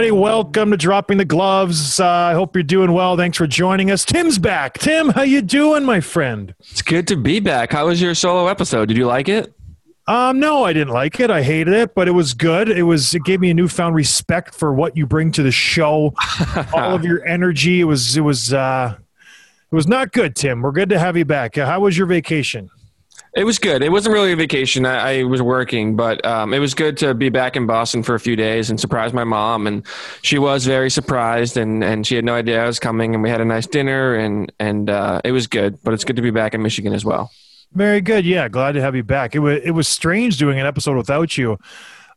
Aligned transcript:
Everybody, 0.00 0.18
welcome 0.18 0.70
to 0.70 0.78
Dropping 0.78 1.18
the 1.18 1.26
Gloves. 1.26 2.00
Uh, 2.00 2.08
I 2.08 2.32
hope 2.32 2.56
you're 2.56 2.62
doing 2.62 2.92
well. 2.92 3.18
Thanks 3.18 3.36
for 3.36 3.46
joining 3.46 3.90
us. 3.90 4.02
Tim's 4.02 4.38
back. 4.38 4.78
Tim, 4.78 5.10
how 5.10 5.20
you 5.20 5.42
doing, 5.42 5.84
my 5.84 6.00
friend? 6.00 6.54
It's 6.58 6.80
good 6.80 7.06
to 7.08 7.16
be 7.16 7.38
back. 7.38 7.70
How 7.70 7.88
was 7.88 8.00
your 8.00 8.14
solo 8.14 8.46
episode? 8.46 8.88
Did 8.88 8.96
you 8.96 9.04
like 9.04 9.28
it? 9.28 9.52
Um, 10.06 10.40
no, 10.40 10.64
I 10.64 10.72
didn't 10.72 10.94
like 10.94 11.20
it. 11.20 11.30
I 11.30 11.42
hated 11.42 11.74
it, 11.74 11.94
but 11.94 12.08
it 12.08 12.12
was 12.12 12.32
good. 12.32 12.70
It 12.70 12.84
was 12.84 13.14
it 13.14 13.24
gave 13.24 13.40
me 13.40 13.50
a 13.50 13.54
newfound 13.54 13.94
respect 13.94 14.54
for 14.54 14.72
what 14.72 14.96
you 14.96 15.04
bring 15.04 15.32
to 15.32 15.42
the 15.42 15.52
show. 15.52 16.14
All 16.72 16.94
of 16.94 17.04
your 17.04 17.22
energy. 17.26 17.82
It 17.82 17.84
was 17.84 18.16
it 18.16 18.22
was 18.22 18.54
uh 18.54 18.96
it 18.96 19.74
was 19.74 19.86
not 19.86 20.12
good, 20.12 20.34
Tim. 20.34 20.62
We're 20.62 20.72
good 20.72 20.88
to 20.88 20.98
have 20.98 21.18
you 21.18 21.26
back. 21.26 21.58
Uh, 21.58 21.66
How 21.66 21.80
was 21.80 21.98
your 21.98 22.06
vacation? 22.06 22.70
It 23.36 23.44
was 23.44 23.60
good. 23.60 23.82
It 23.82 23.92
wasn't 23.92 24.14
really 24.14 24.32
a 24.32 24.36
vacation. 24.36 24.84
I, 24.84 25.20
I 25.20 25.22
was 25.22 25.40
working, 25.40 25.94
but 25.94 26.24
um, 26.26 26.52
it 26.52 26.58
was 26.58 26.74
good 26.74 26.96
to 26.98 27.14
be 27.14 27.28
back 27.28 27.54
in 27.54 27.64
Boston 27.64 28.02
for 28.02 28.16
a 28.16 28.20
few 28.20 28.34
days 28.34 28.70
and 28.70 28.80
surprise 28.80 29.12
my 29.12 29.22
mom. 29.22 29.68
And 29.68 29.86
she 30.22 30.38
was 30.38 30.66
very 30.66 30.90
surprised, 30.90 31.56
and, 31.56 31.84
and 31.84 32.04
she 32.04 32.16
had 32.16 32.24
no 32.24 32.34
idea 32.34 32.62
I 32.62 32.66
was 32.66 32.80
coming. 32.80 33.14
And 33.14 33.22
we 33.22 33.30
had 33.30 33.40
a 33.40 33.44
nice 33.44 33.66
dinner, 33.66 34.16
and 34.16 34.52
and 34.58 34.90
uh, 34.90 35.20
it 35.24 35.30
was 35.30 35.46
good. 35.46 35.78
But 35.84 35.94
it's 35.94 36.04
good 36.04 36.16
to 36.16 36.22
be 36.22 36.32
back 36.32 36.54
in 36.54 36.62
Michigan 36.62 36.92
as 36.92 37.04
well. 37.04 37.30
Very 37.72 38.00
good. 38.00 38.24
Yeah, 38.24 38.48
glad 38.48 38.72
to 38.72 38.80
have 38.80 38.96
you 38.96 39.04
back. 39.04 39.36
It 39.36 39.38
was 39.38 39.60
it 39.62 39.70
was 39.70 39.86
strange 39.86 40.36
doing 40.36 40.58
an 40.58 40.66
episode 40.66 40.96
without 40.96 41.38
you. 41.38 41.56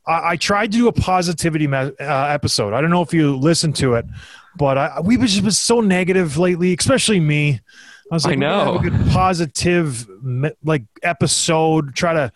I, 0.08 0.32
I 0.32 0.36
tried 0.36 0.72
to 0.72 0.78
do 0.80 0.88
a 0.88 0.94
positivity 0.94 1.68
uh, 1.72 1.92
episode. 2.00 2.74
I 2.74 2.82
don't 2.82 2.90
know 2.90 3.04
if 3.04 3.14
you 3.14 3.36
listened 3.38 3.76
to 3.78 3.94
it, 3.94 4.06
but 4.58 4.80
I, 4.80 5.00
we've 5.00 5.20
just 5.20 5.44
been 5.44 5.52
so 5.52 5.80
negative 5.80 6.38
lately, 6.40 6.76
especially 6.78 7.20
me. 7.20 7.62
I 8.14 8.16
was 8.16 8.26
like, 8.26 8.40
gotta 8.40 8.66
know. 8.66 8.74
have 8.74 8.86
a 8.86 8.90
good 8.92 9.12
positive 9.12 10.08
like 10.64 10.84
episode. 11.02 11.96
Try 11.96 12.14
to 12.14 12.32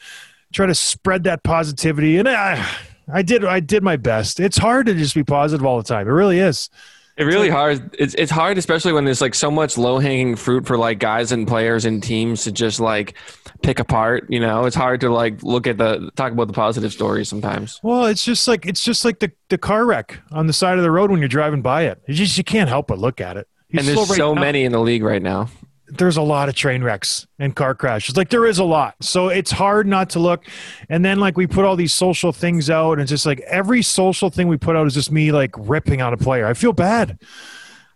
try 0.51 0.65
to 0.65 0.73
spread 0.73 1.25
that 1.25 1.43
positivity, 1.43 2.17
and 2.17 2.27
I 2.27 2.67
I 3.13 3.21
did 3.21 3.45
I 3.45 3.59
did 3.59 3.83
my 3.83 3.95
best. 3.95 4.39
It's 4.39 4.57
hard 4.57 4.88
to 4.88 4.95
just 4.95 5.13
be 5.13 5.23
positive 5.23 5.63
all 5.63 5.77
the 5.77 5.83
time. 5.83 6.07
It 6.07 6.11
really 6.11 6.39
is. 6.39 6.71
It 7.15 7.25
really 7.25 7.49
hard. 7.49 7.95
It's 7.99 8.15
it's 8.15 8.31
hard, 8.31 8.57
especially 8.57 8.91
when 8.91 9.05
there's 9.05 9.21
like 9.21 9.35
so 9.35 9.51
much 9.51 9.77
low 9.77 9.99
hanging 9.99 10.35
fruit 10.35 10.65
for 10.65 10.79
like 10.79 10.97
guys 10.97 11.31
and 11.31 11.47
players 11.47 11.85
and 11.85 12.01
teams 12.01 12.44
to 12.45 12.51
just 12.51 12.79
like 12.79 13.13
pick 13.61 13.77
apart. 13.77 14.25
You 14.29 14.39
know, 14.39 14.65
it's 14.65 14.75
hard 14.75 15.01
to 15.01 15.11
like 15.11 15.44
look 15.44 15.67
at 15.67 15.77
the 15.77 16.09
talk 16.15 16.31
about 16.31 16.47
the 16.47 16.53
positive 16.53 16.91
stories 16.91 17.29
sometimes. 17.29 17.79
Well, 17.83 18.07
it's 18.07 18.25
just 18.25 18.47
like 18.47 18.65
it's 18.65 18.83
just 18.83 19.05
like 19.05 19.19
the, 19.19 19.31
the 19.49 19.59
car 19.59 19.85
wreck 19.85 20.19
on 20.31 20.47
the 20.47 20.53
side 20.53 20.79
of 20.79 20.83
the 20.83 20.89
road 20.89 21.11
when 21.11 21.19
you're 21.19 21.29
driving 21.29 21.61
by 21.61 21.83
it. 21.83 22.01
You 22.07 22.15
just 22.15 22.35
you 22.35 22.44
can't 22.44 22.67
help 22.67 22.88
but 22.88 22.97
look 22.97 23.21
at 23.21 23.38
it. 23.38 23.47
And 23.71 23.88
there's 23.88 23.97
right 23.97 24.17
so 24.17 24.33
down. 24.33 24.41
many 24.41 24.63
in 24.63 24.71
the 24.71 24.79
league 24.79 25.03
right 25.03 25.21
now. 25.21 25.49
There's 25.90 26.18
a 26.18 26.22
lot 26.22 26.50
of 26.50 26.56
train 26.56 26.84
wrecks 26.84 27.28
and 27.40 27.56
car 27.56 27.74
crashes. 27.74 28.18
Like 28.18 28.30
there 28.30 28.46
is 28.46 28.59
a 28.59 28.64
lot, 28.64 28.96
so 29.02 29.30
it's 29.30 29.52
hard 29.52 29.88
not 29.88 30.09
to 30.12 30.20
look. 30.20 30.46
And 30.90 31.03
then 31.06 31.20
like 31.20 31.38
we 31.38 31.48
put 31.48 31.64
all 31.66 31.75
these 31.75 31.94
social 31.94 32.31
things 32.34 32.70
out, 32.70 32.94
and 32.94 33.02
it's 33.02 33.09
just 33.09 33.25
like 33.25 33.40
every 33.42 33.81
social 33.81 34.30
thing 34.30 34.48
we 34.48 34.58
put 34.58 34.75
out 34.75 34.86
is 34.88 34.94
just 34.94 35.12
me 35.12 35.31
like 35.31 35.52
ripping 35.58 36.02
on 36.02 36.14
a 36.14 36.18
player. 36.18 36.46
I 36.46 36.53
feel 36.53 36.74
bad. 36.74 37.20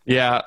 Yeah, 0.05 0.41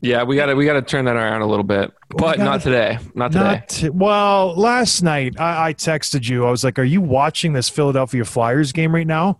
yeah, 0.00 0.22
we 0.22 0.36
got 0.36 0.46
to 0.46 0.54
we 0.54 0.66
got 0.66 0.74
to 0.74 0.82
turn 0.82 1.06
that 1.06 1.16
around 1.16 1.40
a 1.42 1.46
little 1.46 1.64
bit, 1.64 1.90
but 2.10 2.36
gotta- 2.36 2.44
not 2.44 2.60
today. 2.60 2.98
Not 3.14 3.32
today. 3.32 3.44
Not 3.44 3.68
t- 3.68 3.88
well. 3.88 4.54
Last 4.54 5.02
night 5.02 5.40
I, 5.40 5.68
I 5.68 5.74
texted 5.74 6.28
you. 6.28 6.46
I 6.46 6.50
was 6.50 6.62
like, 6.62 6.78
"Are 6.78 6.84
you 6.84 7.00
watching 7.00 7.54
this 7.54 7.68
Philadelphia 7.68 8.24
Flyers 8.24 8.70
game 8.72 8.94
right 8.94 9.06
now?" 9.06 9.38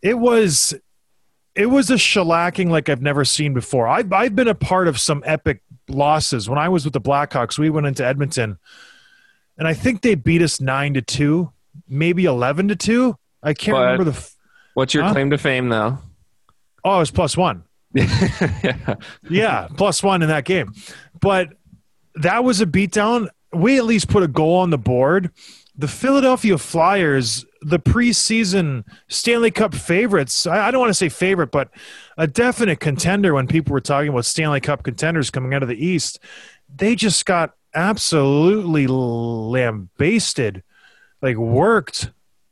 It 0.00 0.18
was, 0.18 0.74
it 1.54 1.66
was 1.66 1.90
a 1.90 1.94
shellacking 1.94 2.70
like 2.70 2.88
I've 2.88 3.02
never 3.02 3.24
seen 3.24 3.54
before. 3.54 3.86
I've 3.88 4.12
I've 4.12 4.34
been 4.34 4.48
a 4.48 4.54
part 4.54 4.88
of 4.88 4.98
some 4.98 5.22
epic 5.26 5.62
losses. 5.94 6.48
When 6.48 6.58
I 6.58 6.68
was 6.68 6.84
with 6.84 6.92
the 6.94 7.00
Blackhawks, 7.00 7.58
we 7.58 7.70
went 7.70 7.86
into 7.86 8.04
Edmonton, 8.04 8.58
and 9.58 9.66
I 9.68 9.74
think 9.74 10.02
they 10.02 10.14
beat 10.14 10.42
us 10.42 10.60
nine 10.60 10.94
to 10.94 11.02
two, 11.02 11.52
maybe 11.88 12.24
eleven 12.24 12.68
to 12.68 12.76
two. 12.76 13.16
I 13.42 13.54
can't 13.54 13.74
But- 13.76 13.80
remember 13.82 14.04
the. 14.04 14.16
f- 14.16 14.36
What's 14.74 14.94
your 14.94 15.02
Huh? 15.04 15.12
claim 15.12 15.30
to 15.30 15.38
fame, 15.38 15.68
though? 15.68 15.98
Oh, 16.84 16.96
it 16.96 17.00
was 17.00 17.10
plus 17.10 17.36
one. 17.36 17.64
yeah. 17.94 18.94
yeah, 19.28 19.68
plus 19.76 20.02
one 20.02 20.22
in 20.22 20.28
that 20.28 20.44
game. 20.46 20.72
But 21.20 21.50
that 22.14 22.42
was 22.42 22.60
a 22.62 22.66
beatdown. 22.66 23.28
We 23.52 23.76
at 23.76 23.84
least 23.84 24.08
put 24.08 24.22
a 24.22 24.28
goal 24.28 24.56
on 24.58 24.70
the 24.70 24.78
board. 24.78 25.30
The 25.76 25.88
Philadelphia 25.88 26.56
Flyers, 26.56 27.44
the 27.62 27.78
preseason 27.78 28.84
Stanley 29.08 29.50
Cup 29.50 29.74
favorites, 29.74 30.46
I, 30.46 30.68
I 30.68 30.70
don't 30.70 30.80
want 30.80 30.90
to 30.90 30.94
say 30.94 31.08
favorite, 31.08 31.50
but 31.50 31.70
a 32.16 32.26
definite 32.26 32.80
contender 32.80 33.34
when 33.34 33.46
people 33.46 33.72
were 33.72 33.80
talking 33.80 34.08
about 34.08 34.24
Stanley 34.24 34.60
Cup 34.60 34.82
contenders 34.82 35.30
coming 35.30 35.54
out 35.54 35.62
of 35.62 35.68
the 35.68 35.84
East, 35.84 36.18
they 36.74 36.94
just 36.94 37.24
got 37.24 37.54
absolutely 37.74 38.86
lambasted, 38.86 40.62
like 41.20 41.36
worked 41.36 42.10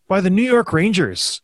by 0.09 0.21
the 0.21 0.31
New 0.31 0.43
York 0.43 0.73
Rangers. 0.73 1.43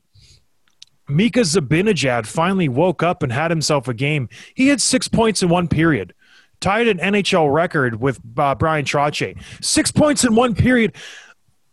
Mika 1.09 1.41
Zibanejad 1.41 2.27
finally 2.27 2.69
woke 2.69 3.03
up 3.03 3.23
and 3.23 3.31
had 3.31 3.51
himself 3.51 3.87
a 3.87 3.95
game. 3.95 4.29
He 4.55 4.69
had 4.69 4.81
six 4.81 5.07
points 5.07 5.43
in 5.43 5.49
one 5.49 5.69
period, 5.69 6.15
tied 6.61 6.89
an 6.89 6.99
NHL 6.99 7.53
record 7.53 8.01
with 8.01 8.21
uh, 8.37 8.55
Bryan 8.57 8.85
Trottier. 8.85 9.41
Six 9.63 9.93
points 9.93 10.25
in 10.25 10.35
one 10.35 10.55
period. 10.55 10.97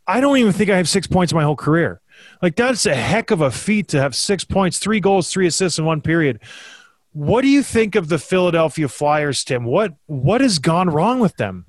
I 0.08 0.22
don't 0.22 0.38
even 0.38 0.52
think 0.52 0.69
I 0.69 0.78
have 0.78 0.90
six 0.90 1.08
points 1.08 1.31
in 1.31 1.38
my 1.38 1.44
whole 1.44 1.56
career. 1.56 2.02
Like 2.41 2.56
that's 2.56 2.86
a 2.86 2.96
heck 2.96 3.31
of 3.31 3.41
a 3.41 3.52
feat 3.52 3.88
to 3.90 4.02
have 4.02 4.16
six 4.16 4.44
points, 4.44 4.78
three 4.78 5.00
goals, 5.00 5.31
three 5.31 5.47
assists 5.47 5.80
in 5.80 5.86
one 5.86 6.02
period. 6.02 6.40
What 7.14 7.41
do 7.41 7.47
you 7.47 7.64
think 7.64 7.96
of 7.96 8.09
the 8.09 8.18
Philadelphia 8.18 8.88
Flyers, 8.88 9.44
Tim? 9.44 9.66
What 9.66 9.94
what 10.08 10.41
has 10.41 10.59
gone 10.59 10.90
wrong 10.90 11.19
with 11.19 11.38
them? 11.38 11.66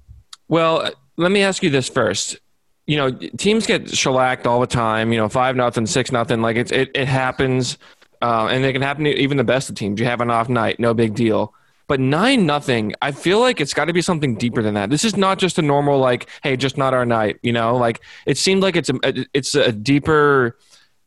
Well, 0.48 0.90
let 1.16 1.30
me 1.30 1.42
ask 1.42 1.62
you 1.62 1.70
this 1.70 1.88
first. 1.88 2.38
You 2.86 2.96
know, 2.96 3.12
teams 3.38 3.66
get 3.66 3.88
shellacked 3.88 4.46
all 4.46 4.60
the 4.60 4.66
time. 4.66 5.12
You 5.12 5.18
know, 5.18 5.28
five 5.28 5.56
nothing, 5.56 5.86
six 5.86 6.12
nothing. 6.12 6.42
Like 6.42 6.56
it's 6.56 6.72
it 6.72 6.90
it 6.94 7.08
happens, 7.08 7.78
uh, 8.20 8.48
and 8.50 8.64
it 8.64 8.72
can 8.72 8.82
happen 8.82 9.04
to 9.04 9.10
even 9.10 9.36
the 9.36 9.44
best 9.44 9.68
of 9.68 9.76
teams. 9.76 10.00
You 10.00 10.06
have 10.06 10.20
an 10.20 10.30
off 10.30 10.48
night, 10.48 10.80
no 10.80 10.92
big 10.94 11.14
deal. 11.14 11.54
But 11.86 12.00
nine 12.00 12.46
nothing, 12.46 12.94
I 13.02 13.12
feel 13.12 13.40
like 13.40 13.60
it's 13.60 13.74
got 13.74 13.86
to 13.86 13.92
be 13.92 14.00
something 14.00 14.36
deeper 14.36 14.62
than 14.62 14.74
that. 14.74 14.90
This 14.90 15.04
is 15.04 15.16
not 15.16 15.38
just 15.38 15.58
a 15.58 15.62
normal 15.62 15.98
like, 15.98 16.28
hey, 16.42 16.56
just 16.56 16.78
not 16.78 16.94
our 16.94 17.04
night. 17.04 17.38
You 17.42 17.52
know, 17.52 17.76
like 17.76 18.00
it 18.26 18.38
seemed 18.38 18.62
like 18.62 18.76
it's 18.76 18.88
a 18.90 19.26
it's 19.34 19.54
a 19.54 19.72
deeper. 19.72 20.56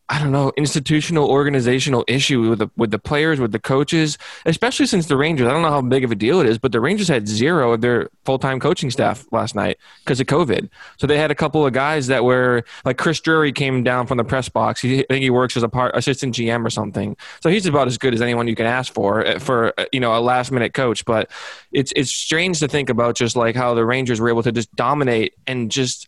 I 0.10 0.20
don't 0.20 0.32
know, 0.32 0.54
institutional 0.56 1.30
organizational 1.30 2.06
issue 2.08 2.50
with 2.50 2.60
the 2.60 2.70
with 2.78 2.92
the 2.92 3.00
players, 3.00 3.42
with 3.42 3.52
the 3.52 3.60
coaches, 3.60 4.18
especially 4.46 4.86
since 4.86 5.08
the 5.08 5.18
Rangers. 5.18 5.48
I 5.48 5.52
don't 5.52 5.64
know 5.64 5.70
how 5.70 5.82
big 5.82 6.06
of 6.06 6.12
a 6.12 6.16
deal 6.16 6.40
it 6.40 6.48
is, 6.48 6.58
but 6.58 6.72
the 6.72 6.80
Rangers 6.80 7.10
had 7.10 7.28
zero 7.28 7.74
of 7.74 7.82
their 7.82 8.10
full 8.24 8.40
time 8.40 8.62
coaching 8.62 8.90
staff 8.90 9.26
last 9.34 9.54
night 9.54 9.78
because 10.06 10.22
of 10.22 10.28
COVID. 10.28 10.70
So 10.96 11.08
they 11.08 11.18
had 11.18 11.30
a 11.30 11.36
couple 11.36 11.66
of 11.66 11.74
guys 11.74 12.08
that 12.08 12.24
were 12.24 12.64
like 12.86 12.98
Chris 12.98 13.20
Drury 13.20 13.52
came 13.52 13.84
down 13.84 14.08
from 14.08 14.18
the 14.18 14.24
press 14.24 14.48
box. 14.48 14.80
He, 14.80 15.02
I 15.02 15.06
think 15.10 15.24
he 15.24 15.30
works 15.30 15.58
as 15.58 15.64
a 15.64 15.70
part 15.70 15.94
assistant 15.94 16.36
GM 16.36 16.66
or 16.66 16.70
something. 16.70 17.18
So 17.42 17.50
he's 17.50 17.66
about 17.66 17.88
as 17.88 17.98
good 17.98 18.14
as 18.14 18.22
anyone 18.22 18.48
you 18.48 18.56
can 18.56 18.66
ask 18.66 18.94
for 18.94 19.26
uh, 19.28 19.40
for 19.40 19.74
uh, 19.78 19.86
you 19.92 20.00
know 20.00 20.18
a 20.18 20.22
last 20.22 20.54
minute 20.54 20.74
coach. 20.74 21.04
But 21.04 21.30
it's 21.74 21.92
it's 21.98 22.12
strange 22.12 22.60
to 22.60 22.70
think 22.70 22.90
about 22.90 23.18
just 23.18 23.36
like 23.36 23.58
how 23.58 23.74
the 23.74 23.86
Rangers 23.86 24.22
were 24.22 24.30
able 24.30 24.44
to 24.44 24.54
just 24.54 24.74
dominate 24.74 25.34
and 25.46 25.70
just 25.70 26.08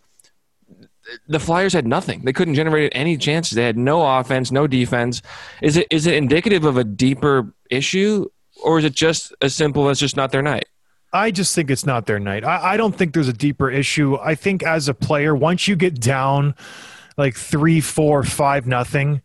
the 1.28 1.40
Flyers 1.40 1.74
had 1.74 1.88
nothing. 1.88 2.22
They 2.22 2.34
couldn't 2.34 2.56
generate 2.56 2.92
any 2.96 3.18
chances. 3.18 3.56
They 3.56 3.64
had 3.64 3.78
no 3.78 4.06
offense, 4.20 4.52
no 4.52 4.68
defense. 4.68 5.22
Is 5.62 5.78
it 5.78 5.88
is 5.90 6.08
it 6.08 6.16
indicative 6.16 6.66
of 6.66 6.78
a 6.78 6.84
deeper 6.84 7.54
issue, 7.70 8.28
or 8.64 8.80
is 8.80 8.86
it 8.86 8.94
just 8.94 9.34
as 9.42 9.56
simple 9.56 9.90
as 9.90 10.00
just 10.00 10.16
not 10.16 10.32
their 10.32 10.42
night? 10.42 10.66
I 11.12 11.32
just 11.32 11.56
think 11.56 11.72
it's 11.72 11.86
not 11.86 12.06
their 12.06 12.20
night. 12.20 12.44
I, 12.44 12.74
I 12.74 12.78
don't 12.78 12.96
think 12.96 13.14
there's 13.14 13.28
a 13.28 13.34
deeper 13.34 13.70
issue. 13.70 14.18
I 14.18 14.36
think 14.36 14.62
as 14.64 14.88
a 14.88 14.94
player, 14.94 15.36
once 15.36 15.68
you 15.68 15.76
get 15.76 16.00
down 16.00 16.54
like 17.18 17.36
three, 17.36 17.82
four, 17.82 18.24
five, 18.24 18.68
nothing, 18.68 19.22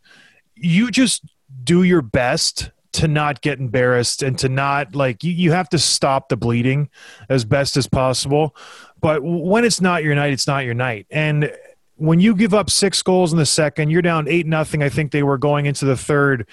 you 0.54 0.90
just 0.90 1.24
do 1.62 1.82
your 1.82 2.02
best 2.02 2.70
to 2.92 3.08
not 3.08 3.40
get 3.42 3.58
embarrassed 3.58 4.22
and 4.22 4.38
to 4.38 4.48
not 4.48 4.94
like 4.94 5.24
you, 5.24 5.32
you 5.32 5.52
have 5.52 5.68
to 5.68 5.78
stop 5.78 6.28
the 6.28 6.36
bleeding 6.36 6.88
as 7.28 7.44
best 7.44 7.76
as 7.76 7.86
possible. 7.88 8.56
But 9.00 9.22
when 9.22 9.64
it's 9.64 9.80
not 9.80 10.04
your 10.04 10.14
night, 10.14 10.32
it's 10.32 10.46
not 10.46 10.64
your 10.64 10.74
night. 10.74 11.06
And 11.10 11.52
when 11.96 12.20
you 12.20 12.34
give 12.34 12.54
up 12.54 12.70
six 12.70 13.02
goals 13.02 13.32
in 13.32 13.38
the 13.38 13.46
second, 13.46 13.90
you're 13.90 14.02
down 14.02 14.28
eight 14.28 14.46
nothing. 14.46 14.82
I 14.82 14.88
think 14.88 15.12
they 15.12 15.22
were 15.22 15.38
going 15.38 15.66
into 15.66 15.84
the 15.84 15.96
third. 15.96 16.48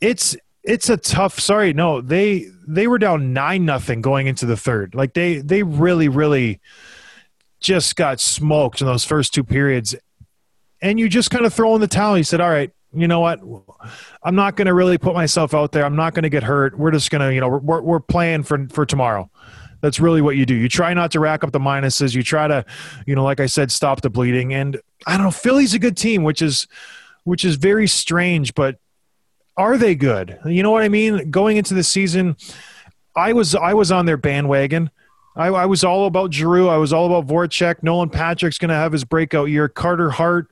It's 0.00 0.36
it's 0.64 0.88
a 0.88 0.96
tough 0.96 1.40
sorry 1.40 1.72
no 1.72 2.00
they 2.00 2.46
they 2.68 2.86
were 2.86 2.98
down 2.98 3.32
nine 3.32 3.64
nothing 3.64 4.00
going 4.00 4.26
into 4.26 4.46
the 4.46 4.56
third. 4.56 4.94
Like 4.94 5.14
they 5.14 5.38
they 5.38 5.62
really 5.62 6.08
really 6.08 6.60
just 7.60 7.96
got 7.96 8.20
smoked 8.20 8.80
in 8.80 8.86
those 8.86 9.04
first 9.04 9.32
two 9.34 9.44
periods. 9.44 9.94
And 10.80 10.98
you 10.98 11.08
just 11.08 11.30
kind 11.30 11.46
of 11.46 11.54
throw 11.54 11.74
in 11.76 11.80
the 11.80 11.86
towel. 11.86 12.18
You 12.18 12.24
said 12.24 12.40
all 12.40 12.50
right 12.50 12.70
you 12.94 13.08
know 13.08 13.20
what? 13.20 13.40
I'm 14.22 14.34
not 14.34 14.54
going 14.54 14.66
to 14.66 14.74
really 14.74 14.98
put 14.98 15.14
myself 15.14 15.54
out 15.54 15.72
there. 15.72 15.86
I'm 15.86 15.96
not 15.96 16.12
going 16.12 16.24
to 16.24 16.28
get 16.28 16.42
hurt. 16.42 16.78
We're 16.78 16.90
just 16.90 17.10
going 17.10 17.26
to 17.26 17.32
you 17.32 17.40
know 17.40 17.48
we're, 17.48 17.80
we're 17.80 18.00
playing 18.00 18.42
for 18.42 18.66
for 18.68 18.84
tomorrow 18.84 19.30
that's 19.82 20.00
really 20.00 20.22
what 20.22 20.36
you 20.36 20.46
do 20.46 20.54
you 20.54 20.68
try 20.68 20.94
not 20.94 21.10
to 21.10 21.20
rack 21.20 21.44
up 21.44 21.52
the 21.52 21.60
minuses 21.60 22.14
you 22.14 22.22
try 22.22 22.48
to 22.48 22.64
you 23.06 23.14
know 23.14 23.22
like 23.22 23.40
i 23.40 23.46
said 23.46 23.70
stop 23.70 24.00
the 24.00 24.08
bleeding 24.08 24.54
and 24.54 24.80
i 25.06 25.16
don't 25.16 25.24
know 25.24 25.30
philly's 25.30 25.74
a 25.74 25.78
good 25.78 25.96
team 25.96 26.22
which 26.22 26.40
is 26.40 26.66
which 27.24 27.44
is 27.44 27.56
very 27.56 27.86
strange 27.86 28.54
but 28.54 28.78
are 29.56 29.76
they 29.76 29.94
good? 29.94 30.38
You 30.44 30.62
know 30.62 30.70
what 30.70 30.82
I 30.82 30.88
mean? 30.88 31.30
Going 31.30 31.56
into 31.56 31.74
the 31.74 31.82
season, 31.82 32.36
I 33.14 33.32
was 33.32 33.54
I 33.54 33.74
was 33.74 33.92
on 33.92 34.06
their 34.06 34.16
bandwagon. 34.16 34.90
I, 35.34 35.48
I 35.48 35.66
was 35.66 35.82
all 35.82 36.06
about 36.06 36.32
Giroux. 36.32 36.68
I 36.68 36.76
was 36.76 36.92
all 36.92 37.06
about 37.06 37.26
Voracek. 37.26 37.82
Nolan 37.82 38.10
Patrick's 38.10 38.58
going 38.58 38.68
to 38.68 38.74
have 38.74 38.92
his 38.92 39.04
breakout 39.04 39.48
year. 39.48 39.66
Carter 39.66 40.10
Hart, 40.10 40.50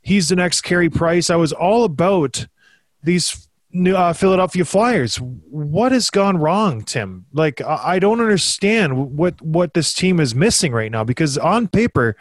he's 0.00 0.28
the 0.28 0.36
next 0.36 0.60
Carey 0.60 0.88
Price. 0.88 1.28
I 1.28 1.36
was 1.36 1.52
all 1.52 1.82
about 1.84 2.46
these 3.02 3.48
new, 3.72 3.96
uh, 3.96 4.12
Philadelphia 4.12 4.64
Flyers. 4.64 5.16
What 5.16 5.92
has 5.92 6.10
gone 6.10 6.36
wrong, 6.36 6.82
Tim? 6.82 7.26
Like 7.32 7.60
I, 7.60 7.98
don't 7.98 8.20
understand 8.20 9.16
what 9.16 9.40
what 9.42 9.74
this 9.74 9.92
team 9.92 10.20
is 10.20 10.34
missing 10.34 10.72
right 10.72 10.90
now 10.90 11.04
because 11.04 11.38
on 11.38 11.68
paper 11.68 12.16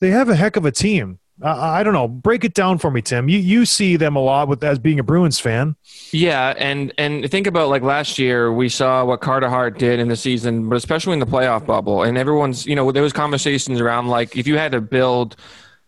they 0.00 0.10
have 0.10 0.28
a 0.28 0.36
heck 0.36 0.56
of 0.56 0.64
a 0.64 0.72
team. 0.72 1.18
Uh, 1.42 1.56
I 1.58 1.82
don't 1.82 1.94
know. 1.94 2.06
Break 2.06 2.44
it 2.44 2.54
down 2.54 2.78
for 2.78 2.90
me, 2.90 3.02
Tim. 3.02 3.28
You 3.28 3.38
you 3.38 3.64
see 3.64 3.96
them 3.96 4.14
a 4.14 4.20
lot 4.20 4.48
with 4.48 4.62
as 4.62 4.78
being 4.78 5.00
a 5.00 5.02
Bruins 5.02 5.40
fan. 5.40 5.74
Yeah, 6.12 6.54
and 6.56 6.92
and 6.98 7.28
think 7.30 7.46
about 7.46 7.68
like 7.68 7.82
last 7.82 8.18
year, 8.18 8.52
we 8.52 8.68
saw 8.68 9.04
what 9.04 9.20
Carter 9.20 9.48
Hart 9.48 9.78
did 9.78 9.98
in 9.98 10.08
the 10.08 10.16
season, 10.16 10.68
but 10.68 10.76
especially 10.76 11.14
in 11.14 11.18
the 11.18 11.26
playoff 11.26 11.66
bubble. 11.66 12.02
And 12.02 12.16
everyone's, 12.16 12.66
you 12.66 12.76
know, 12.76 12.92
there 12.92 13.02
was 13.02 13.12
conversations 13.12 13.80
around 13.80 14.08
like 14.08 14.36
if 14.36 14.46
you 14.46 14.56
had 14.56 14.72
to 14.72 14.80
build 14.80 15.36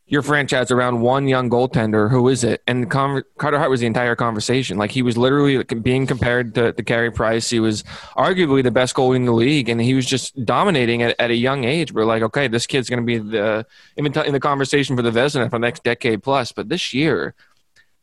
your 0.06 0.20
franchise 0.20 0.70
around 0.70 1.00
one 1.00 1.28
young 1.28 1.48
goaltender, 1.48 2.10
who 2.10 2.28
is 2.28 2.44
it? 2.44 2.62
And 2.66 2.90
Con- 2.90 3.22
Carter 3.38 3.58
Hart 3.58 3.70
was 3.70 3.80
the 3.80 3.86
entire 3.86 4.14
conversation. 4.14 4.76
Like 4.76 4.90
he 4.90 5.00
was 5.00 5.16
literally 5.16 5.64
being 5.64 6.06
compared 6.06 6.54
to, 6.56 6.72
to 6.72 6.82
Carey 6.82 7.10
Price. 7.10 7.48
He 7.48 7.58
was 7.58 7.84
arguably 8.16 8.62
the 8.62 8.70
best 8.70 8.94
goalie 8.94 9.16
in 9.16 9.24
the 9.24 9.32
league, 9.32 9.70
and 9.70 9.80
he 9.80 9.94
was 9.94 10.04
just 10.04 10.44
dominating 10.44 11.02
at, 11.02 11.18
at 11.18 11.30
a 11.30 11.34
young 11.34 11.64
age. 11.64 11.92
We're 11.92 12.04
like, 12.04 12.22
okay, 12.22 12.48
this 12.48 12.66
kid's 12.66 12.90
going 12.90 13.00
to 13.00 13.06
be 13.06 13.18
the 13.18 13.66
in 13.96 14.04
the 14.04 14.40
conversation 14.40 14.94
for 14.94 15.02
the 15.02 15.10
Vezina 15.10 15.46
for 15.46 15.58
the 15.58 15.60
next 15.60 15.84
decade 15.84 16.22
plus. 16.22 16.52
But 16.52 16.68
this 16.68 16.92
year, 16.92 17.34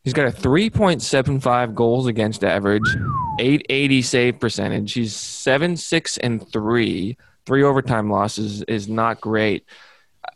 he's 0.02 0.12
got 0.12 0.26
a 0.26 0.32
3.75 0.32 1.74
goals 1.74 2.08
against 2.08 2.42
average, 2.42 2.88
880 3.38 4.02
save 4.02 4.40
percentage. 4.40 4.92
He's 4.92 5.14
seven, 5.14 5.76
six, 5.76 6.18
and 6.18 6.46
three. 6.50 7.16
Three 7.46 7.62
overtime 7.62 8.10
losses 8.10 8.62
is 8.62 8.88
not 8.88 9.20
great. 9.20 9.64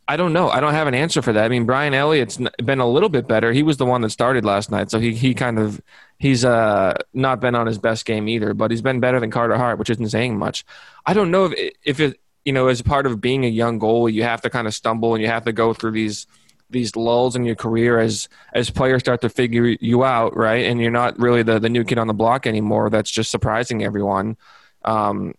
I 0.08 0.16
don't 0.16 0.32
know. 0.32 0.48
I 0.48 0.60
don't 0.60 0.72
have 0.72 0.86
an 0.86 0.94
answer 0.94 1.20
for 1.20 1.32
that. 1.32 1.44
I 1.44 1.48
mean, 1.48 1.66
Brian 1.66 1.92
Elliott's 1.92 2.38
been 2.64 2.78
a 2.78 2.88
little 2.88 3.08
bit 3.08 3.26
better. 3.26 3.52
He 3.52 3.64
was 3.64 3.76
the 3.76 3.86
one 3.86 4.02
that 4.02 4.10
started 4.10 4.44
last 4.44 4.70
night, 4.70 4.90
so 4.90 5.00
he 5.00 5.14
he 5.14 5.34
kind 5.34 5.58
of 5.58 5.80
he's 6.18 6.44
uh 6.44 6.94
not 7.12 7.40
been 7.40 7.56
on 7.56 7.66
his 7.66 7.78
best 7.78 8.04
game 8.06 8.28
either, 8.28 8.54
but 8.54 8.70
he's 8.70 8.82
been 8.82 9.00
better 9.00 9.18
than 9.18 9.32
Carter 9.32 9.56
Hart, 9.56 9.78
which 9.78 9.90
isn't 9.90 10.08
saying 10.10 10.38
much. 10.38 10.64
I 11.06 11.12
don't 11.12 11.32
know 11.32 11.46
if 11.46 11.72
if 11.84 11.98
it 11.98 12.20
you 12.44 12.52
know 12.52 12.68
as 12.68 12.82
part 12.82 13.06
of 13.06 13.20
being 13.20 13.44
a 13.44 13.48
young 13.48 13.80
goalie, 13.80 14.12
you 14.12 14.22
have 14.22 14.42
to 14.42 14.50
kind 14.50 14.68
of 14.68 14.74
stumble 14.74 15.14
and 15.14 15.22
you 15.22 15.28
have 15.28 15.44
to 15.44 15.52
go 15.52 15.74
through 15.74 15.92
these 15.92 16.28
these 16.70 16.94
lulls 16.94 17.34
in 17.34 17.44
your 17.44 17.56
career 17.56 17.98
as 17.98 18.28
as 18.54 18.70
players 18.70 19.00
start 19.00 19.20
to 19.22 19.28
figure 19.28 19.76
you 19.80 20.04
out, 20.04 20.36
right? 20.36 20.66
And 20.66 20.80
you're 20.80 20.92
not 20.92 21.18
really 21.18 21.42
the 21.42 21.58
the 21.58 21.68
new 21.68 21.82
kid 21.82 21.98
on 21.98 22.06
the 22.06 22.14
block 22.14 22.46
anymore. 22.46 22.90
That's 22.90 23.10
just 23.10 23.30
surprising 23.30 23.82
everyone. 23.82 24.36
Um, 24.84 25.34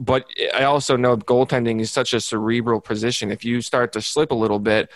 but 0.00 0.26
I 0.54 0.64
also 0.64 0.96
know 0.96 1.16
goaltending 1.16 1.80
is 1.80 1.90
such 1.92 2.14
a 2.14 2.20
cerebral 2.20 2.80
position. 2.80 3.30
If 3.30 3.44
you 3.44 3.60
start 3.60 3.92
to 3.92 4.00
slip 4.00 4.30
a 4.30 4.34
little 4.34 4.58
bit, 4.58 4.90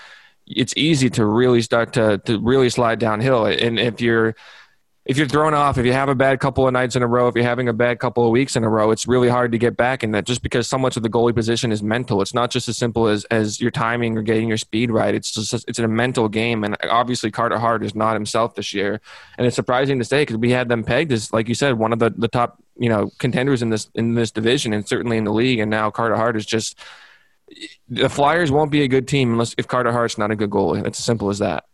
it's 0.46 0.72
easy 0.76 1.10
to 1.10 1.26
really 1.26 1.60
start 1.60 1.92
to 1.92 2.18
to 2.24 2.40
really 2.40 2.70
slide 2.70 2.98
downhill. 2.98 3.44
And 3.44 3.78
if 3.78 4.00
you're 4.00 4.34
if 5.06 5.18
you're 5.18 5.28
thrown 5.28 5.52
off, 5.52 5.76
if 5.76 5.84
you 5.84 5.92
have 5.92 6.08
a 6.08 6.14
bad 6.14 6.40
couple 6.40 6.66
of 6.66 6.72
nights 6.72 6.96
in 6.96 7.02
a 7.02 7.06
row, 7.06 7.28
if 7.28 7.34
you're 7.34 7.44
having 7.44 7.68
a 7.68 7.74
bad 7.74 7.98
couple 7.98 8.24
of 8.24 8.30
weeks 8.30 8.56
in 8.56 8.64
a 8.64 8.68
row, 8.68 8.90
it's 8.90 9.06
really 9.06 9.28
hard 9.28 9.52
to 9.52 9.58
get 9.58 9.76
back 9.76 10.02
in 10.02 10.12
that 10.12 10.24
just 10.24 10.42
because 10.42 10.66
so 10.66 10.78
much 10.78 10.96
of 10.96 11.02
the 11.02 11.10
goalie 11.10 11.34
position 11.34 11.70
is 11.70 11.82
mental. 11.82 12.22
It's 12.22 12.32
not 12.32 12.50
just 12.50 12.70
as 12.70 12.78
simple 12.78 13.08
as, 13.08 13.24
as 13.26 13.60
your 13.60 13.70
timing 13.70 14.16
or 14.16 14.22
getting 14.22 14.48
your 14.48 14.56
speed 14.56 14.90
right. 14.90 15.14
It's 15.14 15.30
just, 15.30 15.52
it's 15.68 15.78
a 15.78 15.86
mental 15.86 16.30
game. 16.30 16.64
And 16.64 16.76
obviously 16.84 17.30
Carter 17.30 17.58
Hart 17.58 17.84
is 17.84 17.94
not 17.94 18.14
himself 18.14 18.54
this 18.54 18.72
year. 18.72 19.02
And 19.36 19.46
it's 19.46 19.56
surprising 19.56 19.98
to 19.98 20.06
say 20.06 20.22
because 20.22 20.38
we 20.38 20.52
had 20.52 20.70
them 20.70 20.82
pegged 20.82 21.12
as, 21.12 21.32
like 21.34 21.48
you 21.48 21.54
said, 21.54 21.74
one 21.74 21.92
of 21.92 21.98
the, 21.98 22.08
the 22.08 22.28
top, 22.28 22.62
you 22.78 22.88
know, 22.88 23.10
contenders 23.18 23.60
in 23.60 23.68
this, 23.68 23.90
in 23.94 24.14
this 24.14 24.30
division 24.30 24.72
and 24.72 24.88
certainly 24.88 25.18
in 25.18 25.24
the 25.24 25.32
league. 25.32 25.58
And 25.58 25.70
now 25.70 25.90
Carter 25.90 26.16
Hart 26.16 26.34
is 26.34 26.46
just, 26.46 26.78
the 27.90 28.08
Flyers 28.08 28.50
won't 28.50 28.70
be 28.70 28.82
a 28.82 28.88
good 28.88 29.06
team 29.06 29.32
unless 29.32 29.54
if 29.58 29.68
Carter 29.68 29.92
Hart's 29.92 30.16
not 30.16 30.30
a 30.30 30.36
good 30.36 30.48
goalie. 30.48 30.84
It's 30.86 30.98
as 30.98 31.04
simple 31.04 31.28
as 31.28 31.40
that. 31.40 31.64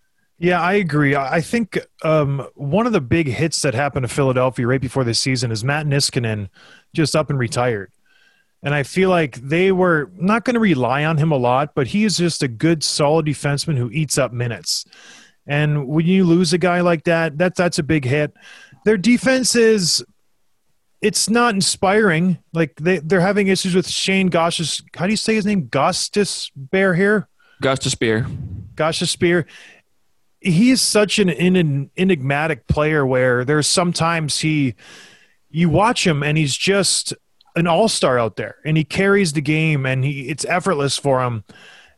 Yeah, 0.40 0.58
I 0.58 0.72
agree. 0.72 1.14
I 1.14 1.42
think 1.42 1.78
um, 2.02 2.48
one 2.54 2.86
of 2.86 2.94
the 2.94 3.00
big 3.02 3.28
hits 3.28 3.60
that 3.60 3.74
happened 3.74 4.04
to 4.04 4.08
Philadelphia 4.08 4.66
right 4.66 4.80
before 4.80 5.04
this 5.04 5.20
season 5.20 5.52
is 5.52 5.62
Matt 5.62 5.84
Niskanen 5.84 6.48
just 6.94 7.14
up 7.14 7.28
and 7.28 7.38
retired. 7.38 7.92
And 8.62 8.74
I 8.74 8.82
feel 8.82 9.10
like 9.10 9.36
they 9.36 9.70
were 9.70 10.10
not 10.16 10.46
going 10.46 10.54
to 10.54 10.60
rely 10.60 11.04
on 11.04 11.18
him 11.18 11.30
a 11.30 11.36
lot, 11.36 11.74
but 11.74 11.88
he 11.88 12.04
is 12.04 12.16
just 12.16 12.42
a 12.42 12.48
good, 12.48 12.82
solid 12.82 13.26
defenseman 13.26 13.76
who 13.76 13.90
eats 13.90 14.16
up 14.16 14.32
minutes. 14.32 14.86
And 15.46 15.86
when 15.86 16.06
you 16.06 16.24
lose 16.24 16.54
a 16.54 16.58
guy 16.58 16.80
like 16.80 17.04
that, 17.04 17.36
that 17.36 17.54
that's 17.54 17.78
a 17.78 17.82
big 17.82 18.06
hit. 18.06 18.32
Their 18.86 18.96
defense 18.96 19.54
is 19.54 20.02
it's 21.02 21.28
not 21.28 21.54
inspiring. 21.54 22.38
Like 22.54 22.76
they, 22.76 23.00
they're 23.00 23.20
having 23.20 23.48
issues 23.48 23.74
with 23.74 23.86
Shane 23.86 24.28
Gosh's 24.28 24.82
how 24.96 25.04
do 25.04 25.12
you 25.12 25.18
say 25.18 25.34
his 25.34 25.44
name? 25.44 25.68
Gostis 25.68 26.50
Bear 26.56 26.94
here? 26.94 27.28
Gustus 27.60 27.92
Spear. 27.92 28.26
Gostis 28.74 29.08
Spear 29.08 29.46
he 30.40 30.70
is 30.70 30.80
such 30.80 31.18
an, 31.18 31.28
an 31.28 31.90
enigmatic 31.96 32.66
player 32.66 33.04
where 33.04 33.44
there's 33.44 33.66
sometimes 33.66 34.40
he 34.40 34.74
you 35.50 35.68
watch 35.68 36.06
him 36.06 36.22
and 36.22 36.38
he's 36.38 36.56
just 36.56 37.12
an 37.56 37.66
all-star 37.66 38.18
out 38.18 38.36
there 38.36 38.56
and 38.64 38.76
he 38.76 38.84
carries 38.84 39.32
the 39.32 39.40
game 39.40 39.84
and 39.84 40.04
he 40.04 40.28
it's 40.28 40.44
effortless 40.44 40.96
for 40.96 41.22
him 41.22 41.44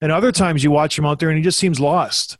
and 0.00 0.10
other 0.10 0.32
times 0.32 0.64
you 0.64 0.70
watch 0.70 0.98
him 0.98 1.06
out 1.06 1.18
there 1.18 1.28
and 1.28 1.36
he 1.38 1.44
just 1.44 1.58
seems 1.58 1.78
lost 1.78 2.38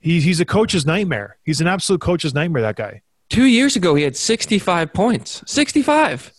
he, 0.00 0.20
he's 0.20 0.40
a 0.40 0.44
coach's 0.44 0.84
nightmare 0.84 1.38
he's 1.44 1.60
an 1.60 1.66
absolute 1.66 2.00
coach's 2.00 2.34
nightmare 2.34 2.62
that 2.62 2.76
guy 2.76 3.00
Two 3.30 3.44
years 3.44 3.76
ago, 3.76 3.94
he 3.94 4.02
had 4.02 4.16
65 4.16 4.92
points. 4.92 5.42
65 5.46 6.32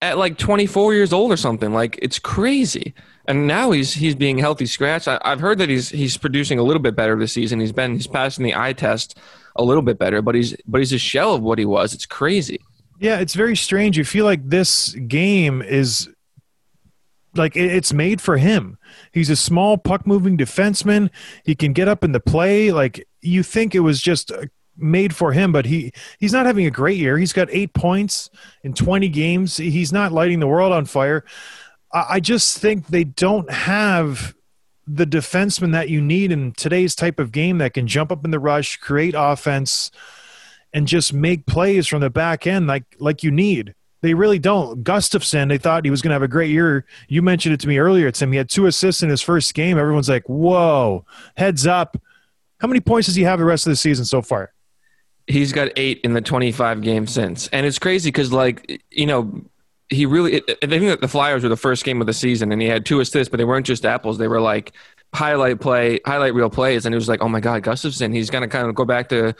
at 0.00 0.16
like 0.16 0.38
24 0.38 0.94
years 0.94 1.12
old 1.12 1.32
or 1.32 1.36
something. 1.36 1.72
Like 1.72 1.98
it's 2.00 2.18
crazy. 2.18 2.94
And 3.30 3.46
now 3.46 3.70
he's 3.70 3.94
he's 3.94 4.16
being 4.16 4.38
healthy 4.38 4.66
scratch. 4.66 5.06
I, 5.06 5.20
have 5.22 5.38
heard 5.38 5.58
that 5.58 5.68
he's 5.68 5.88
he's 5.88 6.16
producing 6.16 6.58
a 6.58 6.64
little 6.64 6.82
bit 6.82 6.96
better 6.96 7.16
this 7.16 7.32
season. 7.32 7.60
He's 7.60 7.70
been 7.70 7.94
he's 7.94 8.08
passing 8.08 8.44
the 8.44 8.56
eye 8.56 8.72
test 8.72 9.20
a 9.54 9.62
little 9.62 9.84
bit 9.84 10.00
better, 10.00 10.20
but 10.20 10.34
he's 10.34 10.56
but 10.66 10.78
he's 10.78 10.92
a 10.92 10.98
shell 10.98 11.36
of 11.36 11.40
what 11.40 11.56
he 11.56 11.64
was. 11.64 11.94
It's 11.94 12.06
crazy. 12.06 12.58
Yeah, 12.98 13.20
it's 13.20 13.34
very 13.34 13.54
strange. 13.54 13.96
You 13.96 14.04
feel 14.04 14.24
like 14.24 14.48
this 14.48 14.94
game 14.94 15.62
is 15.62 16.08
like 17.36 17.54
it's 17.54 17.92
made 17.92 18.20
for 18.20 18.36
him. 18.36 18.78
He's 19.12 19.30
a 19.30 19.36
small 19.36 19.78
puck 19.78 20.08
moving 20.08 20.36
defenseman. 20.36 21.08
He 21.44 21.54
can 21.54 21.72
get 21.72 21.86
up 21.86 22.02
in 22.02 22.10
the 22.10 22.18
play. 22.18 22.72
Like 22.72 23.06
you 23.20 23.44
think 23.44 23.76
it 23.76 23.80
was 23.80 24.00
just 24.00 24.32
uh, 24.32 24.46
made 24.76 25.14
for 25.14 25.32
him, 25.32 25.52
but 25.52 25.66
he 25.66 25.92
he's 26.18 26.32
not 26.32 26.46
having 26.46 26.66
a 26.66 26.70
great 26.70 26.98
year. 26.98 27.16
He's 27.16 27.32
got 27.32 27.46
eight 27.52 27.74
points 27.74 28.28
in 28.64 28.74
20 28.74 29.08
games. 29.08 29.56
He's 29.56 29.92
not 29.92 30.10
lighting 30.10 30.40
the 30.40 30.48
world 30.48 30.72
on 30.72 30.84
fire. 30.84 31.24
I 31.92 32.20
just 32.20 32.58
think 32.58 32.86
they 32.86 33.04
don't 33.04 33.50
have 33.50 34.34
the 34.86 35.06
defenseman 35.06 35.72
that 35.72 35.88
you 35.88 36.00
need 36.00 36.32
in 36.32 36.52
today's 36.52 36.94
type 36.94 37.18
of 37.18 37.32
game 37.32 37.58
that 37.58 37.74
can 37.74 37.86
jump 37.86 38.10
up 38.10 38.24
in 38.24 38.30
the 38.30 38.38
rush, 38.38 38.76
create 38.76 39.14
offense, 39.16 39.90
and 40.72 40.86
just 40.86 41.12
make 41.12 41.46
plays 41.46 41.86
from 41.86 42.00
the 42.00 42.10
back 42.10 42.46
end 42.46 42.66
like 42.66 42.84
like 42.98 43.22
you 43.22 43.30
need. 43.30 43.74
They 44.02 44.14
really 44.14 44.38
don't. 44.38 44.82
Gustafsson, 44.82 45.48
they 45.48 45.58
thought 45.58 45.84
he 45.84 45.90
was 45.90 46.00
going 46.00 46.10
to 46.10 46.14
have 46.14 46.22
a 46.22 46.28
great 46.28 46.50
year. 46.50 46.86
You 47.08 47.20
mentioned 47.20 47.52
it 47.52 47.60
to 47.60 47.68
me 47.68 47.78
earlier, 47.78 48.10
Tim. 48.10 48.32
He 48.32 48.38
had 48.38 48.48
two 48.48 48.66
assists 48.66 49.02
in 49.02 49.10
his 49.10 49.20
first 49.20 49.52
game. 49.52 49.78
Everyone's 49.78 50.08
like, 50.08 50.26
whoa, 50.26 51.04
heads 51.36 51.66
up. 51.66 52.00
How 52.60 52.68
many 52.68 52.80
points 52.80 53.06
does 53.06 53.16
he 53.16 53.24
have 53.24 53.38
the 53.38 53.44
rest 53.44 53.66
of 53.66 53.70
the 53.72 53.76
season 53.76 54.06
so 54.06 54.22
far? 54.22 54.52
He's 55.26 55.52
got 55.52 55.68
eight 55.76 56.00
in 56.02 56.14
the 56.14 56.22
25 56.22 56.80
games 56.80 57.12
since. 57.12 57.48
And 57.48 57.66
it's 57.66 57.78
crazy 57.78 58.08
because, 58.08 58.32
like, 58.32 58.82
you 58.90 59.06
know, 59.06 59.44
he 59.90 60.06
really, 60.06 60.34
it, 60.34 60.58
I 60.62 60.66
think 60.66 60.86
that 60.86 61.00
the 61.00 61.08
Flyers 61.08 61.42
were 61.42 61.48
the 61.48 61.56
first 61.56 61.84
game 61.84 62.00
of 62.00 62.06
the 62.06 62.12
season 62.12 62.52
and 62.52 62.62
he 62.62 62.68
had 62.68 62.86
two 62.86 63.00
assists, 63.00 63.28
but 63.28 63.38
they 63.38 63.44
weren't 63.44 63.66
just 63.66 63.84
apples. 63.84 64.18
They 64.18 64.28
were 64.28 64.40
like 64.40 64.72
highlight 65.12 65.60
play, 65.60 66.00
highlight 66.06 66.34
reel 66.34 66.48
plays. 66.48 66.86
And 66.86 66.94
it 66.94 66.96
was 66.96 67.08
like, 67.08 67.20
oh 67.20 67.28
my 67.28 67.40
God, 67.40 67.64
Gustafsson, 67.64 68.14
he's 68.14 68.30
going 68.30 68.42
to 68.42 68.48
kind 68.48 68.68
of 68.68 68.74
go 68.76 68.84
back 68.84 69.08
to 69.08 69.34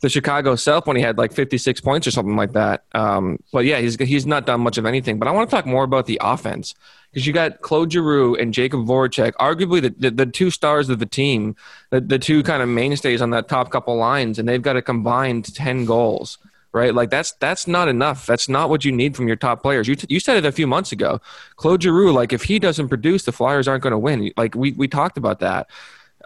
the 0.00 0.08
Chicago 0.08 0.54
self 0.54 0.86
when 0.86 0.96
he 0.96 1.02
had 1.02 1.18
like 1.18 1.32
56 1.32 1.80
points 1.80 2.06
or 2.06 2.12
something 2.12 2.36
like 2.36 2.52
that. 2.52 2.84
Um, 2.92 3.38
but 3.52 3.64
yeah, 3.64 3.80
he's, 3.80 3.96
he's 3.96 4.26
not 4.26 4.46
done 4.46 4.60
much 4.60 4.78
of 4.78 4.86
anything. 4.86 5.18
But 5.18 5.26
I 5.26 5.32
want 5.32 5.50
to 5.50 5.56
talk 5.56 5.66
more 5.66 5.82
about 5.82 6.06
the 6.06 6.20
offense 6.22 6.74
because 7.10 7.26
you 7.26 7.32
got 7.32 7.62
Claude 7.62 7.90
Giroux 7.90 8.36
and 8.36 8.54
Jacob 8.54 8.86
Voracek, 8.86 9.32
arguably 9.34 9.82
the, 9.82 9.94
the, 9.98 10.10
the, 10.10 10.26
two 10.26 10.50
stars 10.50 10.88
of 10.88 10.98
the 11.00 11.06
team, 11.06 11.56
the, 11.90 12.00
the 12.00 12.18
two 12.18 12.42
kind 12.42 12.62
of 12.62 12.68
mainstays 12.68 13.22
on 13.22 13.30
that 13.30 13.48
top 13.48 13.70
couple 13.70 13.96
lines, 13.96 14.38
and 14.38 14.48
they've 14.48 14.62
got 14.62 14.76
a 14.76 14.82
combined 14.82 15.52
10 15.52 15.86
goals. 15.86 16.38
Right, 16.72 16.94
like 16.94 17.08
that's 17.08 17.32
that's 17.32 17.66
not 17.66 17.88
enough. 17.88 18.26
That's 18.26 18.50
not 18.50 18.68
what 18.68 18.84
you 18.84 18.92
need 18.92 19.16
from 19.16 19.26
your 19.28 19.36
top 19.36 19.62
players. 19.62 19.88
You, 19.88 19.94
t- 19.94 20.06
you 20.10 20.20
said 20.20 20.36
it 20.36 20.44
a 20.44 20.52
few 20.52 20.66
months 20.66 20.92
ago. 20.92 21.22
Claude 21.56 21.82
Giroux, 21.82 22.12
like 22.12 22.34
if 22.34 22.42
he 22.42 22.58
doesn't 22.58 22.88
produce, 22.88 23.24
the 23.24 23.32
Flyers 23.32 23.66
aren't 23.66 23.82
going 23.82 23.92
to 23.92 23.98
win. 23.98 24.30
Like 24.36 24.54
we 24.54 24.72
we 24.72 24.86
talked 24.86 25.16
about 25.16 25.40
that. 25.40 25.68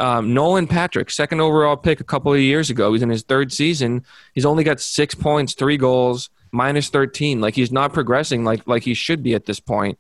Um, 0.01 0.33
Nolan 0.33 0.67
Patrick, 0.67 1.11
second 1.11 1.41
overall 1.41 1.77
pick 1.77 2.01
a 2.01 2.05
couple 2.05 2.33
of 2.33 2.41
years 2.41 2.71
ago. 2.71 2.93
He's 2.93 3.03
in 3.03 3.11
his 3.11 3.23
third 3.23 3.53
season. 3.53 4.05
He's 4.35 4.47
only 4.47 4.65
got 4.65 4.81
six 4.81 5.15
points, 5.15 5.55
three 5.55 5.77
goals, 5.77 6.31
minus 6.53 6.89
13. 6.89 7.41
Like 7.41 7.55
he's 7.55 7.71
not 7.71 7.93
progressing 7.93 8.43
like 8.43 8.67
like 8.67 8.83
he 8.83 8.95
should 8.95 9.23
be 9.23 9.35
at 9.35 9.47
this 9.47 9.61
point. 9.61 9.99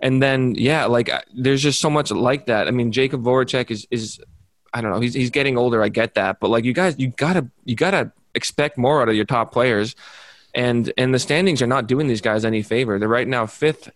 And 0.00 0.22
then 0.22 0.54
yeah, 0.56 0.86
like 0.86 1.10
there's 1.34 1.62
just 1.62 1.80
so 1.80 1.90
much 1.90 2.10
like 2.10 2.46
that. 2.46 2.66
I 2.66 2.70
mean, 2.70 2.92
Jacob 2.92 3.22
Voracek 3.22 3.70
is 3.70 3.86
is 3.90 4.20
I 4.72 4.80
don't 4.80 4.90
know. 4.90 5.00
He's 5.00 5.14
he's 5.14 5.30
getting 5.30 5.58
older. 5.58 5.82
I 5.82 5.90
get 5.90 6.14
that, 6.14 6.40
but 6.40 6.48
like 6.48 6.64
you 6.64 6.72
guys, 6.72 6.98
you 6.98 7.08
gotta 7.08 7.48
you 7.64 7.76
gotta 7.76 8.10
expect 8.34 8.78
more 8.78 9.02
out 9.02 9.08
of 9.08 9.14
your 9.14 9.24
top 9.24 9.52
players. 9.52 9.94
And 10.54 10.92
and 10.98 11.14
the 11.14 11.18
standings 11.18 11.62
are 11.62 11.66
not 11.66 11.86
doing 11.86 12.08
these 12.08 12.20
guys 12.20 12.44
any 12.44 12.62
favor. 12.62 12.98
They're 12.98 13.08
right 13.08 13.28
now 13.28 13.46
fifth 13.46 13.90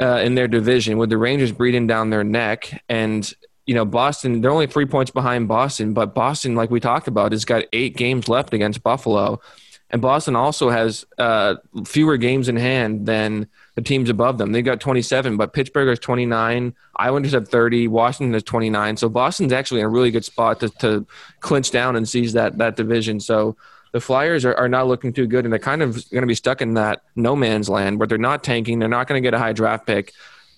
uh, 0.00 0.20
in 0.24 0.34
their 0.34 0.48
division 0.48 0.98
with 0.98 1.10
the 1.10 1.16
Rangers 1.16 1.52
breathing 1.52 1.86
down 1.86 2.10
their 2.10 2.24
neck. 2.24 2.82
And 2.88 3.32
you 3.66 3.74
know, 3.74 3.84
Boston, 3.84 4.40
they're 4.40 4.50
only 4.50 4.66
three 4.66 4.86
points 4.86 5.10
behind 5.10 5.48
Boston, 5.48 5.94
but 5.94 6.14
Boston, 6.14 6.54
like 6.56 6.70
we 6.70 6.80
talked 6.80 7.08
about, 7.08 7.32
has 7.32 7.44
got 7.44 7.64
eight 7.72 7.96
games 7.96 8.28
left 8.28 8.52
against 8.52 8.82
Buffalo. 8.82 9.40
And 9.88 10.02
Boston 10.02 10.34
also 10.34 10.70
has 10.70 11.06
uh, 11.18 11.56
fewer 11.86 12.16
games 12.16 12.48
in 12.48 12.56
hand 12.56 13.06
than 13.06 13.48
the 13.74 13.82
teams 13.82 14.10
above 14.10 14.38
them. 14.38 14.52
They've 14.52 14.64
got 14.64 14.80
27, 14.80 15.36
but 15.36 15.52
Pittsburgh 15.52 15.88
has 15.88 15.98
29. 15.98 16.74
Islanders 16.96 17.32
have 17.32 17.48
30. 17.48 17.88
Washington 17.88 18.34
has 18.34 18.42
29. 18.42 18.96
So 18.98 19.08
Boston's 19.08 19.52
actually 19.52 19.80
in 19.80 19.86
a 19.86 19.88
really 19.88 20.10
good 20.10 20.24
spot 20.24 20.60
to, 20.60 20.68
to 20.80 21.06
clinch 21.40 21.70
down 21.70 21.96
and 21.96 22.08
seize 22.08 22.34
that, 22.34 22.58
that 22.58 22.76
division. 22.76 23.18
So 23.20 23.56
the 23.92 24.00
Flyers 24.00 24.44
are, 24.44 24.54
are 24.54 24.68
not 24.68 24.88
looking 24.88 25.12
too 25.12 25.26
good, 25.26 25.44
and 25.44 25.52
they're 25.52 25.58
kind 25.58 25.82
of 25.82 26.08
going 26.10 26.22
to 26.22 26.26
be 26.26 26.34
stuck 26.34 26.60
in 26.60 26.74
that 26.74 27.02
no 27.16 27.34
man's 27.34 27.68
land 27.68 27.98
where 27.98 28.06
they're 28.06 28.18
not 28.18 28.44
tanking. 28.44 28.78
They're 28.78 28.88
not 28.88 29.08
going 29.08 29.22
to 29.22 29.26
get 29.26 29.34
a 29.34 29.38
high 29.38 29.52
draft 29.52 29.86
pick 29.86 30.12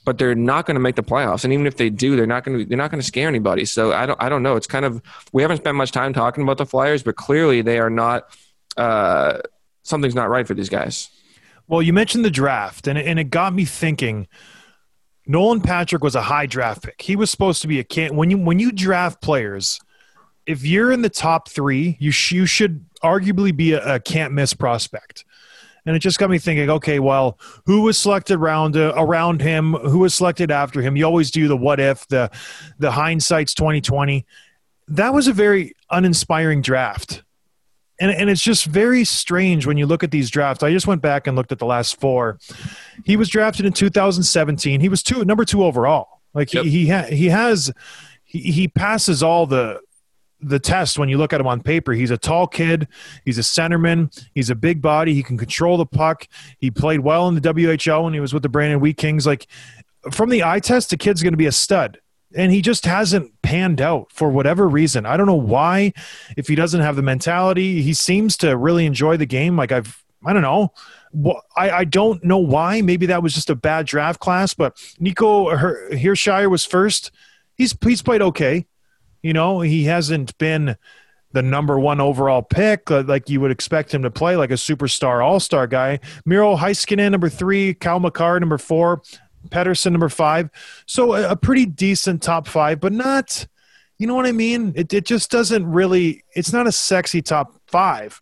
but 0.05 0.19
they're 0.19 0.35
not 0.35 0.67
going 0.67 0.75
to 0.75 0.81
make 0.81 0.97
the 0.97 1.03
playoffs. 1.03 1.45
And 1.45 1.53
even 1.53 1.67
if 1.67 1.77
they 1.77 1.91
do, 1.91 2.15
they're 2.15 2.27
not 2.27 2.45
going 2.45 2.59
to 2.59 2.65
they're 2.65 2.79
not 2.79 2.91
going 2.91 3.01
to 3.01 3.07
scare 3.07 3.27
anybody. 3.27 3.65
So 3.65 3.93
I 3.93 4.07
don't 4.07 4.23
I 4.23 4.29
don't 4.29 4.43
know. 4.43 4.57
It's 4.57 4.67
kind 4.67 4.85
of 4.85 5.03
we 5.33 5.43
haven't 5.43 5.59
spent 5.59 5.77
much 5.77 5.93
time 5.93 6.13
talking 6.13 6.43
about 6.43 6.59
the 6.59 6.67
Flyers, 6.67 7.03
but 7.03 7.17
clearly 7.17 7.63
they 7.63 7.79
are 7.79 7.91
not. 7.91 8.29
Uh, 8.77 9.39
something's 9.83 10.15
not 10.15 10.29
right 10.29 10.47
for 10.47 10.55
these 10.55 10.69
guys. 10.69 11.09
Well, 11.67 11.83
you 11.83 11.93
mentioned 11.93 12.25
the 12.25 12.31
draft, 12.31 12.87
and 12.87 12.99
it, 12.99 13.07
and 13.07 13.19
it 13.19 13.25
got 13.25 13.55
me 13.55 13.65
thinking. 13.65 14.29
Nolan 15.27 15.63
Patrick 15.63 16.03
was 16.03 16.15
a 16.15 16.21
high 16.21 16.45
draft 16.45 16.83
pick. 16.83 17.01
He 17.01 17.17
was 17.17 17.31
supposed 17.31 17.63
to 17.63 17.69
be 17.69 17.79
a 17.79 17.85
can 17.85 18.15
when 18.15 18.31
you 18.31 18.39
when 18.39 18.59
you 18.59 18.73
draft 18.73 19.23
players. 19.23 19.81
If 20.47 20.67
you're 20.67 20.93
in 20.93 21.01
the 21.01 21.09
top 21.09 21.49
three, 21.49 21.97
you 21.99 22.11
sh- 22.11 22.33
you 22.33 22.45
should 22.45 22.85
arguably 23.03 23.57
be 23.57 23.73
a, 23.73 23.95
a 23.95 24.01
can't 24.01 24.35
miss 24.35 24.53
prospect 24.53 25.25
and 25.87 25.95
it 25.95 25.99
just 25.99 26.19
got 26.19 26.31
me 26.31 26.39
thinking 26.39 26.71
okay 26.71 26.99
well 26.99 27.39
who 27.67 27.83
was 27.83 27.99
selected 27.99 28.37
around 28.37 28.77
uh, 28.77 28.93
around 28.97 29.41
him 29.41 29.75
who 29.75 29.99
was 29.99 30.15
selected 30.15 30.51
after 30.51 30.81
him 30.81 30.97
you 30.97 31.05
always 31.05 31.31
do 31.31 31.49
the 31.49 31.57
what 31.57 31.81
if 31.81 32.07
the 32.09 32.31
the 32.79 32.91
hindsight's 32.91 33.55
2020 33.55 34.25
that 34.89 35.15
was 35.15 35.29
a 35.29 35.33
very 35.33 35.73
uninspiring 35.91 36.63
draft 36.63 37.23
and, 38.01 38.11
and 38.11 38.29
it's 38.29 38.43
just 38.43 38.67
very 38.67 39.05
strange 39.05 39.67
when 39.67 39.77
you 39.77 39.87
look 39.87 40.03
at 40.03 40.11
these 40.11 40.31
drafts 40.31 40.63
i 40.63 40.71
just 40.71 40.87
went 40.87 41.03
back 41.03 41.27
and 41.27 41.37
looked 41.37 41.53
at 41.53 41.59
the 41.59 41.67
last 41.67 42.01
four 42.01 42.39
he 43.05 43.17
was 43.17 43.29
drafted 43.29 43.67
in 43.67 43.73
2017 43.73 44.81
he 44.81 44.89
was 44.89 45.03
two 45.03 45.25
number 45.25 45.45
two 45.45 45.65
overall 45.65 46.21
like 46.35 46.53
yep. 46.53 46.65
he 46.65 46.71
he, 46.71 46.89
ha- 46.89 47.07
he 47.09 47.29
has 47.29 47.73
he, 48.25 48.41
he 48.41 48.69
passes 48.69 49.23
all 49.23 49.47
the 49.47 49.81
the 50.45 50.59
test 50.59 50.99
when 50.99 51.09
you 51.09 51.19
look 51.19 51.33
at 51.33 51.41
him 51.41 51.47
on 51.47 51.63
paper. 51.63 51.93
He's 51.93 52.11
a 52.11 52.19
tall 52.19 52.47
kid. 52.47 52.87
He's 53.25 53.39
a 53.39 53.43
centerman. 53.43 54.13
He's 54.35 54.51
a 54.51 54.55
big 54.55 54.83
body. 54.83 55.15
He 55.15 55.23
can 55.23 55.39
control 55.39 55.77
the 55.77 55.87
puck. 55.87 56.29
He 56.59 56.71
played 56.71 57.01
well 57.01 57.29
in 57.29 57.35
the 57.35 57.41
WHL 57.41 58.05
when 58.05 58.15
he 58.15 58.21
was 58.21 58.35
with 58.35 58.43
the 58.43 58.49
Brandon 58.49 58.81
Wheat 58.81 58.97
Kings. 58.97 59.27
Like 59.27 59.47
from 60.13 60.29
the 60.29 60.45
eye 60.45 60.61
test, 60.61 60.91
the 60.91 60.97
kid's 60.97 61.23
going 61.23 61.33
to 61.33 61.39
be 61.39 61.47
a 61.47 61.53
stud. 61.53 61.99
And 62.37 62.53
he 62.53 62.63
just 62.63 62.85
hasn't 62.85 63.31
panned 63.43 63.81
out 63.81 64.11
for 64.11 64.29
whatever 64.31 64.69
reason. 64.69 65.07
I 65.07 65.17
don't 65.17 65.27
know 65.27 65.35
why. 65.35 65.93
If 66.37 66.49
he 66.49 66.55
doesn't 66.55 66.81
have 66.81 66.97
the 66.97 67.03
mentality, 67.03 67.83
he 67.83 67.95
seems 67.95 68.37
to 68.39 68.57
really 68.57 68.87
enjoy 68.87 69.17
the 69.17 69.27
game. 69.27 69.57
Like 69.57 69.73
I've, 69.73 70.05
I 70.25 70.33
don't 70.33 70.43
know. 70.43 70.73
I, 71.57 71.71
I 71.71 71.85
don't 71.85 72.25
know 72.25 72.39
why. 72.39 72.81
Maybe 72.81 73.07
that 73.07 73.23
was 73.23 73.35
just 73.35 73.51
a 73.51 73.55
bad 73.55 73.87
draft 73.87 74.21
class. 74.21 74.53
But 74.55 74.77
Nico 74.99 75.51
Hischier 75.51 76.51
was 76.51 76.65
first. 76.65 77.13
He's 77.57 77.77
he's 77.83 78.03
played 78.03 78.23
okay. 78.23 78.67
You 79.23 79.33
know, 79.33 79.61
he 79.61 79.85
hasn't 79.85 80.37
been 80.39 80.77
the 81.35 81.43
number 81.43 81.79
one 81.79 82.01
overall 82.01 82.43
pick 82.43 82.91
uh, 82.91 83.03
like 83.07 83.29
you 83.29 83.41
would 83.41 83.51
expect 83.51 83.93
him 83.93 84.03
to 84.03 84.11
play, 84.11 84.37
like 84.37 84.51
a 84.51 84.55
superstar 84.55 85.23
all 85.23 85.41
star 85.41 85.67
guy. 85.67 85.99
Miro 86.25 86.57
Heiskanen, 86.57 87.11
number 87.11 87.29
three, 87.29 87.75
Cale 87.75 88.01
Makar, 88.01 88.39
number 88.39 88.57
four, 88.57 89.03
Pettersson, 89.49 89.93
number 89.93 90.09
five. 90.09 90.51
So 90.87 91.15
a, 91.15 91.31
a 91.31 91.37
pretty 91.37 91.67
decent 91.67 92.23
top 92.23 92.47
five, 92.47 92.81
but 92.81 92.93
not, 92.93 93.47
you 93.99 94.07
know 94.07 94.15
what 94.15 94.27
I 94.27 94.33
mean? 94.33 94.73
It, 94.77 94.93
it 94.93 95.07
just 95.07 95.31
doesn't 95.31 95.67
really, 95.67 96.25
it's 96.35 96.53
not 96.53 96.67
a 96.67 96.73
sexy 96.73 97.23
top 97.23 97.55
five 97.67 98.21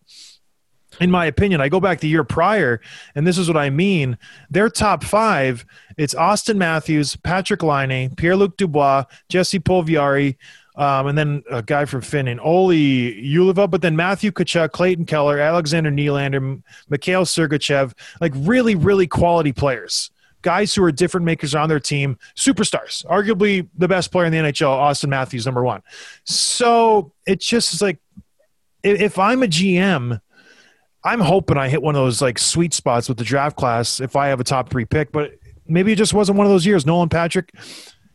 in 1.00 1.10
my 1.10 1.26
opinion, 1.26 1.60
I 1.60 1.68
go 1.68 1.80
back 1.80 2.00
the 2.00 2.08
year 2.08 2.24
prior, 2.24 2.80
and 3.14 3.26
this 3.26 3.38
is 3.38 3.48
what 3.48 3.56
I 3.56 3.70
mean. 3.70 4.18
Their 4.50 4.68
top 4.68 5.02
five, 5.04 5.64
it's 5.96 6.14
Auston 6.14 6.56
Matthews, 6.56 7.16
Patrik 7.16 7.62
Laine, 7.62 8.14
Pierre 8.14 8.36
Luc 8.36 8.56
Dubois, 8.56 9.04
Jesse 9.28 9.58
Puljujarvi, 9.58 10.36
um, 10.76 11.06
and 11.06 11.18
then 11.18 11.42
a 11.50 11.62
guy 11.62 11.84
from 11.84 12.00
Finland, 12.00 12.40
Olli 12.40 13.14
Juolevi, 13.22 13.70
but 13.70 13.82
then 13.82 13.96
Matthew 13.96 14.30
Tkachuk, 14.30 14.72
Clayton 14.72 15.04
Keller, 15.04 15.38
Alexander 15.38 15.90
Nylander, 15.90 16.62
Mikhail 16.88 17.24
Sergachev, 17.24 17.92
like 18.20 18.32
really, 18.36 18.74
really 18.74 19.06
quality 19.06 19.52
players. 19.52 20.10
Guys 20.42 20.74
who 20.74 20.84
are 20.84 20.92
different 20.92 21.24
makers 21.24 21.54
on 21.54 21.68
their 21.68 21.80
team, 21.80 22.18
superstars. 22.36 23.04
Arguably 23.06 23.68
the 23.76 23.88
best 23.88 24.12
player 24.12 24.26
in 24.26 24.32
the 24.32 24.38
NHL, 24.38 24.76
Auston 24.76 25.08
Matthews, 25.08 25.46
number 25.46 25.62
one. 25.62 25.82
So 26.24 27.12
it's 27.26 27.46
just 27.46 27.80
like, 27.80 27.98
if 28.82 29.18
I'm 29.18 29.42
a 29.42 29.46
GM, 29.46 30.20
I'm 31.04 31.20
hoping 31.20 31.56
I 31.56 31.68
hit 31.68 31.82
one 31.82 31.94
of 31.94 32.02
those 32.02 32.20
like 32.20 32.38
sweet 32.38 32.74
spots 32.74 33.08
with 33.08 33.18
the 33.18 33.24
draft 33.24 33.56
class 33.56 34.00
if 34.00 34.16
I 34.16 34.28
have 34.28 34.40
a 34.40 34.44
top 34.44 34.68
three 34.68 34.84
pick, 34.84 35.12
but 35.12 35.32
maybe 35.66 35.92
it 35.92 35.96
just 35.96 36.14
wasn't 36.14 36.38
one 36.38 36.46
of 36.46 36.52
those 36.52 36.66
years. 36.66 36.84
Nolan 36.86 37.08
Patrick 37.08 37.52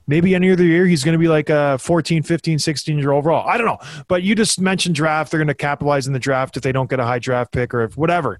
maybe 0.07 0.33
any 0.33 0.51
other 0.51 0.63
year 0.63 0.85
he's 0.85 1.03
going 1.03 1.13
to 1.13 1.19
be 1.19 1.27
like 1.27 1.49
a 1.49 1.77
14 1.79 2.23
15 2.23 2.59
16 2.59 2.97
year 2.97 3.11
overall 3.11 3.47
i 3.47 3.57
don't 3.57 3.67
know 3.67 3.77
but 4.07 4.23
you 4.23 4.33
just 4.33 4.59
mentioned 4.59 4.95
draft 4.95 5.29
they're 5.29 5.37
going 5.37 5.47
to 5.47 5.53
capitalize 5.53 6.07
in 6.07 6.13
the 6.13 6.19
draft 6.19 6.57
if 6.57 6.63
they 6.63 6.71
don't 6.71 6.89
get 6.89 6.99
a 6.99 7.05
high 7.05 7.19
draft 7.19 7.51
pick 7.51 7.73
or 7.73 7.83
if 7.83 7.97
whatever 7.97 8.39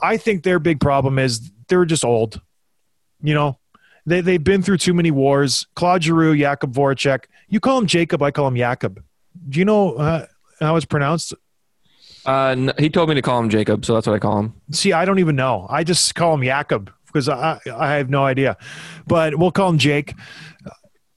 i 0.00 0.16
think 0.16 0.42
their 0.42 0.58
big 0.58 0.80
problem 0.80 1.18
is 1.18 1.52
they're 1.68 1.84
just 1.84 2.04
old 2.04 2.40
you 3.24 3.34
know 3.34 3.58
they, 4.06 4.20
they've 4.20 4.44
been 4.44 4.62
through 4.62 4.78
too 4.78 4.94
many 4.94 5.10
wars 5.10 5.66
claude 5.74 6.02
giroux 6.02 6.34
jakub 6.34 6.72
voracek 6.72 7.24
you 7.48 7.58
call 7.58 7.78
him 7.78 7.86
jacob 7.86 8.22
i 8.22 8.30
call 8.30 8.46
him 8.46 8.54
jakub 8.54 9.02
do 9.48 9.58
you 9.58 9.64
know 9.64 9.94
uh, 9.94 10.26
how 10.60 10.76
it's 10.76 10.86
pronounced 10.86 11.34
uh, 12.26 12.72
he 12.78 12.88
told 12.88 13.08
me 13.08 13.14
to 13.14 13.22
call 13.22 13.40
him 13.40 13.48
jacob 13.48 13.84
so 13.84 13.94
that's 13.94 14.06
what 14.06 14.14
i 14.14 14.18
call 14.18 14.38
him 14.38 14.54
see 14.70 14.92
i 14.92 15.04
don't 15.04 15.18
even 15.18 15.34
know 15.34 15.66
i 15.68 15.82
just 15.82 16.14
call 16.14 16.34
him 16.34 16.40
jakub 16.40 16.88
because 17.06 17.28
I, 17.28 17.60
I 17.72 17.94
have 17.94 18.10
no 18.10 18.24
idea 18.24 18.56
but 19.06 19.36
we'll 19.38 19.52
call 19.52 19.68
him 19.68 19.78
jake 19.78 20.14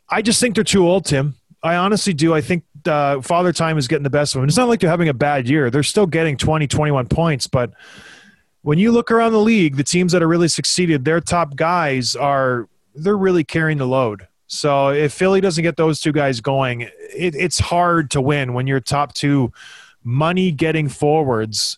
I 0.10 0.22
just 0.22 0.40
think 0.40 0.56
they're 0.56 0.64
too 0.64 0.88
old, 0.88 1.06
Tim. 1.06 1.36
I 1.64 1.76
honestly 1.76 2.14
do. 2.14 2.34
I 2.34 2.42
think 2.42 2.64
uh, 2.86 3.22
Father 3.22 3.52
Time 3.52 3.78
is 3.78 3.88
getting 3.88 4.04
the 4.04 4.10
best 4.10 4.36
of 4.36 4.42
them. 4.42 4.48
It's 4.48 4.58
not 4.58 4.70
like 4.70 4.80
they're 4.80 4.90
having 4.90 5.10
a 5.10 5.14
bad 5.14 5.50
year. 5.50 5.70
They're 5.70 5.84
still 5.84 6.08
getting 6.08 6.38
20, 6.38 6.68
21 6.68 7.08
points. 7.08 7.48
But 7.48 7.72
when 8.68 8.78
you 8.78 8.92
look 8.92 9.12
around 9.12 9.32
the 9.32 9.40
league, 9.40 9.78
the 9.78 9.84
teams 9.84 10.12
that 10.12 10.22
are 10.22 10.28
really 10.28 10.50
succeeded, 10.50 11.06
their 11.06 11.22
top 11.22 11.56
guys 11.56 12.18
are 12.18 12.68
they're 12.94 13.16
really 13.16 13.46
carrying 13.46 13.78
the 13.78 13.88
load. 13.88 14.28
So 14.48 14.90
if 14.90 15.14
Philly 15.14 15.40
doesn't 15.40 15.64
get 15.64 15.78
those 15.78 16.02
two 16.02 16.12
guys 16.12 16.42
going, 16.42 16.82
it, 16.82 17.34
it's 17.34 17.60
hard 17.60 18.12
to 18.12 18.20
win 18.20 18.54
when 18.54 18.68
your 18.68 18.82
top 18.82 19.14
two 19.14 19.54
money 20.04 20.52
getting 20.52 20.90
forwards 20.90 21.78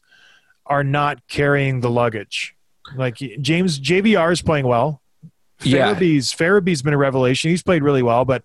are 0.65 0.83
not 0.83 1.19
carrying 1.27 1.81
the 1.81 1.91
luggage. 1.91 2.55
Like 2.95 3.17
James 3.17 3.79
JVR 3.79 4.31
is 4.31 4.41
playing 4.41 4.65
well. 4.65 4.99
Yeah. 5.61 5.93
Farabee's 5.93 6.33
Farabee's 6.33 6.81
been 6.81 6.95
a 6.95 6.97
revelation. 6.97 7.51
He's 7.51 7.61
played 7.61 7.83
really 7.83 8.01
well, 8.01 8.25
but 8.25 8.41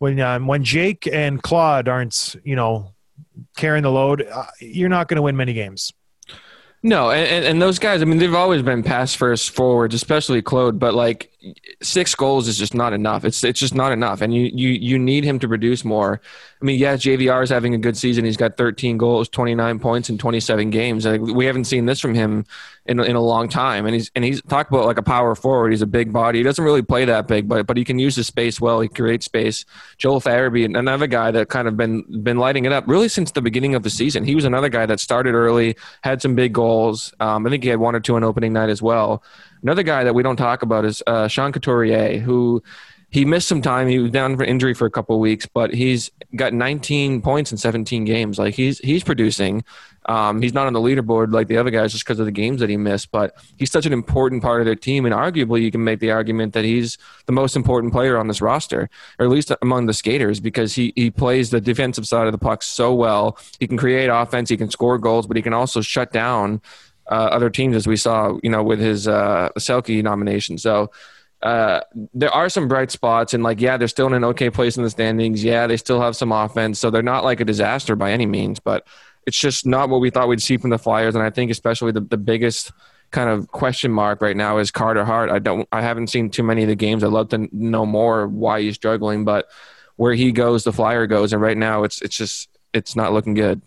when 0.00 0.20
um, 0.20 0.46
when 0.46 0.64
Jake 0.64 1.06
and 1.06 1.42
Claude 1.42 1.88
aren't, 1.88 2.36
you 2.44 2.56
know, 2.56 2.92
carrying 3.56 3.84
the 3.84 3.90
load, 3.90 4.20
uh, 4.20 4.44
you're 4.60 4.90
not 4.90 5.08
going 5.08 5.16
to 5.16 5.22
win 5.22 5.34
many 5.34 5.54
games. 5.54 5.94
No, 6.86 7.10
and, 7.10 7.46
and, 7.46 7.62
those 7.62 7.78
guys, 7.78 8.02
I 8.02 8.04
mean, 8.04 8.18
they've 8.18 8.34
always 8.34 8.60
been 8.60 8.82
pass 8.82 9.14
first 9.14 9.52
forwards, 9.52 9.94
especially 9.94 10.42
Claude, 10.42 10.78
but 10.78 10.92
like 10.92 11.32
six 11.82 12.14
goals 12.14 12.48
is 12.48 12.58
just 12.58 12.74
not 12.74 12.92
enough. 12.92 13.24
It's 13.24 13.42
it's 13.44 13.60
just 13.60 13.74
not 13.74 13.92
enough. 13.92 14.20
And 14.20 14.34
you 14.34 14.50
you 14.52 14.70
you 14.70 14.98
need 14.98 15.24
him 15.24 15.38
to 15.40 15.48
produce 15.48 15.84
more. 15.84 16.20
I 16.60 16.64
mean, 16.64 16.78
yeah, 16.78 16.94
JVR 16.94 17.42
is 17.42 17.50
having 17.50 17.74
a 17.74 17.78
good 17.78 17.96
season. 17.96 18.24
He's 18.24 18.36
got 18.36 18.56
13 18.56 18.96
goals, 18.96 19.28
29 19.28 19.78
points 19.80 20.08
in 20.08 20.16
27 20.16 20.70
games. 20.70 21.04
And 21.04 21.34
we 21.34 21.44
haven't 21.44 21.64
seen 21.64 21.84
this 21.84 22.00
from 22.00 22.14
him 22.14 22.46
in 22.86 23.00
in 23.00 23.16
a 23.16 23.20
long 23.20 23.48
time. 23.48 23.86
And 23.86 23.94
he's 23.94 24.10
and 24.14 24.24
he's 24.24 24.40
talked 24.42 24.70
about 24.70 24.86
like 24.86 24.98
a 24.98 25.02
power 25.02 25.34
forward. 25.34 25.72
He's 25.72 25.82
a 25.82 25.86
big 25.86 26.12
body. 26.12 26.38
He 26.38 26.42
doesn't 26.42 26.64
really 26.64 26.82
play 26.82 27.04
that 27.04 27.26
big, 27.26 27.48
but 27.48 27.66
but 27.66 27.76
he 27.76 27.84
can 27.84 27.98
use 27.98 28.16
his 28.16 28.26
space 28.26 28.60
well. 28.60 28.80
He 28.80 28.88
creates 28.88 29.26
space. 29.26 29.64
Joel 29.98 30.20
Farabee, 30.20 30.64
another 30.64 31.06
guy 31.06 31.30
that 31.30 31.48
kind 31.48 31.68
of 31.68 31.76
been 31.76 32.22
been 32.22 32.38
lighting 32.38 32.64
it 32.64 32.72
up 32.72 32.84
really 32.86 33.08
since 33.08 33.30
the 33.32 33.42
beginning 33.42 33.74
of 33.74 33.82
the 33.82 33.90
season. 33.90 34.24
He 34.24 34.34
was 34.34 34.44
another 34.44 34.68
guy 34.68 34.86
that 34.86 35.00
started 35.00 35.34
early, 35.34 35.76
had 36.02 36.22
some 36.22 36.34
big 36.34 36.52
goals. 36.52 37.12
Um, 37.20 37.46
I 37.46 37.50
think 37.50 37.62
he 37.62 37.68
had 37.68 37.78
one 37.78 37.94
or 37.94 38.00
two 38.00 38.16
on 38.16 38.24
opening 38.24 38.52
night 38.52 38.70
as 38.70 38.82
well. 38.82 39.22
Another 39.64 39.82
guy 39.82 40.04
that 40.04 40.14
we 40.14 40.22
don't 40.22 40.36
talk 40.36 40.62
about 40.62 40.84
is 40.84 41.02
uh, 41.06 41.26
Sean 41.26 41.50
Couturier, 41.50 42.18
who 42.18 42.62
he 43.08 43.24
missed 43.24 43.48
some 43.48 43.62
time. 43.62 43.88
He 43.88 43.98
was 43.98 44.10
down 44.10 44.36
for 44.36 44.44
injury 44.44 44.74
for 44.74 44.86
a 44.86 44.90
couple 44.90 45.18
weeks, 45.20 45.46
but 45.46 45.72
he's 45.72 46.10
got 46.36 46.52
19 46.52 47.22
points 47.22 47.50
in 47.50 47.56
17 47.56 48.04
games. 48.04 48.38
Like 48.38 48.54
he's 48.54 48.78
he's 48.80 49.02
producing. 49.02 49.64
Um, 50.06 50.42
he's 50.42 50.52
not 50.52 50.66
on 50.66 50.74
the 50.74 50.80
leaderboard 50.80 51.32
like 51.32 51.48
the 51.48 51.56
other 51.56 51.70
guys 51.70 51.92
just 51.92 52.04
because 52.04 52.18
of 52.18 52.26
the 52.26 52.32
games 52.32 52.60
that 52.60 52.68
he 52.68 52.76
missed, 52.76 53.10
but 53.10 53.38
he's 53.56 53.70
such 53.70 53.86
an 53.86 53.94
important 53.94 54.42
part 54.42 54.60
of 54.60 54.66
their 54.66 54.74
team. 54.74 55.06
And 55.06 55.14
arguably, 55.14 55.62
you 55.62 55.70
can 55.70 55.82
make 55.82 56.00
the 56.00 56.10
argument 56.10 56.52
that 56.52 56.64
he's 56.64 56.98
the 57.24 57.32
most 57.32 57.56
important 57.56 57.92
player 57.92 58.18
on 58.18 58.26
this 58.26 58.42
roster, 58.42 58.90
or 59.18 59.24
at 59.24 59.30
least 59.30 59.50
among 59.62 59.86
the 59.86 59.94
skaters, 59.94 60.40
because 60.40 60.74
he, 60.74 60.92
he 60.94 61.10
plays 61.10 61.48
the 61.48 61.60
defensive 61.60 62.06
side 62.06 62.26
of 62.26 62.32
the 62.32 62.38
puck 62.38 62.62
so 62.62 62.92
well. 62.92 63.38
He 63.60 63.66
can 63.66 63.78
create 63.78 64.08
offense, 64.08 64.50
he 64.50 64.58
can 64.58 64.70
score 64.70 64.98
goals, 64.98 65.26
but 65.26 65.38
he 65.38 65.42
can 65.42 65.54
also 65.54 65.80
shut 65.80 66.12
down 66.12 66.60
uh, 67.10 67.28
other 67.32 67.50
teams, 67.50 67.76
as 67.76 67.86
we 67.86 67.96
saw, 67.96 68.38
you 68.42 68.50
know, 68.50 68.62
with 68.62 68.80
his 68.80 69.06
uh, 69.06 69.50
Selke 69.58 70.02
nomination. 70.02 70.58
So 70.58 70.90
uh, 71.42 71.80
there 72.14 72.30
are 72.30 72.48
some 72.48 72.68
bright 72.68 72.90
spots, 72.90 73.34
and 73.34 73.42
like, 73.42 73.60
yeah, 73.60 73.76
they're 73.76 73.88
still 73.88 74.06
in 74.06 74.14
an 74.14 74.24
okay 74.24 74.50
place 74.50 74.76
in 74.76 74.82
the 74.82 74.90
standings. 74.90 75.44
Yeah, 75.44 75.66
they 75.66 75.76
still 75.76 76.00
have 76.00 76.16
some 76.16 76.32
offense, 76.32 76.78
so 76.78 76.90
they're 76.90 77.02
not 77.02 77.24
like 77.24 77.40
a 77.40 77.44
disaster 77.44 77.96
by 77.96 78.12
any 78.12 78.26
means, 78.26 78.58
but 78.60 78.86
it's 79.26 79.38
just 79.38 79.66
not 79.66 79.88
what 79.88 80.00
we 80.00 80.10
thought 80.10 80.28
we'd 80.28 80.42
see 80.42 80.56
from 80.56 80.70
the 80.70 80.78
Flyers. 80.78 81.14
And 81.14 81.24
I 81.24 81.30
think, 81.30 81.50
especially 81.50 81.92
the, 81.92 82.00
the 82.00 82.16
biggest 82.16 82.72
kind 83.10 83.28
of 83.28 83.48
question 83.48 83.90
mark 83.92 84.20
right 84.20 84.36
now 84.36 84.58
is 84.58 84.70
Carter 84.70 85.04
Hart. 85.04 85.30
I 85.30 85.38
don't, 85.38 85.68
I 85.70 85.82
haven't 85.82 86.08
seen 86.08 86.30
too 86.30 86.42
many 86.42 86.62
of 86.62 86.68
the 86.68 86.74
games. 86.74 87.04
I'd 87.04 87.10
love 87.10 87.28
to 87.30 87.48
know 87.52 87.86
more 87.86 88.26
why 88.26 88.62
he's 88.62 88.74
struggling, 88.74 89.24
but 89.24 89.46
where 89.96 90.14
he 90.14 90.32
goes, 90.32 90.64
the 90.64 90.72
Flyer 90.72 91.06
goes, 91.06 91.32
and 91.32 91.40
right 91.40 91.56
now 91.56 91.84
it's 91.84 92.02
it's 92.02 92.16
just 92.16 92.48
it's 92.72 92.96
not 92.96 93.12
looking 93.12 93.34
good. 93.34 93.62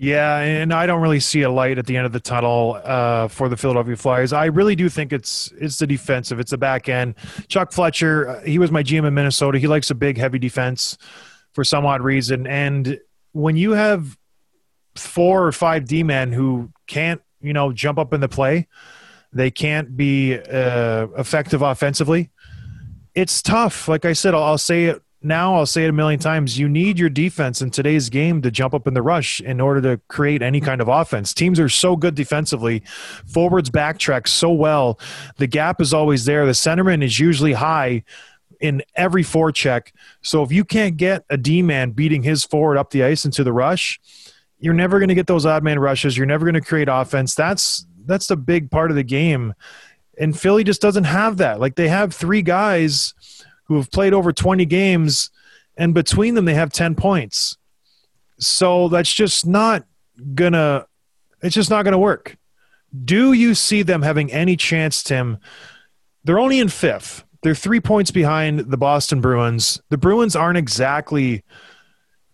Yeah, 0.00 0.38
and 0.38 0.72
I 0.72 0.86
don't 0.86 1.02
really 1.02 1.18
see 1.18 1.42
a 1.42 1.50
light 1.50 1.76
at 1.76 1.86
the 1.86 1.96
end 1.96 2.06
of 2.06 2.12
the 2.12 2.20
tunnel 2.20 2.80
uh, 2.84 3.26
for 3.26 3.48
the 3.48 3.56
Philadelphia 3.56 3.96
Flyers. 3.96 4.32
I 4.32 4.44
really 4.44 4.76
do 4.76 4.88
think 4.88 5.12
it's 5.12 5.52
it's 5.60 5.78
the 5.78 5.88
defensive, 5.88 6.38
it's 6.38 6.52
the 6.52 6.58
back 6.58 6.88
end. 6.88 7.16
Chuck 7.48 7.72
Fletcher, 7.72 8.28
uh, 8.28 8.42
he 8.42 8.60
was 8.60 8.70
my 8.70 8.84
GM 8.84 9.04
in 9.06 9.14
Minnesota. 9.14 9.58
He 9.58 9.66
likes 9.66 9.90
a 9.90 9.96
big, 9.96 10.16
heavy 10.16 10.38
defense 10.38 10.96
for 11.50 11.64
some 11.64 11.84
odd 11.84 12.00
reason. 12.00 12.46
And 12.46 13.00
when 13.32 13.56
you 13.56 13.72
have 13.72 14.16
four 14.94 15.44
or 15.44 15.50
five 15.50 15.86
D 15.86 16.04
men 16.04 16.32
who 16.32 16.70
can't, 16.86 17.20
you 17.40 17.52
know, 17.52 17.72
jump 17.72 17.98
up 17.98 18.12
in 18.12 18.20
the 18.20 18.28
play, 18.28 18.68
they 19.32 19.50
can't 19.50 19.96
be 19.96 20.38
uh, 20.38 21.08
effective 21.18 21.60
offensively. 21.60 22.30
It's 23.16 23.42
tough. 23.42 23.88
Like 23.88 24.04
I 24.04 24.12
said, 24.12 24.32
I'll, 24.32 24.44
I'll 24.44 24.58
say 24.58 24.84
it 24.84 25.02
now 25.20 25.56
I'll 25.56 25.66
say 25.66 25.84
it 25.84 25.90
a 25.90 25.92
million 25.92 26.20
times. 26.20 26.58
You 26.58 26.68
need 26.68 26.98
your 26.98 27.08
defense 27.08 27.60
in 27.60 27.70
today's 27.70 28.08
game 28.08 28.40
to 28.42 28.50
jump 28.50 28.72
up 28.72 28.86
in 28.86 28.94
the 28.94 29.02
rush 29.02 29.40
in 29.40 29.60
order 29.60 29.80
to 29.82 30.00
create 30.08 30.42
any 30.42 30.60
kind 30.60 30.80
of 30.80 30.88
offense. 30.88 31.34
Teams 31.34 31.58
are 31.58 31.68
so 31.68 31.96
good 31.96 32.14
defensively. 32.14 32.82
Forwards 33.26 33.68
backtrack 33.68 34.28
so 34.28 34.52
well. 34.52 35.00
The 35.38 35.48
gap 35.48 35.80
is 35.80 35.92
always 35.92 36.24
there. 36.24 36.46
The 36.46 36.52
centerman 36.52 37.02
is 37.02 37.18
usually 37.18 37.54
high 37.54 38.04
in 38.60 38.82
every 38.94 39.24
forecheck. 39.24 39.92
So 40.22 40.42
if 40.42 40.52
you 40.52 40.64
can't 40.64 40.96
get 40.96 41.24
a 41.30 41.36
D 41.36 41.62
man 41.62 41.90
beating 41.90 42.22
his 42.22 42.44
forward 42.44 42.76
up 42.76 42.90
the 42.90 43.04
ice 43.04 43.24
into 43.24 43.42
the 43.42 43.52
rush, 43.52 44.00
you're 44.60 44.74
never 44.74 44.98
going 44.98 45.08
to 45.08 45.14
get 45.14 45.26
those 45.26 45.46
odd 45.46 45.62
man 45.64 45.78
rushes. 45.78 46.16
You're 46.16 46.26
never 46.26 46.44
going 46.44 46.54
to 46.54 46.60
create 46.60 46.88
offense. 46.90 47.34
That's 47.34 47.86
that's 48.06 48.26
the 48.28 48.36
big 48.36 48.70
part 48.70 48.90
of 48.90 48.96
the 48.96 49.02
game. 49.02 49.54
And 50.18 50.38
Philly 50.38 50.64
just 50.64 50.80
doesn't 50.80 51.04
have 51.04 51.36
that. 51.36 51.60
Like 51.60 51.76
they 51.76 51.88
have 51.88 52.14
three 52.14 52.42
guys 52.42 53.14
who 53.68 53.76
have 53.76 53.90
played 53.90 54.14
over 54.14 54.32
20 54.32 54.64
games, 54.64 55.30
and 55.76 55.94
between 55.94 56.34
them, 56.34 56.44
they 56.44 56.54
have 56.54 56.72
10 56.72 56.94
points. 56.94 57.56
So 58.38 58.88
that's 58.88 59.12
just 59.12 59.46
not 59.46 59.84
gonna, 60.34 60.86
it's 61.42 61.54
just 61.54 61.70
not 61.70 61.84
gonna 61.84 61.98
work. 61.98 62.36
Do 63.04 63.32
you 63.32 63.54
see 63.54 63.82
them 63.82 64.02
having 64.02 64.32
any 64.32 64.56
chance, 64.56 65.02
Tim? 65.02 65.38
They're 66.24 66.38
only 66.38 66.58
in 66.58 66.68
fifth. 66.68 67.24
They're 67.42 67.54
three 67.54 67.80
points 67.80 68.10
behind 68.10 68.60
the 68.60 68.76
Boston 68.76 69.20
Bruins. 69.20 69.80
The 69.90 69.98
Bruins 69.98 70.34
aren't 70.34 70.58
exactly 70.58 71.44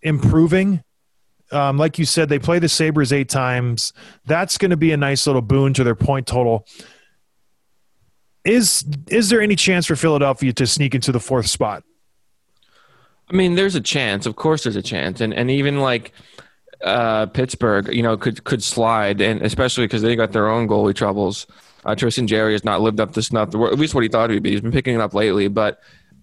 improving. 0.01 0.83
Um, 1.51 1.77
like 1.77 1.99
you 1.99 2.05
said, 2.05 2.29
they 2.29 2.39
play 2.39 2.59
the 2.59 2.69
Sabres 2.69 3.13
eight 3.13 3.29
times. 3.29 3.93
That's 4.25 4.57
going 4.57 4.71
to 4.71 4.77
be 4.77 4.91
a 4.91 4.97
nice 4.97 5.27
little 5.27 5.43
boon 5.43 5.73
to 5.75 5.83
their 5.83 5.95
point 5.95 6.25
total 6.25 6.65
is 8.45 8.85
is 9.07 9.29
there 9.29 9.41
any 9.41 9.55
chance 9.55 9.85
for 9.85 9.95
Philadelphia 9.95 10.53
to 10.53 10.67
sneak 10.67 10.95
into 10.95 11.11
the 11.11 11.19
fourth 11.19 11.47
spot? 11.47 11.83
I 13.29 13.33
mean, 13.33 13.55
there's 13.55 13.75
a 13.75 13.81
chance. 13.81 14.25
Of 14.25 14.35
course, 14.35 14.63
there's 14.63 14.75
a 14.75 14.81
chance, 14.81 15.19
and 15.19 15.33
and 15.33 15.49
even 15.49 15.79
like 15.79 16.13
uh, 16.83 17.25
Pittsburgh, 17.27 17.93
you 17.93 18.03
know, 18.03 18.17
could 18.17 18.43
could 18.43 18.63
slide, 18.63 19.19
and 19.19 19.41
especially 19.41 19.85
because 19.85 20.03
they 20.03 20.15
got 20.15 20.31
their 20.31 20.47
own 20.47 20.67
goalie 20.67 20.95
troubles. 20.95 21.47
Uh, 21.83 21.95
Tristan 21.95 22.27
Jarry 22.27 22.53
has 22.53 22.63
not 22.63 22.81
lived 22.81 22.99
up 22.99 23.13
to 23.13 23.21
snuff, 23.21 23.49
at 23.49 23.77
least 23.77 23.93
what 23.93 24.03
he 24.03 24.09
thought 24.09 24.29
he'd 24.29 24.41
be. 24.41 24.51
He's 24.51 24.61
been 24.61 24.71
picking 24.71 24.95
it 24.95 25.01
up 25.01 25.13
lately, 25.13 25.47
but 25.47 25.81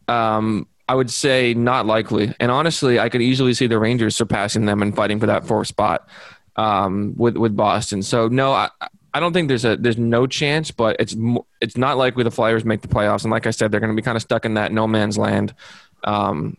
um, 0.08 0.66
I 0.88 0.94
would 0.96 1.10
say 1.10 1.54
not 1.54 1.86
likely. 1.86 2.34
And 2.40 2.50
honestly, 2.50 2.98
I 2.98 3.08
could 3.08 3.22
easily 3.22 3.54
see 3.54 3.68
the 3.68 3.78
Rangers 3.78 4.16
surpassing 4.16 4.66
them 4.66 4.82
and 4.82 4.94
fighting 4.94 5.20
for 5.20 5.26
that 5.26 5.46
fourth 5.46 5.68
spot 5.68 6.08
um, 6.56 7.14
with 7.16 7.36
with 7.36 7.56
Boston. 7.56 8.02
So 8.02 8.28
no, 8.28 8.52
I, 8.52 8.70
I 9.14 9.20
don't 9.20 9.32
think 9.32 9.48
there's 9.48 9.64
a 9.64 9.76
there's 9.76 9.98
no 9.98 10.26
chance, 10.26 10.70
but 10.70 10.96
it's 10.98 11.14
it's 11.60 11.76
not 11.76 11.98
likely 11.98 12.24
the 12.24 12.30
Flyers 12.30 12.64
make 12.64 12.80
the 12.80 12.88
playoffs. 12.88 13.22
And 13.24 13.30
like 13.30 13.46
I 13.46 13.50
said, 13.50 13.70
they're 13.70 13.80
going 13.80 13.92
to 13.92 13.96
be 13.96 14.02
kind 14.02 14.16
of 14.16 14.22
stuck 14.22 14.44
in 14.44 14.54
that 14.54 14.72
no 14.72 14.86
man's 14.86 15.18
land. 15.18 15.54
Um, 16.04 16.56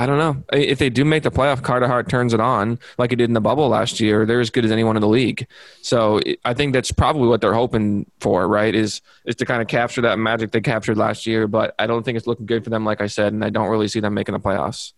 I 0.00 0.06
don't 0.06 0.18
know 0.18 0.44
if 0.52 0.78
they 0.78 0.90
do 0.90 1.04
make 1.04 1.24
the 1.24 1.30
playoff. 1.30 1.62
Carter 1.62 1.88
Hart 1.88 2.08
turns 2.08 2.32
it 2.32 2.38
on 2.38 2.78
like 2.98 3.10
he 3.10 3.16
did 3.16 3.28
in 3.28 3.34
the 3.34 3.40
bubble 3.40 3.68
last 3.68 3.98
year. 3.98 4.24
They're 4.24 4.40
as 4.40 4.48
good 4.48 4.64
as 4.64 4.70
anyone 4.70 4.96
in 4.96 5.00
the 5.00 5.08
league. 5.08 5.46
So 5.82 6.20
I 6.44 6.54
think 6.54 6.72
that's 6.72 6.92
probably 6.92 7.26
what 7.26 7.40
they're 7.40 7.52
hoping 7.52 8.08
for. 8.20 8.46
Right? 8.46 8.74
Is 8.74 9.02
is 9.26 9.34
to 9.36 9.44
kind 9.44 9.60
of 9.60 9.66
capture 9.66 10.00
that 10.02 10.18
magic 10.18 10.52
they 10.52 10.60
captured 10.60 10.96
last 10.96 11.26
year. 11.26 11.48
But 11.48 11.74
I 11.78 11.86
don't 11.88 12.04
think 12.04 12.16
it's 12.16 12.28
looking 12.28 12.46
good 12.46 12.62
for 12.64 12.70
them. 12.70 12.84
Like 12.84 13.00
I 13.00 13.08
said, 13.08 13.32
and 13.32 13.44
I 13.44 13.50
don't 13.50 13.68
really 13.68 13.88
see 13.88 14.00
them 14.00 14.14
making 14.14 14.34
the 14.34 14.40
playoffs. 14.40 14.92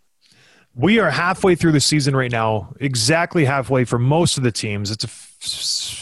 We 0.75 1.01
are 1.01 1.11
halfway 1.11 1.57
through 1.57 1.73
the 1.73 1.81
season 1.81 2.15
right 2.15 2.31
now, 2.31 2.75
exactly 2.79 3.45
halfway 3.45 3.85
for 3.85 3.99
most 3.99 4.37
of 4.37 4.45
the 4.45 4.53
teams. 4.53 4.91
It's 4.93 5.03
a, 5.03 5.09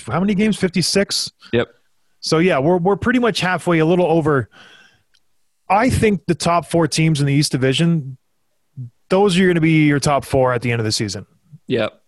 how 0.07 0.20
many 0.20 0.35
games? 0.35 0.57
Fifty 0.57 0.83
six. 0.83 1.31
Yep. 1.53 1.68
So 2.20 2.38
yeah, 2.38 2.59
we're 2.59 2.79
we're 2.79 2.96
pretty 2.96 3.18
much 3.18 3.40
halfway, 3.40 3.79
a 3.79 3.87
little 3.87 4.07
over. 4.07 4.48
I 5.68 5.90
think 5.90 6.27
the 6.27 6.35
top 6.35 6.66
four 6.66 6.88
teams 6.88 7.20
in 7.20 7.27
the 7.27 7.33
East 7.35 7.53
Division, 7.53 8.16
those 9.11 9.38
are 9.38 9.44
going 9.44 9.55
to 9.55 9.61
be 9.61 9.87
your 9.87 10.01
top 10.01 10.24
four 10.24 10.53
at 10.53 10.62
the 10.62 10.72
end 10.72 10.81
of 10.81 10.85
the 10.85 10.92
season. 10.92 11.27
Yep. 11.66 12.01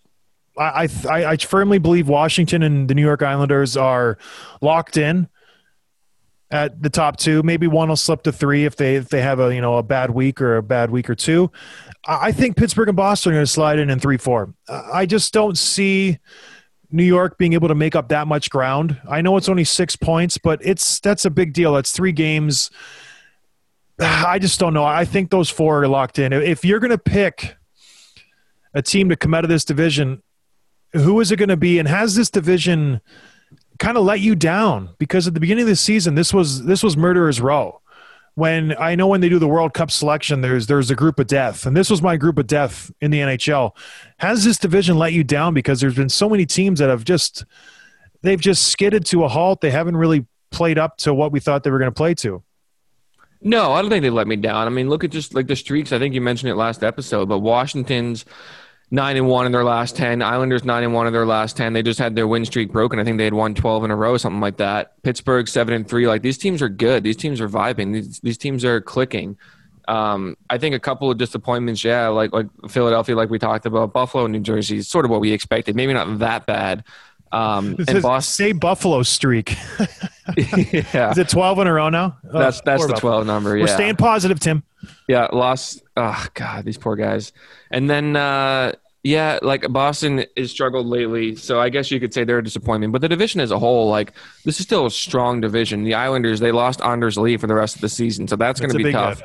I, 0.59 0.89
I 1.09 1.25
I 1.25 1.37
firmly 1.37 1.79
believe 1.79 2.09
Washington 2.09 2.63
and 2.63 2.89
the 2.89 2.95
New 2.95 3.05
York 3.05 3.23
Islanders 3.23 3.77
are 3.77 4.19
locked 4.61 4.97
in 4.97 5.29
at 6.51 6.83
the 6.83 6.91
top 6.91 7.17
two. 7.17 7.43
Maybe 7.43 7.67
one 7.67 7.89
will 7.89 7.97
slip 7.97 8.23
to 8.25 8.33
three 8.33 8.65
if 8.65 8.77
they 8.77 8.97
if 8.97 9.09
they 9.09 9.23
have 9.23 9.41
a 9.41 9.55
you 9.55 9.61
know 9.61 9.77
a 9.77 9.83
bad 9.83 10.11
week 10.11 10.41
or 10.41 10.57
a 10.57 10.63
bad 10.63 10.91
week 10.91 11.09
or 11.09 11.15
two. 11.15 11.51
I 12.07 12.33
think 12.33 12.57
Pittsburgh 12.57 12.89
and 12.89 12.97
Boston 12.97 13.33
are 13.33 13.37
going 13.37 13.47
to 13.47 13.51
slide 13.51 13.79
in 13.79 13.91
in 13.91 14.01
three 14.01 14.17
four. 14.17 14.53
I 14.69 15.07
just 15.07 15.33
don't 15.33 15.57
see 15.57 16.19
New 16.93 17.05
York 17.05 17.39
being 17.39 17.53
able 17.53 17.69
to 17.69 17.75
make 17.75 17.95
up 17.95 18.09
that 18.09 18.27
much 18.27 18.51
ground. 18.51 19.01
I 19.09 19.21
know 19.21 19.37
it's 19.37 19.49
only 19.49 19.65
six 19.65 19.97
points, 19.97 20.39
but 20.39 20.61
it's 20.63 21.01
that's 21.01 21.25
a 21.25 21.31
big 21.31 21.53
deal. 21.53 21.75
That's 21.75 21.93
three 21.93 22.13
games. 22.13 22.71
I 24.01 24.39
just 24.39 24.59
don't 24.59 24.75
know. 24.75 24.85
I 24.85 25.05
think 25.05 25.31
those 25.31 25.51
four 25.51 25.83
are 25.83 25.89
locked 25.89 26.19
in. 26.19 26.33
If 26.33 26.65
you're 26.65 26.81
going 26.81 26.91
to 26.91 26.99
pick 26.99 27.57
a 28.75 28.83
team 28.83 29.09
to 29.09 29.17
come 29.17 29.35
out 29.35 29.45
of 29.45 29.51
this 29.51 29.65
division, 29.65 30.23
who 30.93 31.21
is 31.21 31.31
it 31.31 31.37
going 31.37 31.49
to 31.49 31.57
be? 31.57 31.79
And 31.79 31.89
has 31.89 32.15
this 32.15 32.31
division 32.31 33.01
kind 33.79 33.97
of 33.97 34.05
let 34.05 34.21
you 34.21 34.35
down? 34.35 34.91
Because 34.99 35.27
at 35.27 35.35
the 35.35 35.41
beginning 35.41 35.63
of 35.63 35.69
the 35.69 35.77
season, 35.77 36.15
this 36.15 36.35
was 36.35 36.65
this 36.65 36.83
was 36.83 36.97
murderers 36.97 37.41
row. 37.41 37.81
When 38.35 38.77
I 38.79 38.95
know 38.95 39.07
when 39.07 39.21
they 39.21 39.29
do 39.29 39.39
the 39.39 39.49
World 39.49 39.75
Cup 39.75 39.91
selection, 39.91 40.41
there's 40.41 40.67
there's 40.67 40.91
a 40.91 40.95
group 40.95 41.19
of 41.19 41.27
death, 41.27 41.67
and 41.67 41.77
this 41.77 41.91
was 41.91 42.01
my 42.01 42.17
group 42.17 42.39
of 42.39 42.47
death 42.47 42.91
in 43.01 43.11
the 43.11 43.19
NHL. 43.19 43.77
Has 44.19 44.45
this 44.45 44.57
division 44.57 44.97
let 44.97 45.13
you 45.13 45.25
down? 45.25 45.53
Because 45.53 45.81
there's 45.81 45.97
been 45.97 46.09
so 46.09 46.29
many 46.29 46.47
teams 46.47 46.79
that 46.79 46.89
have 46.89 47.05
just 47.05 47.45
they've 48.23 48.41
just 48.41 48.69
skidded 48.69 49.05
to 49.07 49.25
a 49.25 49.29
halt. 49.29 49.61
They 49.61 49.71
haven't 49.71 49.97
really 49.97 50.27
played 50.51 50.79
up 50.79 50.97
to 50.99 51.13
what 51.13 51.33
we 51.33 51.41
thought 51.41 51.65
they 51.65 51.71
were 51.71 51.79
going 51.79 51.91
to 51.91 51.97
play 51.97 52.15
to. 52.15 52.43
No, 53.43 53.73
I 53.73 53.81
don't 53.81 53.91
think 53.91 54.03
they 54.03 54.11
let 54.11 54.27
me 54.27 54.37
down. 54.37 54.67
I 54.67 54.71
mean, 54.71 54.89
look 54.89 55.03
at 55.03 55.11
just 55.11 55.35
like 55.35 55.47
the 55.47 55.57
streaks. 55.57 55.93
I 55.93 55.99
think 55.99 56.15
you 56.15 56.21
mentioned 56.21 56.51
it 56.51 56.57
last 56.57 56.85
episode, 56.85 57.29
but 57.29 57.39
Washington's 57.39 58.27
nine 58.91 59.17
and 59.17 59.29
one 59.29 59.47
in 59.47 59.53
their 59.53 59.65
last 59.65 59.97
ten. 59.97 60.23
Islanders 60.23 60.65
nine 60.65 60.83
and 60.83 60.93
one 60.93 61.07
in 61.07 61.13
their 61.13 61.27
last 61.27 61.57
ten. 61.57 61.73
They 61.73 61.83
just 61.83 61.99
had 61.99 62.17
their 62.17 62.27
win 62.27 62.45
streak 62.45 62.73
broken. 62.73 62.99
I 62.99 63.05
think 63.05 63.19
they 63.19 63.25
had 63.25 63.35
won 63.35 63.55
twelve 63.55 63.85
in 63.85 63.91
a 63.91 63.97
row, 63.97 64.17
something 64.17 64.41
like 64.41 64.57
that. 64.59 65.03
Pittsburgh 65.03 65.49
seven 65.49 65.75
and 65.75 65.89
three. 65.89 66.07
Like 66.07 66.23
these 66.23 66.39
teams 66.39 66.63
are 66.63 66.69
good. 66.69 67.05
These 67.05 67.17
teams 67.17 67.41
are 67.41 67.49
vibing. 67.49 67.93
These 67.93 68.21
these 68.21 68.39
teams 68.39 68.65
are 68.65 68.81
clicking. 68.81 69.37
Um, 69.89 70.37
I 70.49 70.59
think 70.59 70.75
a 70.75 70.79
couple 70.79 71.11
of 71.11 71.19
disappointments, 71.19 71.83
yeah, 71.83 72.09
like 72.09 72.33
like 72.33 72.47
Philadelphia, 72.69 73.17
like 73.17 73.31
we 73.31 73.39
talked 73.39 73.67
about, 73.67 73.93
Buffalo, 73.93 74.27
New 74.27 74.41
Jersey, 74.41 74.83
sort 74.83 75.05
of 75.05 75.11
what 75.11 75.21
we 75.21 75.33
expected. 75.33 75.75
Maybe 75.75 75.93
not 75.93 76.21
that 76.21 76.47
bad. 76.47 76.85
Um, 77.33 77.77
and 77.87 78.03
Boston, 78.03 78.47
Say 78.47 78.53
Buffalo 78.53 79.03
streak. 79.03 79.57
yeah, 80.37 81.11
Is 81.11 81.19
it 81.19 81.29
12 81.29 81.61
in 81.61 81.67
a 81.67 81.73
row 81.73 81.89
now? 81.89 82.19
Oh, 82.33 82.39
that's 82.39 82.61
that's 82.63 82.81
poor 82.81 82.89
the 82.89 82.95
Buffalo. 82.95 83.13
twelve 83.13 83.27
number. 83.27 83.57
Yeah, 83.57 83.65
We're 83.65 83.69
staying 83.75 83.97
positive, 83.97 84.41
Tim. 84.41 84.63
Yeah, 85.09 85.29
lost. 85.33 85.83
Oh 85.97 86.27
God, 86.35 86.65
these 86.65 86.79
poor 86.79 86.97
guys. 86.97 87.33
And 87.71 87.89
then, 87.89 88.17
uh, 88.17 88.73
yeah, 89.03 89.39
like 89.43 89.65
Boston 89.71 90.25
has 90.37 90.51
struggled 90.51 90.87
lately, 90.87 91.35
so 91.37 91.61
I 91.61 91.69
guess 91.69 91.91
you 91.91 92.01
could 92.01 92.13
say 92.13 92.25
they're 92.25 92.39
a 92.39 92.45
disappointment. 92.45 92.93
But 92.93 93.01
the 93.01 93.09
division 93.09 93.41
as 93.41 93.51
a 93.51 93.59
whole, 93.59 93.89
like 93.89 94.13
this 94.45 94.59
is 94.61 94.67
still 94.67 94.87
a 94.87 94.91
strong 94.91 95.41
division. 95.41 95.85
The 95.85 95.95
Islanders 95.95 96.41
they 96.41 96.53
lost 96.53 96.81
Anders 96.83 97.17
Lee 97.17 97.37
for 97.37 97.47
the 97.47 97.55
rest 97.55 97.77
of 97.77 97.81
the 97.81 97.89
season, 97.89 98.29
so 98.29 98.37
that's 98.37 98.61
going 98.61 98.71
to 98.71 98.77
be 98.77 98.93
tough. 98.93 99.23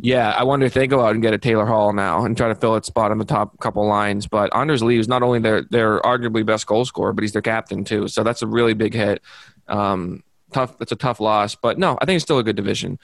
Yeah, 0.00 0.30
I 0.30 0.44
wonder 0.44 0.66
if 0.66 0.74
they 0.74 0.86
go 0.86 1.04
out 1.04 1.14
and 1.14 1.22
get 1.22 1.32
a 1.34 1.38
Taylor 1.38 1.66
Hall 1.66 1.92
now 1.92 2.24
and 2.24 2.36
try 2.36 2.48
to 2.48 2.54
fill 2.54 2.76
its 2.76 2.86
spot 2.86 3.10
on 3.10 3.18
the 3.18 3.24
top 3.24 3.58
couple 3.60 3.86
lines. 3.86 4.26
But 4.26 4.54
Anders 4.54 4.82
Lee 4.82 4.98
is 4.98 5.08
not 5.08 5.22
only 5.22 5.38
their 5.38 5.62
their 5.62 6.00
arguably 6.00 6.44
best 6.44 6.66
goal 6.66 6.84
scorer, 6.84 7.12
but 7.12 7.22
he's 7.22 7.32
their 7.32 7.42
captain 7.42 7.84
too. 7.84 8.08
So 8.08 8.22
that's 8.22 8.42
a 8.42 8.46
really 8.46 8.74
big 8.74 8.92
hit. 8.92 9.22
Um, 9.68 10.22
tough. 10.52 10.78
That's 10.78 10.92
a 10.92 10.96
tough 10.96 11.20
loss, 11.20 11.54
but 11.54 11.78
no, 11.78 11.98
I 12.00 12.04
think 12.04 12.16
it's 12.16 12.24
still 12.24 12.38
a 12.38 12.42
good 12.42 12.56
division. 12.56 12.98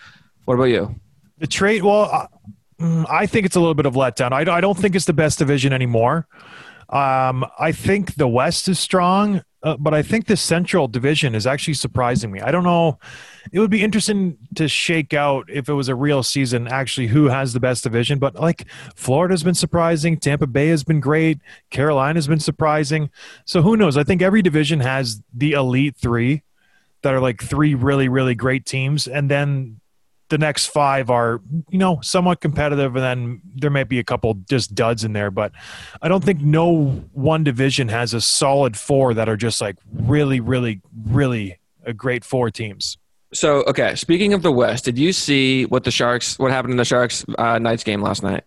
What 0.44 0.54
about 0.54 0.64
you? 0.64 0.94
The 1.38 1.46
trade, 1.46 1.82
well, 1.82 2.08
uh, 2.12 2.26
mm, 2.80 3.06
I 3.08 3.26
think 3.26 3.46
it's 3.46 3.56
a 3.56 3.60
little 3.60 3.74
bit 3.74 3.86
of 3.86 3.94
letdown. 3.94 4.32
I, 4.32 4.50
I 4.52 4.60
don't 4.60 4.76
think 4.76 4.94
it's 4.94 5.06
the 5.06 5.12
best 5.12 5.38
division 5.38 5.72
anymore. 5.72 6.26
Um, 6.88 7.46
I 7.58 7.72
think 7.72 8.16
the 8.16 8.28
West 8.28 8.68
is 8.68 8.78
strong, 8.78 9.42
uh, 9.62 9.76
but 9.78 9.92
I 9.92 10.02
think 10.02 10.26
the 10.26 10.36
Central 10.36 10.88
Division 10.88 11.34
is 11.34 11.46
actually 11.46 11.74
surprising 11.74 12.30
me. 12.30 12.40
I 12.40 12.50
don't 12.50 12.64
know. 12.64 12.98
It 13.52 13.60
would 13.60 13.70
be 13.70 13.82
interesting 13.82 14.38
to 14.54 14.68
shake 14.68 15.12
out 15.12 15.48
if 15.50 15.68
it 15.68 15.74
was 15.74 15.88
a 15.88 15.94
real 15.94 16.22
season, 16.22 16.66
actually, 16.68 17.08
who 17.08 17.26
has 17.26 17.52
the 17.52 17.60
best 17.60 17.84
division. 17.84 18.18
But 18.18 18.36
like 18.36 18.66
Florida's 18.94 19.42
been 19.42 19.54
surprising, 19.54 20.16
Tampa 20.16 20.46
Bay 20.46 20.68
has 20.68 20.84
been 20.84 21.00
great, 21.00 21.40
Carolina's 21.70 22.26
been 22.26 22.40
surprising. 22.40 23.10
So 23.44 23.60
who 23.62 23.76
knows? 23.76 23.96
I 23.96 24.04
think 24.04 24.22
every 24.22 24.42
division 24.42 24.80
has 24.80 25.22
the 25.34 25.52
elite 25.52 25.96
three 25.96 26.42
that 27.02 27.14
are 27.14 27.20
like 27.20 27.42
three 27.42 27.74
really, 27.74 28.08
really 28.08 28.34
great 28.34 28.66
teams, 28.66 29.06
and 29.08 29.30
then 29.30 29.79
the 30.30 30.38
next 30.38 30.66
five 30.66 31.10
are 31.10 31.40
you 31.70 31.78
know 31.78 31.98
somewhat 32.02 32.40
competitive 32.40 32.96
and 32.96 33.04
then 33.04 33.40
there 33.56 33.70
might 33.70 33.88
be 33.88 33.98
a 33.98 34.04
couple 34.04 34.34
just 34.48 34.74
duds 34.74 35.04
in 35.04 35.12
there 35.12 35.30
but 35.30 35.52
i 36.02 36.08
don't 36.08 36.24
think 36.24 36.40
no 36.40 36.86
one 37.12 37.44
division 37.44 37.88
has 37.88 38.14
a 38.14 38.20
solid 38.20 38.76
four 38.76 39.12
that 39.12 39.28
are 39.28 39.36
just 39.36 39.60
like 39.60 39.76
really 39.92 40.40
really 40.40 40.80
really 41.04 41.58
a 41.84 41.92
great 41.92 42.24
four 42.24 42.50
teams 42.50 42.96
So, 43.32 43.62
okay, 43.68 43.94
speaking 43.94 44.32
of 44.34 44.42
the 44.42 44.50
West, 44.50 44.84
did 44.86 44.98
you 44.98 45.12
see 45.12 45.64
what 45.66 45.84
the 45.84 45.92
Sharks, 45.92 46.36
what 46.36 46.50
happened 46.50 46.72
in 46.72 46.78
the 46.78 46.84
Sharks 46.84 47.24
uh, 47.38 47.60
Knights 47.60 47.84
game 47.84 48.02
last 48.02 48.24
night? 48.24 48.42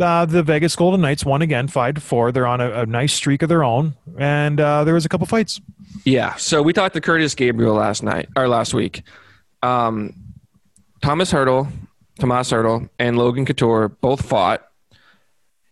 uh, 0.00 0.24
the 0.26 0.42
vegas 0.42 0.74
golden 0.74 1.00
knights 1.00 1.24
won 1.24 1.40
again 1.40 1.68
five 1.68 1.94
to 1.94 2.00
four 2.00 2.32
they're 2.32 2.48
on 2.48 2.60
a, 2.60 2.82
a 2.82 2.86
nice 2.86 3.12
streak 3.12 3.42
of 3.42 3.48
their 3.48 3.62
own 3.62 3.94
and 4.18 4.60
uh, 4.60 4.82
there 4.82 4.94
was 4.94 5.04
a 5.04 5.08
couple 5.08 5.24
fights 5.26 5.60
Yeah. 6.04 6.34
So 6.34 6.62
we 6.62 6.72
talked 6.72 6.94
to 6.94 7.00
Curtis 7.00 7.34
Gabriel 7.36 7.74
last 7.76 8.02
night 8.02 8.28
or 8.36 8.48
last 8.48 8.74
week. 8.74 9.04
Um, 9.62 10.12
Thomas 11.04 11.30
Hertl, 11.30 11.70
Tomas 12.18 12.50
Hertl, 12.50 12.88
and 12.98 13.18
Logan 13.18 13.44
Couture 13.44 13.90
both 13.90 14.24
fought. 14.24 14.66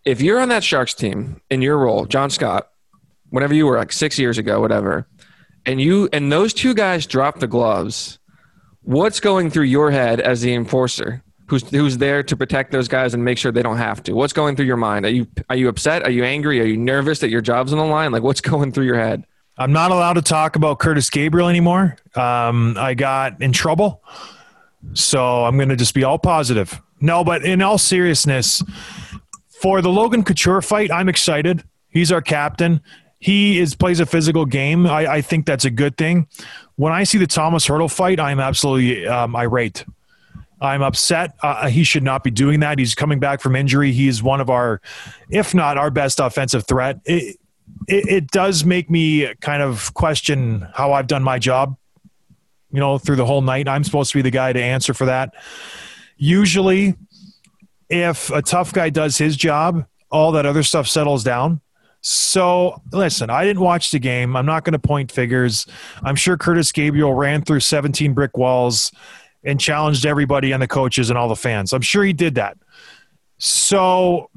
If 0.04 0.20
you're 0.20 0.38
on 0.38 0.50
that 0.50 0.62
Sharks 0.62 0.92
team 0.92 1.40
in 1.48 1.62
your 1.62 1.78
role, 1.78 2.04
John 2.04 2.28
Scott, 2.28 2.68
whenever 3.30 3.54
you 3.54 3.64
were 3.64 3.78
like 3.78 3.92
six 3.92 4.18
years 4.18 4.36
ago, 4.36 4.60
whatever, 4.60 5.08
and 5.64 5.80
you 5.80 6.06
and 6.12 6.30
those 6.30 6.52
two 6.52 6.74
guys 6.74 7.06
drop 7.06 7.38
the 7.38 7.46
gloves, 7.46 8.18
what's 8.82 9.20
going 9.20 9.48
through 9.48 9.64
your 9.64 9.90
head 9.90 10.20
as 10.20 10.42
the 10.42 10.52
enforcer? 10.52 11.22
Who's, 11.46 11.66
who's 11.70 11.96
there 11.96 12.22
to 12.24 12.36
protect 12.36 12.70
those 12.70 12.88
guys 12.88 13.14
and 13.14 13.24
make 13.24 13.38
sure 13.38 13.50
they 13.52 13.62
don't 13.62 13.78
have 13.78 14.02
to? 14.02 14.12
What's 14.12 14.34
going 14.34 14.54
through 14.54 14.66
your 14.66 14.76
mind? 14.76 15.06
Are 15.06 15.10
you 15.10 15.26
are 15.48 15.56
you 15.56 15.70
upset? 15.70 16.02
Are 16.02 16.10
you 16.10 16.24
angry? 16.24 16.60
Are 16.60 16.66
you 16.66 16.76
nervous 16.76 17.20
that 17.20 17.30
your 17.30 17.40
job's 17.40 17.72
on 17.72 17.78
the 17.78 17.86
line? 17.86 18.12
Like 18.12 18.22
what's 18.22 18.40
going 18.52 18.70
through 18.70 18.84
your 18.84 18.98
head? 18.98 19.24
i'm 19.58 19.70
not 19.70 19.90
allowed 19.90 20.14
to 20.14 20.22
talk 20.22 20.56
about 20.56 20.78
curtis 20.78 21.10
gabriel 21.10 21.46
anymore 21.46 21.94
um, 22.14 22.74
i 22.78 22.94
got 22.94 23.42
in 23.42 23.52
trouble 23.52 24.02
so 24.94 25.44
i'm 25.44 25.56
going 25.56 25.68
to 25.68 25.76
just 25.76 25.94
be 25.94 26.04
all 26.04 26.18
positive 26.18 26.80
no 27.00 27.24
but 27.24 27.44
in 27.44 27.62
all 27.62 27.78
seriousness 27.78 28.62
for 29.62 29.80
the 29.80 29.90
Logan 29.90 30.24
Couture 30.24 30.60
fight, 30.60 30.90
I'm 30.90 31.08
excited. 31.08 31.62
He's 31.88 32.10
our 32.10 32.20
captain. 32.20 32.80
He 33.20 33.60
is 33.60 33.76
plays 33.76 34.00
a 34.00 34.06
physical 34.06 34.44
game. 34.44 34.88
I, 34.88 35.06
I 35.06 35.20
think 35.20 35.46
that's 35.46 35.64
a 35.64 35.70
good 35.70 35.96
thing. 35.96 36.26
When 36.74 36.92
I 36.92 37.04
see 37.04 37.18
the 37.18 37.28
Thomas 37.28 37.64
Hertl 37.68 37.88
fight, 37.88 38.18
I'm 38.18 38.40
absolutely 38.40 39.06
um, 39.06 39.36
irate. 39.36 39.84
I'm 40.60 40.82
upset. 40.82 41.36
Uh, 41.44 41.68
he 41.68 41.84
should 41.84 42.02
not 42.02 42.24
be 42.24 42.32
doing 42.32 42.58
that. 42.60 42.80
He's 42.80 42.96
coming 42.96 43.20
back 43.20 43.40
from 43.40 43.54
injury. 43.54 43.92
He's 43.92 44.20
one 44.20 44.40
of 44.40 44.50
our, 44.50 44.80
if 45.30 45.54
not 45.54 45.78
our 45.78 45.92
best 45.92 46.18
offensive 46.18 46.66
threat. 46.66 46.98
It, 47.04 47.36
it, 47.86 48.08
it 48.08 48.30
does 48.32 48.64
make 48.64 48.90
me 48.90 49.32
kind 49.40 49.62
of 49.62 49.94
question 49.94 50.66
how 50.74 50.92
I've 50.92 51.06
done 51.06 51.22
my 51.22 51.38
job. 51.38 51.76
You 52.72 52.80
know, 52.80 52.98
through 52.98 53.16
the 53.16 53.26
whole 53.26 53.42
night, 53.42 53.68
I'm 53.68 53.84
supposed 53.84 54.10
to 54.12 54.18
be 54.18 54.22
the 54.22 54.30
guy 54.30 54.52
to 54.52 54.62
answer 54.62 54.94
for 54.94 55.06
that. 55.06 55.34
Usually, 56.16 56.94
if 57.88 58.30
a 58.30 58.42
tough 58.42 58.72
guy 58.72 58.90
does 58.90 59.18
his 59.18 59.36
job, 59.36 59.84
all 60.10 60.32
that 60.32 60.46
other 60.46 60.62
stuff 60.62 60.88
settles 60.88 61.22
down. 61.22 61.60
So 62.00 62.82
listen, 62.90 63.30
I 63.30 63.44
didn't 63.44 63.62
watch 63.62 63.92
the 63.92 63.98
game. 63.98 64.36
I'm 64.36 64.46
not 64.46 64.64
going 64.64 64.72
to 64.72 64.78
point 64.78 65.12
figures. 65.12 65.66
I'm 66.02 66.16
sure 66.16 66.36
Curtis 66.36 66.72
Gabriel 66.72 67.14
ran 67.14 67.42
through 67.42 67.60
17 67.60 68.12
brick 68.12 68.36
walls 68.36 68.90
and 69.44 69.60
challenged 69.60 70.04
everybody 70.04 70.52
and 70.52 70.62
the 70.62 70.68
coaches 70.68 71.10
and 71.10 71.18
all 71.18 71.28
the 71.28 71.36
fans. 71.36 71.72
I'm 71.72 71.82
sure 71.82 72.02
he 72.02 72.12
did 72.12 72.34
that. 72.36 72.56
So 73.38 74.30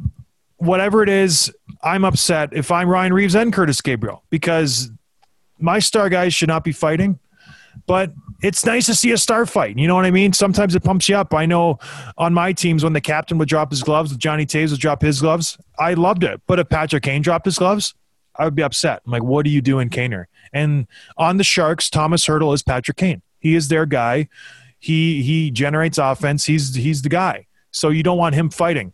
whatever 0.58 1.02
it 1.02 1.10
is, 1.10 1.52
I'm 1.84 2.06
upset 2.06 2.50
if 2.54 2.72
I'm 2.72 2.88
Ryan 2.88 3.14
Reaves 3.14 3.36
and 3.36 3.52
Curtis 3.52 3.82
Gabriel 3.82 4.24
because 4.30 4.92
my 5.60 5.80
star 5.80 6.10
guys 6.10 6.34
should 6.34 6.50
not 6.50 6.64
be 6.64 6.72
fighting. 6.72 7.20
But 7.88 8.12
it's 8.42 8.66
nice 8.66 8.86
to 8.88 8.96
see 8.96 9.12
a 9.12 9.18
star 9.18 9.46
fight. 9.46 9.78
You 9.78 9.88
know 9.88 9.96
what 9.96 10.06
I 10.06 10.12
mean? 10.12 10.34
Sometimes 10.34 10.76
it 10.76 10.84
pumps 10.84 11.10
you 11.10 11.16
up. 11.16 11.34
I 11.34 11.46
know 11.46 11.80
on 12.18 12.34
my 12.34 12.54
teams 12.54 12.84
when 12.84 12.94
the 12.94 13.02
captain 13.02 13.38
would 13.38 13.50
drop 13.50 13.72
his 13.72 13.84
gloves, 13.84 14.16
Jonny 14.18 14.46
Toews 14.46 14.72
would 14.72 14.80
drop 14.80 15.02
his 15.02 15.22
gloves. 15.22 15.58
I 15.80 15.94
loved 15.94 16.24
it. 16.24 16.42
But 16.48 16.60
if 16.60 16.70
Patrick 16.70 17.04
Kane 17.04 17.22
dropped 17.22 17.46
his 17.46 17.58
gloves, 17.58 17.94
I 18.38 18.46
would 18.46 18.56
be 18.56 18.64
upset. 18.64 19.02
I'm 19.06 19.12
like, 19.12 19.24
what 19.24 19.46
are 19.46 19.50
you 19.50 19.62
doing, 19.62 19.90
Kaner? 19.90 20.26
And 20.54 20.88
on 21.18 21.38
the 21.38 21.44
Sharks, 21.44 21.90
Thomas 21.90 22.26
Hertl 22.26 22.54
is 22.54 22.62
Patrick 22.64 22.98
Kane. 22.98 23.22
He 23.40 23.56
is 23.56 23.68
their 23.68 23.86
guy. 23.86 24.28
He 24.80 25.24
he 25.24 25.52
generates 25.52 25.98
offense. 25.98 26.46
He's 26.46 26.76
he's 26.76 27.02
the 27.02 27.10
guy. 27.10 27.48
So 27.72 27.90
you 27.90 28.04
don't 28.04 28.18
want 28.18 28.36
him 28.36 28.50
fighting. 28.50 28.94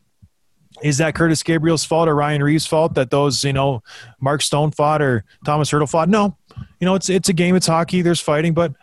Is 0.82 0.98
that 0.98 1.14
Curtis 1.16 1.44
Gabriel's 1.44 1.84
fault 1.84 2.08
or 2.08 2.16
Ryan 2.16 2.42
Reaves' 2.42 2.66
fault 2.66 2.96
that 2.96 3.12
those, 3.12 3.44
you 3.44 3.54
know, 3.54 3.84
Mark 4.20 4.42
Stone 4.42 4.72
fought 4.72 5.02
or 5.02 5.24
Thomas 5.46 5.70
Hertl 5.70 5.90
fought? 5.90 6.10
No. 6.10 6.38
You 6.80 6.86
know, 6.86 6.96
it's 6.96 7.10
it's 7.10 7.30
a 7.30 7.34
game, 7.34 7.56
it's 7.56 7.68
hockey, 7.68 8.02
there's 8.02 8.20
fighting, 8.20 8.54
but 8.54 8.74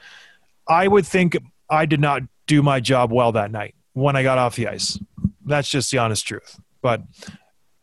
I 0.68 0.88
would 0.88 1.06
think 1.06 1.36
I 1.70 1.86
did 1.86 2.00
not 2.00 2.22
do 2.46 2.62
my 2.62 2.80
job 2.80 3.12
well 3.12 3.32
that 3.32 3.50
night 3.50 3.74
when 3.92 4.16
I 4.16 4.22
got 4.22 4.38
off 4.38 4.56
the 4.56 4.68
ice. 4.68 4.98
That's 5.44 5.68
just 5.68 5.90
the 5.90 5.98
honest 5.98 6.26
truth. 6.26 6.60
But 6.82 7.02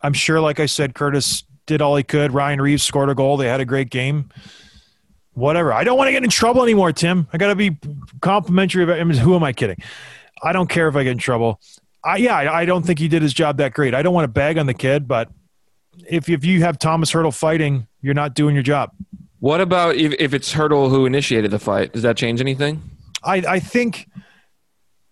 I'm 0.00 0.12
sure, 0.12 0.40
like 0.40 0.60
I 0.60 0.66
said, 0.66 0.94
Curtis 0.94 1.44
did 1.66 1.82
all 1.82 1.96
he 1.96 2.02
could. 2.02 2.32
Ryan 2.32 2.60
Reaves 2.60 2.82
scored 2.82 3.10
a 3.10 3.14
goal. 3.14 3.36
They 3.36 3.48
had 3.48 3.60
a 3.60 3.64
great 3.64 3.90
game. 3.90 4.30
Whatever. 5.34 5.72
I 5.72 5.84
don't 5.84 5.98
want 5.98 6.08
to 6.08 6.12
get 6.12 6.24
in 6.24 6.30
trouble 6.30 6.62
anymore, 6.62 6.92
Tim. 6.92 7.28
I 7.32 7.38
got 7.38 7.48
to 7.48 7.54
be 7.54 7.76
complimentary 8.20 8.84
of 8.84 8.88
him. 8.88 9.10
who 9.10 9.34
am 9.34 9.42
I 9.42 9.52
kidding? 9.52 9.76
I 10.42 10.52
don't 10.52 10.68
care 10.68 10.88
if 10.88 10.96
I 10.96 11.02
get 11.02 11.12
in 11.12 11.18
trouble. 11.18 11.60
I, 12.04 12.16
yeah, 12.16 12.36
I, 12.36 12.60
I 12.60 12.64
don't 12.64 12.86
think 12.86 12.98
he 12.98 13.08
did 13.08 13.20
his 13.20 13.34
job 13.34 13.58
that 13.58 13.74
great. 13.74 13.94
I 13.94 14.02
don't 14.02 14.14
want 14.14 14.24
to 14.24 14.28
bag 14.32 14.58
on 14.58 14.66
the 14.66 14.74
kid, 14.74 15.08
but 15.08 15.28
if, 16.08 16.28
if 16.28 16.44
you 16.44 16.62
have 16.62 16.78
Thomas 16.78 17.12
Hertl 17.12 17.36
fighting, 17.36 17.86
you're 18.00 18.14
not 18.14 18.34
doing 18.34 18.54
your 18.54 18.62
job. 18.62 18.92
What 19.40 19.60
about 19.60 19.96
if, 19.96 20.14
if 20.18 20.34
it's 20.34 20.54
Hertl 20.54 20.88
who 20.90 21.06
initiated 21.06 21.50
the 21.50 21.58
fight? 21.58 21.92
Does 21.92 22.02
that 22.02 22.16
change 22.16 22.40
anything? 22.40 22.82
I, 23.22 23.36
I 23.36 23.60
think 23.60 24.08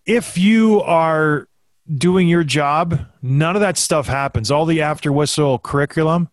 if 0.07 0.39
you 0.39 0.81
are 0.83 1.49
doing 1.97 2.29
your 2.29 2.45
job, 2.45 3.07
none 3.23 3.57
of 3.57 3.61
that 3.61 3.77
stuff 3.77 4.07
happens. 4.07 4.51
All 4.51 4.65
the 4.65 4.81
after 4.81 5.13
whistle 5.13 5.59
curriculum, 5.59 6.29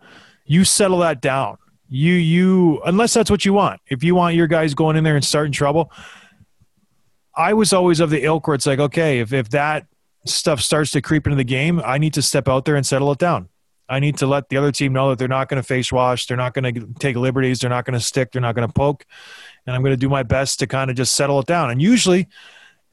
you 0.45 0.63
settle 0.63 0.99
that 0.99 1.21
down. 1.21 1.57
You 1.89 2.13
you 2.13 2.81
unless 2.85 3.13
that's 3.13 3.29
what 3.29 3.43
you 3.43 3.51
want. 3.51 3.81
If 3.89 4.01
you 4.03 4.15
want 4.15 4.35
your 4.35 4.47
guys 4.47 4.73
going 4.73 4.95
in 4.95 5.03
there 5.03 5.15
and 5.15 5.25
starting 5.25 5.51
trouble, 5.51 5.91
I 7.35 7.53
was 7.53 7.73
always 7.73 7.99
of 7.99 8.09
the 8.09 8.23
ilk 8.23 8.47
where 8.47 8.55
it's 8.55 8.65
like, 8.65 8.79
okay, 8.79 9.19
if 9.19 9.33
if 9.33 9.49
that 9.49 9.87
stuff 10.25 10.61
starts 10.61 10.91
to 10.91 11.01
creep 11.01 11.27
into 11.27 11.35
the 11.35 11.43
game, 11.43 11.81
I 11.83 11.97
need 11.97 12.13
to 12.13 12.21
step 12.21 12.47
out 12.47 12.63
there 12.63 12.77
and 12.77 12.85
settle 12.85 13.11
it 13.11 13.17
down. 13.17 13.49
I 13.91 13.99
need 13.99 14.17
to 14.17 14.25
let 14.25 14.49
the 14.49 14.57
other 14.57 14.71
team 14.71 14.93
know 14.93 15.09
that 15.09 15.19
they're 15.19 15.27
not 15.27 15.49
going 15.49 15.61
to 15.61 15.67
face 15.67 15.91
wash, 15.91 16.25
they're 16.25 16.37
not 16.37 16.53
going 16.53 16.73
to 16.73 16.87
take 16.99 17.17
liberties, 17.17 17.59
they're 17.59 17.69
not 17.69 17.85
going 17.85 17.99
to 17.99 18.05
stick, 18.05 18.31
they're 18.31 18.41
not 18.41 18.55
going 18.55 18.67
to 18.67 18.73
poke, 18.73 19.05
and 19.67 19.75
I'm 19.75 19.81
going 19.81 19.93
to 19.93 19.97
do 19.97 20.09
my 20.09 20.23
best 20.23 20.59
to 20.59 20.67
kind 20.67 20.89
of 20.89 20.95
just 20.95 21.13
settle 21.13 21.39
it 21.39 21.45
down. 21.45 21.69
And 21.69 21.81
usually, 21.81 22.27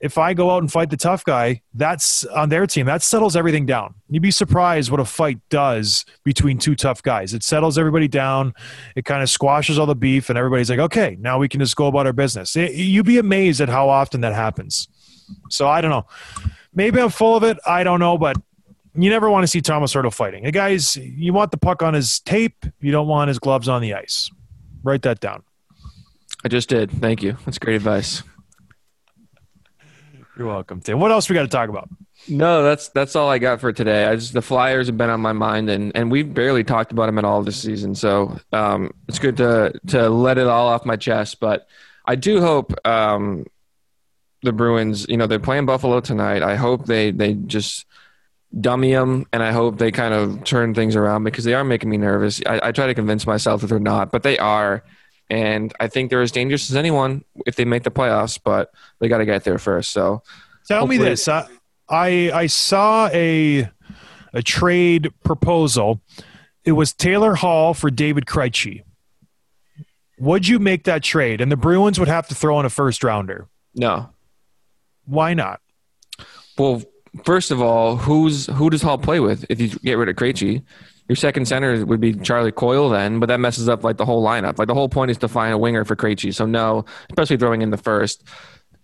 if 0.01 0.19
I 0.19 0.35
go 0.35 0.51
out 0.51 0.63
and 0.63 0.71
fight 0.71 0.91
the 0.91 0.97
tough 0.97 1.25
guy, 1.25 1.63
that's 1.75 2.25
on 2.25 2.49
their 2.49 2.67
team. 2.67 2.87
That 2.87 3.03
settles 3.03 3.35
everything 3.35 3.67
down. 3.67 3.95
You'd 4.09 4.23
be 4.23 4.31
surprised 4.31 4.91
what 4.91 5.01
a 5.01 5.05
fight 5.05 5.41
does 5.51 6.05
between 6.25 6.59
two 6.59 6.77
tough 6.77 7.03
guys. 7.03 7.35
It 7.35 7.43
settles 7.43 7.79
everybody 7.79 8.07
down. 8.07 8.55
It 8.95 9.05
kind 9.05 9.23
of 9.23 9.31
squashes 9.31 9.79
all 9.79 9.87
the 9.87 9.97
beef, 9.97 10.29
and 10.31 10.39
everybody's 10.39 10.71
like, 10.71 10.79
okay, 10.79 11.17
now 11.21 11.39
we 11.39 11.49
can 11.49 11.61
just 11.61 11.77
go 11.77 11.87
about 11.87 12.07
our 12.07 12.13
business. 12.13 12.55
You'd 12.57 13.07
be 13.07 13.19
amazed 13.19 13.61
at 13.61 13.69
how 13.69 13.89
often 13.89 14.21
that 14.23 14.35
happens. 14.35 14.89
So 15.51 15.69
I 15.69 15.81
don't 15.81 15.91
know. 15.91 16.07
Maybe 16.75 17.01
I'm 17.01 17.11
full 17.11 17.37
of 17.37 17.43
it. 17.43 17.59
I 17.67 17.83
don't 17.83 18.01
know, 18.01 18.19
but 18.19 18.37
you 19.03 19.11
never 19.11 19.31
want 19.31 19.45
to 19.45 19.49
see 19.49 19.61
Thomas 19.61 19.95
Hertl 19.95 20.13
fighting. 20.13 20.45
The 20.45 20.53
guys, 20.53 20.97
you 20.97 21.33
want 21.33 21.51
the 21.51 21.57
puck 21.57 21.83
on 21.83 21.95
his 21.95 22.21
tape. 22.21 22.67
You 22.81 22.93
don't 22.93 23.09
want 23.09 23.29
his 23.29 23.39
gloves 23.39 23.69
on 23.69 23.83
the 23.83 23.95
ice. 23.95 24.31
Write 24.83 25.03
that 25.03 25.21
down. 25.21 25.43
I 26.45 26.49
just 26.49 26.69
did. 26.69 26.91
Thank 26.91 27.23
you. 27.23 27.37
That's 27.45 27.59
great 27.59 27.77
advice. 27.77 28.23
You're 30.37 30.47
welcome, 30.47 30.81
Tim. 30.81 31.01
What 31.01 31.11
else 31.11 31.29
we 31.29 31.35
got 31.35 31.43
to 31.43 31.49
talk 31.49 31.69
about? 31.69 31.89
No, 32.29 32.63
that's 32.63 32.89
that's 32.89 33.17
all 33.17 33.29
I 33.29 33.39
got 33.39 33.61
for 33.61 33.73
today. 33.73 34.05
I 34.05 34.15
just 34.15 34.33
the 34.33 34.43
Flyers 34.43 34.87
have 34.87 34.97
been 34.97 35.11
on 35.11 35.21
my 35.21 35.33
mind, 35.33 35.69
and 35.69 35.91
and 35.97 36.11
we've 36.11 36.33
barely 36.33 36.63
talked 36.63 36.93
about 36.93 37.07
them 37.07 37.19
at 37.19 37.25
all 37.25 37.43
this 37.43 37.61
season. 37.61 37.95
So 37.95 38.39
um, 38.53 38.93
it's 39.09 39.19
good 39.19 39.37
to 39.39 39.73
to 39.89 40.09
let 40.09 40.39
it 40.39 40.47
all 40.47 40.69
off 40.69 40.85
my 40.85 40.97
chest. 40.97 41.41
But 41.41 41.67
I 42.05 42.15
do 42.15 42.41
hope 42.41 42.75
um, 42.87 43.47
the 44.43 44.53
Bruins. 44.53 45.07
You 45.09 45.17
know, 45.17 45.27
they're 45.27 45.39
playing 45.39 45.67
Buffalo 45.67 46.01
tonight. 46.01 46.43
I 46.43 46.57
hope 46.57 46.87
they 46.87 47.11
they 47.11 47.35
just 47.35 47.87
dummy 48.59 48.93
them, 48.93 49.27
and 49.33 49.43
I 49.43 49.53
hope 49.53 49.79
they 49.79 49.91
kind 49.91 50.15
of 50.15 50.45
turn 50.45 50.75
things 50.75 50.97
around 50.97 51.25
because 51.25 51.45
they 51.45 51.55
are 51.55 51.65
making 51.65 51.91
me 51.91 51.97
nervous. 51.99 52.41
I, 52.47 52.61
I 52.69 52.73
try 52.73 52.87
to 52.87 52.95
convince 52.95 53.27
myself 53.27 53.61
that 53.61 53.67
they're 53.69 53.79
not, 53.79 54.11
but 54.11 54.23
they 54.23 54.39
are. 54.39 54.83
And 55.31 55.73
I 55.79 55.89
think 55.89 56.09
they're 56.11 56.23
as 56.23 56.33
dangerous 56.33 56.71
as 56.71 56.77
anyone 56.77 57.25
if 57.47 57.57
they 57.57 57.67
make 57.67 57.83
the 57.83 57.91
playoffs, 57.91 58.39
but 58.43 58.73
they 58.99 59.09
got 59.09 59.19
to 59.19 59.27
get 59.27 59.45
there 59.45 59.59
first. 59.59 59.91
So 59.91 60.23
Tell 60.67 60.87
me 60.87 60.97
this. 60.97 61.29
I, 61.29 61.47
I 61.89 62.31
I 62.33 62.47
saw 62.47 63.09
a 63.13 63.69
a 64.33 64.43
trade 64.43 65.09
proposal. 65.25 66.01
It 66.65 66.73
was 66.73 66.93
Taylor 66.93 67.35
Hall 67.35 67.73
for 67.75 67.91
David 67.91 68.27
Krejci. 68.27 68.83
Would 70.19 70.49
you 70.49 70.59
make 70.59 70.85
that 70.85 71.03
trade? 71.03 71.41
And 71.41 71.51
the 71.51 71.57
Bruins 71.57 71.99
would 71.99 72.09
have 72.09 72.29
to 72.29 72.35
throw 72.35 72.59
in 72.61 72.67
a 72.67 72.71
first 72.71 73.05
rounder. 73.05 73.49
no, 73.75 74.11
Why 75.07 75.33
not? 75.35 75.61
Well, 76.59 76.83
first 77.25 77.51
of 77.51 77.61
all, 77.63 77.97
who's 77.97 78.47
who 78.47 78.71
does 78.71 78.83
Hall 78.83 78.99
play 78.99 79.21
with 79.21 79.45
if 79.49 79.61
you 79.61 79.69
get 79.69 79.95
rid 79.95 80.09
of 80.09 80.17
Krejci? 80.17 80.63
Your 81.09 81.17
second 81.17 81.49
center 81.49 81.87
would 81.87 82.01
be 82.01 82.13
Charlie 82.13 82.53
Coyle 82.53 82.91
then, 82.91 83.19
but 83.19 83.27
that 83.27 83.41
messes 83.41 83.67
up 83.69 83.83
like 83.83 83.97
the 83.97 84.05
whole 84.05 84.23
lineup. 84.23 84.59
Like 84.59 84.69
the 84.69 84.75
whole 84.75 84.91
point 84.91 85.11
is 85.11 85.17
to 85.19 85.29
find 85.29 85.55
a 85.55 85.59
winger 85.59 85.85
for 85.87 85.97
Krejci. 85.97 86.35
So 86.35 86.45
no, 86.45 86.85
especially 87.09 87.39
throwing 87.39 87.63
in 87.63 87.71
the 87.71 87.79
first. 87.79 88.25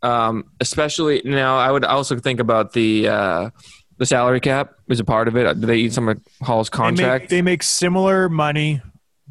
Um, 0.03 0.45
especially 0.61 1.21
now, 1.25 1.59
I 1.59 1.71
would 1.71 1.85
also 1.85 2.19
think 2.19 2.41
about 2.41 2.73
the 2.73 3.09
uh, 3.09 3.51
the 3.99 4.07
salary 4.07 4.41
cap 4.41 4.75
is 4.89 5.01
a 5.01 5.05
part 5.05 5.29
of 5.29 5.37
it. 5.37 5.61
Do 5.61 5.67
they 5.67 5.77
eat 5.77 5.93
some 5.93 6.09
of 6.09 6.19
Hall's 6.43 6.69
They 6.71 6.79
make, 6.79 6.97
contract? 6.97 7.29
they 7.31 7.43
make 7.43 7.63
similar 7.63 8.29
money, 8.29 8.83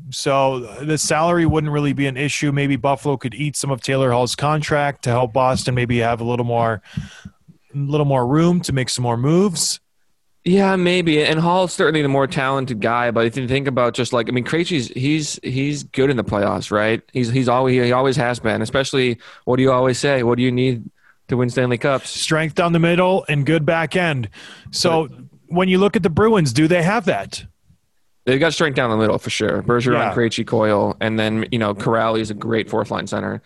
so 0.10 0.60
the 0.84 0.98
salary 0.98 1.46
wouldn't 1.46 1.74
really 1.74 1.94
be 1.94 2.08
an 2.08 2.18
issue. 2.18 2.52
Maybe 2.52 2.76
Buffalo 2.76 3.18
could 3.18 3.34
eat 3.36 3.56
some 3.56 3.72
of 3.72 3.82
Taylor 3.82 4.12
Hall's 4.12 4.36
contract 4.36 5.04
to 5.04 5.10
help 5.10 5.34
Boston 5.34 5.76
maybe 5.76 6.00
have 6.00 6.22
a 6.22 6.24
little 6.24 6.46
more, 6.46 6.82
a 7.74 7.78
little 7.78 8.06
more 8.06 8.26
room 8.26 8.62
to 8.62 8.74
make 8.74 8.90
some 8.90 9.04
more 9.04 9.18
moves. 9.18 9.80
Yeah, 10.46 10.76
maybe. 10.76 11.24
And 11.24 11.40
Hall's 11.40 11.72
certainly 11.74 12.02
the 12.02 12.10
more 12.10 12.28
talented 12.28 12.82
guy, 12.82 13.12
but 13.12 13.26
if 13.26 13.38
you 13.38 13.48
think 13.48 13.66
about 13.68 13.94
just 13.94 14.12
like 14.12 14.28
I 14.28 14.32
mean, 14.34 14.44
Krejci's 14.44 14.90
he's 14.90 15.40
he's 15.42 15.84
good 15.84 16.10
in 16.10 16.18
the 16.18 16.24
playoffs, 16.24 16.70
right? 16.70 17.02
He's 17.14 17.30
he's 17.30 17.48
always 17.48 17.82
he 17.82 17.92
always 17.94 18.18
has 18.18 18.40
been. 18.40 18.62
Especially, 18.62 19.18
what 19.46 19.56
do 19.56 19.64
you 19.64 19.72
always 19.72 19.98
say? 20.00 20.22
What 20.24 20.36
do 20.36 20.44
you 20.44 20.52
need 20.52 20.84
to 21.30 21.38
win 21.38 21.50
Stanley 21.50 21.78
Cups? 21.78 22.10
strength 22.10 22.56
down 22.56 22.74
the 22.74 22.80
middle 22.80 23.26
and 23.30 23.46
good 23.46 23.66
back 23.66 23.96
end. 23.96 24.30
So 24.72 25.08
when 25.48 25.70
you 25.70 25.78
look 25.78 25.96
at 25.96 26.04
the 26.04 26.10
Bruins, 26.10 26.52
do 26.52 26.68
they 26.68 26.84
have 26.84 27.06
that? 27.06 27.46
They've 28.26 28.40
got 28.40 28.54
strength 28.54 28.76
down 28.76 28.90
the 28.90 28.98
middle 28.98 29.18
for 29.20 29.30
sure. 29.30 29.64
Bergeron, 29.64 29.94
Yeah. 29.94 30.14
Krejci, 30.14 30.46
Coyle, 30.46 30.98
and 31.00 31.18
then 31.18 31.46
you 31.54 31.60
know 31.60 31.74
Kuraly 31.74 32.20
is 32.20 32.32
a 32.32 32.34
great 32.34 32.70
fourth 32.70 32.92
line 32.92 33.08
center. 33.08 33.42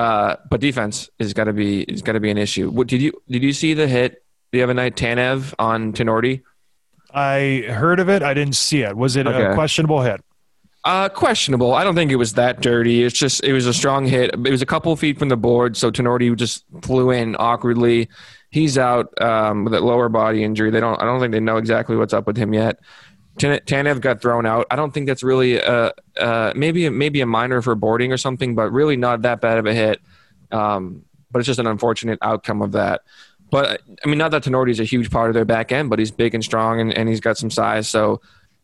Uh, 0.00 0.36
but 0.48 0.62
defense 0.62 1.10
is 1.18 1.34
got 1.34 1.44
to 1.44 1.52
be 1.52 1.82
is 1.82 2.00
got 2.00 2.12
to 2.12 2.20
be 2.20 2.30
an 2.30 2.38
issue. 2.38 2.70
What 2.70 2.86
did 2.86 3.02
you 3.02 3.12
did 3.28 3.42
you 3.42 3.52
see 3.52 3.74
the 3.74 3.86
hit 3.86 4.24
the 4.50 4.62
other 4.62 4.72
night? 4.72 4.96
Tanev 4.96 5.52
on 5.58 5.92
Tinordi. 5.92 6.40
I 7.12 7.66
heard 7.68 8.00
of 8.00 8.08
it. 8.08 8.22
I 8.22 8.32
didn't 8.32 8.56
see 8.56 8.80
it. 8.80 8.96
Was 8.96 9.16
it 9.16 9.26
a 9.26 9.52
questionable 9.54 10.00
hit? 10.00 10.22
Uh, 10.84 11.10
questionable. 11.10 11.74
I 11.74 11.84
don't 11.84 11.94
think 11.94 12.10
it 12.10 12.16
was 12.16 12.32
that 12.34 12.62
dirty. 12.62 13.04
It's 13.04 13.18
just 13.18 13.44
it 13.44 13.52
was 13.52 13.66
a 13.66 13.74
strong 13.74 14.06
hit. 14.06 14.30
It 14.32 14.50
was 14.50 14.62
a 14.62 14.66
couple 14.66 14.96
feet 14.96 15.18
from 15.18 15.28
the 15.28 15.36
board, 15.36 15.76
so 15.76 15.90
Tinordi 15.90 16.34
just 16.34 16.64
flew 16.80 17.10
in 17.10 17.36
awkwardly. 17.38 18.08
He's 18.48 18.78
out 18.78 19.12
um, 19.20 19.64
with 19.64 19.74
a 19.74 19.80
lower 19.80 20.08
body 20.08 20.42
injury. 20.42 20.70
They 20.70 20.80
don't. 20.80 20.98
I 20.98 21.04
don't 21.04 21.20
think 21.20 21.32
they 21.32 21.40
know 21.40 21.58
exactly 21.58 21.96
what's 21.96 22.14
up 22.14 22.26
with 22.26 22.38
him 22.38 22.54
yet. 22.54 22.78
Tan- 23.38 23.60
Tanev 23.60 24.00
got 24.00 24.20
thrown 24.20 24.46
out. 24.46 24.66
I 24.70 24.76
don't 24.76 24.92
think 24.92 25.06
that's 25.06 25.22
really 25.22 25.60
uh, 25.62 25.92
uh, 26.18 26.52
maybe 26.54 26.88
maybe 26.88 27.20
a 27.20 27.26
minor 27.26 27.62
for 27.62 27.74
boarding 27.74 28.12
or 28.12 28.16
something, 28.16 28.54
but 28.54 28.70
really 28.72 28.96
not 28.96 29.22
that 29.22 29.40
bad 29.40 29.58
of 29.58 29.66
a 29.66 29.74
hit. 29.74 30.00
Um, 30.50 31.04
but 31.30 31.38
it's 31.38 31.46
just 31.46 31.60
an 31.60 31.66
unfortunate 31.66 32.18
outcome 32.22 32.60
of 32.60 32.72
that. 32.72 33.02
But 33.50 33.82
I 34.04 34.08
mean, 34.08 34.18
not 34.18 34.30
that 34.32 34.44
Tinordi 34.44 34.70
is 34.70 34.80
a 34.80 34.84
huge 34.84 35.10
part 35.10 35.28
of 35.28 35.34
their 35.34 35.44
back 35.44 35.72
end, 35.72 35.90
but 35.90 35.98
he's 35.98 36.10
big 36.10 36.34
and 36.34 36.44
strong, 36.44 36.80
and, 36.80 36.92
and 36.96 37.08
he's 37.08 37.20
got 37.20 37.36
some 37.36 37.50
size. 37.50 37.88
So 37.88 38.20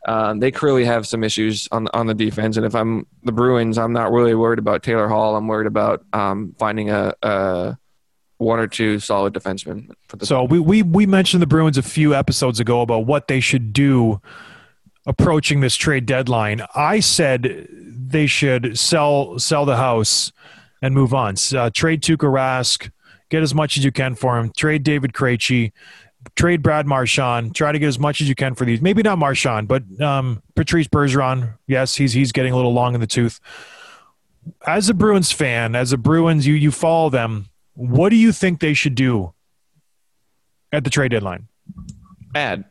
um, 0.06 0.38
they 0.38 0.50
clearly 0.50 0.84
have 0.84 1.06
some 1.06 1.24
issues 1.24 1.68
on 1.72 1.88
on 1.92 2.06
the 2.06 2.14
defense. 2.14 2.56
And 2.56 2.64
if 2.64 2.74
I'm 2.74 3.06
the 3.24 3.32
Bruins, 3.32 3.78
I'm 3.78 3.92
not 3.92 4.12
really 4.12 4.34
worried 4.34 4.58
about 4.58 4.82
Taylor 4.82 5.08
Hall. 5.08 5.36
I'm 5.36 5.48
worried 5.48 5.66
about 5.66 6.04
um, 6.12 6.54
finding 6.58 6.90
a, 6.90 7.14
a 7.22 7.78
one 8.38 8.60
or 8.60 8.66
two 8.66 9.00
solid 9.00 9.34
defensemen. 9.34 9.90
So 10.22 10.44
we, 10.44 10.60
we 10.60 10.82
we 10.82 11.06
mentioned 11.06 11.42
the 11.42 11.46
Bruins 11.46 11.78
a 11.78 11.82
few 11.82 12.14
episodes 12.14 12.60
ago 12.60 12.82
about 12.82 13.06
what 13.06 13.28
they 13.28 13.40
should 13.40 13.72
do 13.72 14.20
approaching 15.06 15.60
this 15.60 15.76
trade 15.76 16.06
deadline. 16.06 16.62
I 16.74 17.00
said 17.00 17.68
they 17.70 18.26
should 18.26 18.78
sell 18.78 19.38
sell 19.38 19.64
the 19.64 19.76
house 19.76 20.32
and 20.82 20.94
move 20.94 21.14
on. 21.14 21.34
Uh, 21.54 21.70
trade 21.70 22.02
Tuukka 22.02 22.30
Rask, 22.30 22.90
get 23.30 23.42
as 23.42 23.54
much 23.54 23.76
as 23.76 23.84
you 23.84 23.92
can 23.92 24.14
for 24.14 24.38
him. 24.38 24.52
Trade 24.56 24.82
David 24.82 25.12
Krejci, 25.12 25.72
trade 26.34 26.62
Brad 26.62 26.86
Marchand. 26.86 27.54
Try 27.54 27.72
to 27.72 27.78
get 27.78 27.88
as 27.88 27.98
much 27.98 28.20
as 28.20 28.28
you 28.28 28.34
can 28.34 28.54
for 28.54 28.64
these. 28.64 28.80
Maybe 28.80 29.02
not 29.02 29.18
Marchand, 29.18 29.68
but 29.68 29.82
um, 30.00 30.42
Patrice 30.54 30.88
Bergeron. 30.88 31.54
Yes, 31.66 31.94
he's 31.94 32.12
he's 32.12 32.32
getting 32.32 32.52
a 32.52 32.56
little 32.56 32.74
long 32.74 32.94
in 32.94 33.00
the 33.00 33.06
tooth. 33.06 33.40
As 34.66 34.88
a 34.88 34.94
Bruins 34.94 35.32
fan, 35.32 35.74
as 35.74 35.92
a 35.92 35.96
Bruins, 35.98 36.46
you 36.46 36.54
you 36.54 36.70
follow 36.70 37.10
them. 37.10 37.46
What 37.74 38.10
do 38.10 38.16
you 38.16 38.32
think 38.32 38.60
they 38.60 38.74
should 38.74 38.94
do 38.94 39.34
at 40.72 40.84
the 40.84 40.90
trade 40.90 41.10
deadline? 41.10 41.48
add 42.34 42.64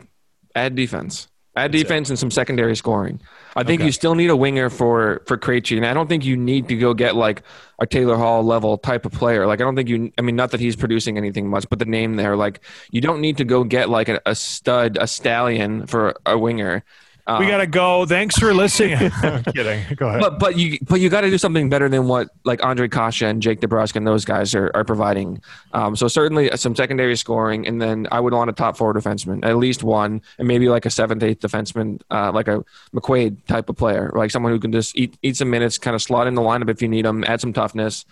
add 0.55 0.75
defense, 0.75 1.27
add 1.55 1.71
defense 1.71 2.09
and 2.09 2.19
some 2.19 2.31
secondary 2.31 2.75
scoring. 2.75 3.21
I 3.55 3.63
think 3.63 3.79
Okay. 3.79 3.85
you 3.85 3.91
still 3.91 4.15
need 4.15 4.29
a 4.29 4.35
winger 4.35 4.69
for 4.69 5.21
for 5.25 5.37
Krejci, 5.37 5.77
and 5.77 5.85
I 5.85 5.93
don't 5.93 6.07
think 6.07 6.25
you 6.25 6.35
need 6.35 6.67
to 6.67 6.75
go 6.75 6.93
get 6.93 7.15
like 7.15 7.43
a 7.79 7.85
Taylor 7.85 8.17
Hall 8.17 8.43
level 8.43 8.77
type 8.77 9.05
of 9.05 9.11
player. 9.13 9.47
Like 9.47 9.61
I 9.61 9.63
don't 9.63 9.75
think 9.75 9.87
you. 9.89 10.11
I 10.17 10.21
mean, 10.21 10.35
not 10.35 10.51
that 10.51 10.59
he's 10.59 10.75
producing 10.75 11.17
anything 11.17 11.49
much, 11.49 11.65
but 11.69 11.79
the 11.79 11.85
name 11.85 12.15
there, 12.15 12.35
like 12.35 12.59
you 12.91 13.01
don't 13.01 13.21
need 13.21 13.37
to 13.37 13.45
go 13.45 13.63
get 13.63 13.89
like 13.89 14.09
a, 14.09 14.21
a 14.25 14.35
stud, 14.35 14.97
a 14.99 15.07
stallion 15.07 15.87
for 15.87 16.15
a 16.25 16.37
winger. 16.37 16.83
Um, 17.27 17.39
We 17.39 17.47
gotta 17.47 17.65
go. 17.65 18.05
Thanks 18.05 18.37
for 18.37 18.53
listening. 18.53 19.11
I'm 19.23 19.43
kidding. 19.43 19.83
Go 19.95 20.09
ahead. 20.09 20.21
but 20.21 20.37
but 20.37 20.57
you 20.57 20.77
but 20.87 20.99
you 20.99 21.09
got 21.09 21.21
to 21.21 21.29
do 21.29 21.39
something 21.39 21.69
better 21.69 21.89
than 21.89 22.07
what 22.07 22.29
like 22.43 22.59
Ondrej 22.59 22.91
Kase 22.91 23.23
and 23.23 23.41
Jake 23.41 23.61
DeBrusk 23.61 23.95
and 23.95 24.05
those 24.05 24.25
guys 24.25 24.53
are, 24.53 24.69
are 24.75 24.83
providing. 24.83 25.41
Um, 25.73 25.95
so 25.95 26.07
certainly 26.07 26.49
some 26.55 26.75
secondary 26.75 27.15
scoring, 27.15 27.65
and 27.67 27.81
then 27.81 28.07
I 28.11 28.19
would 28.19 28.33
want 28.33 28.51
a 28.51 28.53
top 28.53 28.77
four 28.77 28.93
defenseman, 28.93 29.43
at 29.43 29.57
least 29.57 29.81
one, 29.83 30.21
and 30.37 30.47
maybe 30.47 30.69
like 30.69 30.85
a 30.85 30.91
seventh, 30.91 31.23
eighth 31.23 31.39
defenseman, 31.39 31.99
uh, 32.11 32.31
like 32.31 32.47
a 32.47 32.63
McQuaid 32.93 33.37
type 33.47 33.69
of 33.69 33.75
player, 33.75 34.11
like 34.13 34.29
someone 34.29 34.51
who 34.51 34.59
can 34.59 34.71
just 34.71 34.95
eat 34.95 35.17
eat 35.23 35.35
some 35.35 35.49
minutes, 35.49 35.79
kind 35.79 35.95
of 35.95 36.01
slot 36.03 36.27
in 36.27 36.35
the 36.35 36.43
lineup 36.43 36.69
if 36.69 36.79
you 36.81 36.87
need 36.87 37.05
them, 37.05 37.23
add 37.23 37.41
some 37.41 37.53
toughness. 37.53 38.05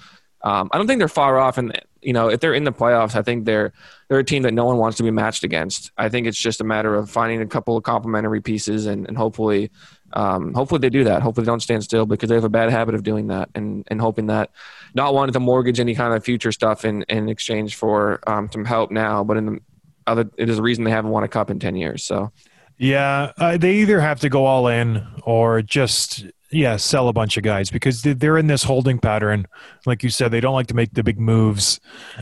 Um, 0.44 0.70
I 0.72 0.78
don't 0.78 0.88
think 0.88 1.00
they're 1.00 1.08
far 1.08 1.40
off, 1.40 1.58
and 1.58 1.80
you 2.02 2.12
know 2.12 2.28
if 2.28 2.42
they're 2.42 2.54
in 2.54 2.66
the 2.66 2.74
playoffs, 2.74 3.16
I 3.16 3.22
think 3.22 3.46
they're 3.46 3.72
they're 4.08 4.20
a 4.20 4.24
team 4.24 4.44
that 4.44 4.54
no 4.54 4.66
one 4.66 4.78
wants 4.78 4.98
to 4.98 5.04
be 5.04 5.12
matched 5.12 5.44
against. 5.44 5.92
I 5.98 6.10
think 6.10 6.28
it's 6.28 6.38
just 6.38 6.60
a 6.60 6.66
matter 6.66 6.96
of 6.96 7.10
finding 7.10 7.42
a 7.42 7.46
couple 7.46 7.78
of 7.78 7.84
complementary 7.84 8.42
pieces, 8.42 8.86
and, 8.86 9.08
and 9.08 9.18
hopefully, 9.18 9.72
um, 10.12 10.54
hopefully 10.54 10.80
they 10.80 10.90
do 10.90 11.06
that. 11.06 11.22
Hopefully 11.22 11.46
they 11.46 11.52
don't 11.52 11.62
stand 11.62 11.84
still 11.84 12.06
because 12.06 12.28
they 12.28 12.36
have 12.36 12.44
a 12.44 12.50
bad 12.50 12.70
habit 12.70 12.94
of 12.94 13.04
doing 13.04 13.28
that, 13.28 13.50
and 13.56 13.88
and 13.88 14.02
hoping 14.02 14.28
that 14.28 14.52
not 14.94 15.14
wanting 15.14 15.34
to 15.34 15.40
mortgage 15.40 15.80
any 15.80 15.96
kind 15.96 16.14
of 16.14 16.24
future 16.26 16.52
stuff 16.52 16.84
in 16.84 17.04
in 17.04 17.30
exchange 17.30 17.76
for 17.76 18.20
um, 18.28 18.50
some 18.52 18.66
help 18.66 18.92
now, 18.92 19.24
but 19.24 19.38
in 19.38 19.46
the 19.46 19.60
other, 20.06 20.30
it 20.38 20.50
is 20.50 20.60
a 20.60 20.62
reason 20.62 20.84
they 20.84 20.92
haven't 20.92 21.12
won 21.12 21.24
a 21.24 21.30
cup 21.30 21.50
in 21.50 21.60
ten 21.60 21.78
years. 21.78 22.04
So 22.04 22.34
yeah, 22.78 23.32
uh, 23.38 23.58
they 23.58 23.76
either 23.76 24.02
have 24.02 24.20
to 24.22 24.30
go 24.30 24.46
all 24.46 24.68
in 24.68 25.06
or 25.24 25.62
just 25.62 26.26
yeah 26.54 26.76
sell 26.78 27.08
a 27.08 27.14
bunch 27.14 27.36
of 27.38 27.44
guys 27.44 27.70
because 27.70 28.02
they- 28.04 28.14
they're 28.14 28.38
in 28.38 28.48
this 28.48 28.64
holding 28.64 29.00
pattern. 29.00 29.48
Like 29.86 30.04
you 30.04 30.10
said, 30.10 30.32
they 30.32 30.40
don't 30.40 30.54
like 30.54 30.68
to 30.68 30.74
make 30.76 30.94
the 30.94 31.04
big 31.04 31.20
moves. 31.20 31.80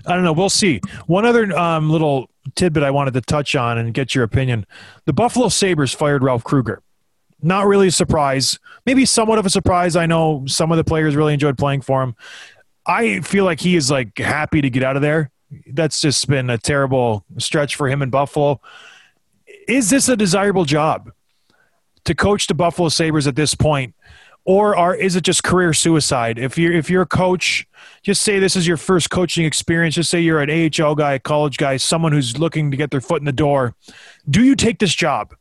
I 0.08 0.16
don't 0.16 0.24
know. 0.24 0.34
We'll 0.34 0.50
see. 0.50 0.80
One 1.08 1.26
other 1.26 1.56
um, 1.58 1.90
little 1.90 2.30
tidbit 2.56 2.84
I 2.84 2.92
wanted 2.92 3.14
to 3.14 3.22
touch 3.22 3.56
on 3.56 3.78
and 3.78 3.94
get 3.94 4.16
your 4.16 4.24
opinion: 4.24 4.66
the 5.06 5.14
Buffalo 5.14 5.50
Sabres 5.50 5.94
fired 5.94 6.24
Ralph 6.24 6.44
Krueger. 6.44 6.82
Not 7.44 7.66
really 7.66 7.88
a 7.88 7.92
surprise. 7.92 8.60
Maybe 8.86 9.06
somewhat 9.06 9.40
of 9.40 9.46
a 9.46 9.50
surprise. 9.50 9.96
I 9.96 10.06
know 10.06 10.44
some 10.48 10.72
of 10.72 10.78
the 10.78 10.84
players 10.84 11.16
really 11.16 11.34
enjoyed 11.34 11.58
playing 11.58 11.82
for 11.82 12.04
him. 12.04 12.16
I 12.86 13.22
feel 13.22 13.46
like 13.46 13.60
he 13.60 13.76
is 13.76 13.90
like 13.92 14.18
happy 14.18 14.62
to 14.62 14.70
get 14.70 14.84
out 14.84 14.96
of 14.96 15.02
there. 15.02 15.32
That's 15.68 16.00
just 16.02 16.28
been 16.28 16.50
a 16.50 16.58
terrible 16.58 17.26
stretch 17.38 17.76
for 17.76 17.90
him 17.90 18.02
in 18.02 18.10
Buffalo. 18.10 18.62
Is 19.68 19.90
this 19.90 20.08
a 20.08 20.16
desirable 20.16 20.66
job 20.66 21.12
to 22.06 22.16
coach 22.16 22.48
the 22.48 22.54
Buffalo 22.54 22.90
Sabres 22.90 23.28
at 23.28 23.36
this 23.36 23.54
point? 23.56 23.94
Or 24.44 24.76
are, 24.76 24.96
is 24.96 25.16
it 25.16 25.24
just 25.24 25.44
career 25.44 25.72
suicide? 25.74 26.40
If 26.40 26.58
you're 26.58 26.74
if 26.74 26.90
you're 26.90 27.04
a 27.04 27.08
coach, 27.08 27.68
just 28.02 28.24
say 28.24 28.40
this 28.40 28.56
is 28.56 28.68
your 28.68 28.78
first 28.78 29.10
coaching 29.10 29.46
experience. 29.46 29.96
Just 29.96 30.10
say 30.10 30.20
you're 30.20 30.42
an 30.42 30.50
AHL 30.50 30.96
guy, 30.96 31.14
a 31.14 31.20
college 31.20 31.58
guy, 31.58 31.78
someone 31.78 32.12
who's 32.12 32.40
looking 32.40 32.72
to 32.72 32.78
get 32.78 32.90
their 32.90 33.02
foot 33.02 33.22
in 33.22 33.26
the 33.26 33.32
door. 33.32 33.76
Do 34.30 34.44
you 34.44 34.56
take 34.56 34.80
this 34.80 34.96
job? 34.96 35.36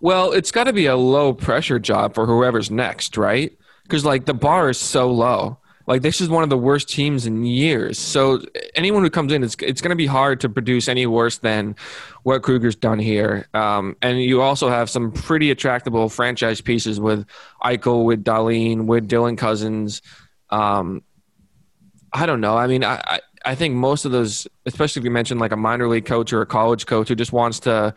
Well, 0.00 0.32
it's 0.32 0.52
got 0.52 0.64
to 0.64 0.72
be 0.72 0.86
a 0.86 0.96
low 0.96 1.32
pressure 1.32 1.80
job 1.80 2.14
for 2.14 2.26
whoever's 2.26 2.70
next, 2.70 3.16
right? 3.16 3.56
Because 3.82 4.04
like 4.04 4.26
the 4.26 4.34
bar 4.34 4.70
is 4.70 4.78
so 4.78 5.10
low. 5.10 5.58
Like 5.88 6.02
this 6.02 6.20
is 6.20 6.28
one 6.28 6.42
of 6.42 6.50
the 6.50 6.58
worst 6.58 6.90
teams 6.90 7.24
in 7.24 7.46
years. 7.46 7.98
So 7.98 8.42
anyone 8.74 9.02
who 9.02 9.08
comes 9.08 9.32
in, 9.32 9.42
it's 9.42 9.56
it's 9.60 9.80
going 9.80 9.88
to 9.88 9.96
be 9.96 10.04
hard 10.04 10.38
to 10.40 10.48
produce 10.50 10.86
any 10.86 11.06
worse 11.06 11.38
than 11.38 11.76
what 12.24 12.42
Krueger's 12.42 12.76
done 12.76 12.98
here. 12.98 13.48
Um, 13.54 13.96
and 14.02 14.22
you 14.22 14.42
also 14.42 14.68
have 14.68 14.90
some 14.90 15.10
pretty 15.10 15.50
attractable 15.50 16.10
franchise 16.10 16.60
pieces 16.60 17.00
with 17.00 17.26
Eichel, 17.62 18.04
with 18.04 18.22
Dahlin, 18.22 18.84
with 18.84 19.08
Dylan 19.08 19.38
Cozens. 19.38 20.02
Um, 20.50 21.02
I 22.12 22.26
don't 22.26 22.42
know. 22.42 22.58
I 22.58 22.66
mean, 22.66 22.84
I, 22.84 23.00
I 23.04 23.20
I 23.46 23.54
think 23.54 23.74
most 23.74 24.04
of 24.04 24.12
those, 24.12 24.46
especially 24.66 25.00
if 25.00 25.04
you 25.04 25.10
mentioned 25.10 25.40
like 25.40 25.52
a 25.52 25.56
minor 25.56 25.88
league 25.88 26.04
coach 26.04 26.34
or 26.34 26.42
a 26.42 26.46
college 26.46 26.84
coach 26.84 27.08
who 27.08 27.14
just 27.14 27.32
wants 27.32 27.60
to 27.60 27.94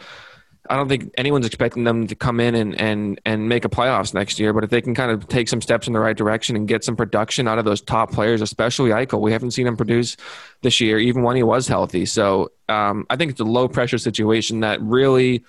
I 0.72 0.76
don't 0.78 0.88
think 0.88 1.14
anyone's 1.18 1.46
expecting 1.46 1.84
them 1.84 2.08
to 2.08 2.16
come 2.16 2.40
in 2.40 2.56
and, 2.56 2.80
and, 2.80 3.20
and 3.26 3.50
make 3.50 3.66
a 3.66 3.70
playoffs 3.70 4.14
next 4.14 4.40
year. 4.40 4.54
But 4.54 4.64
if 4.64 4.70
they 4.70 4.80
can 4.80 4.96
kind 4.96 5.12
of 5.12 5.28
take 5.28 5.50
some 5.50 5.60
steps 5.62 5.86
in 5.86 5.92
the 5.92 6.00
right 6.00 6.16
direction 6.16 6.56
and 6.56 6.66
get 6.66 6.86
some 6.86 6.96
production 6.96 7.46
out 7.46 7.60
of 7.60 7.66
those 7.66 7.82
top 7.82 8.14
players, 8.14 8.42
especially 8.42 8.92
Eichel, 8.92 9.20
we 9.20 9.34
haven't 9.34 9.52
seen 9.52 9.68
him 9.68 9.76
produce 9.76 10.16
this 10.62 10.80
year, 10.80 10.98
even 10.98 11.24
when 11.24 11.36
he 11.36 11.44
was 11.44 11.68
healthy. 11.68 12.06
So 12.06 12.54
um, 12.70 13.06
I 13.10 13.18
think 13.18 13.32
it's 13.32 13.42
a 13.42 13.44
low 13.44 13.68
pressure 13.68 13.98
situation 13.98 14.62
that 14.62 14.82
really 14.82 15.44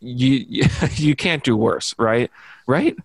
you 0.00 0.66
you 0.96 1.14
can't 1.14 1.44
do 1.44 1.56
worse, 1.56 1.94
right? 1.96 2.28
Right? 2.66 2.96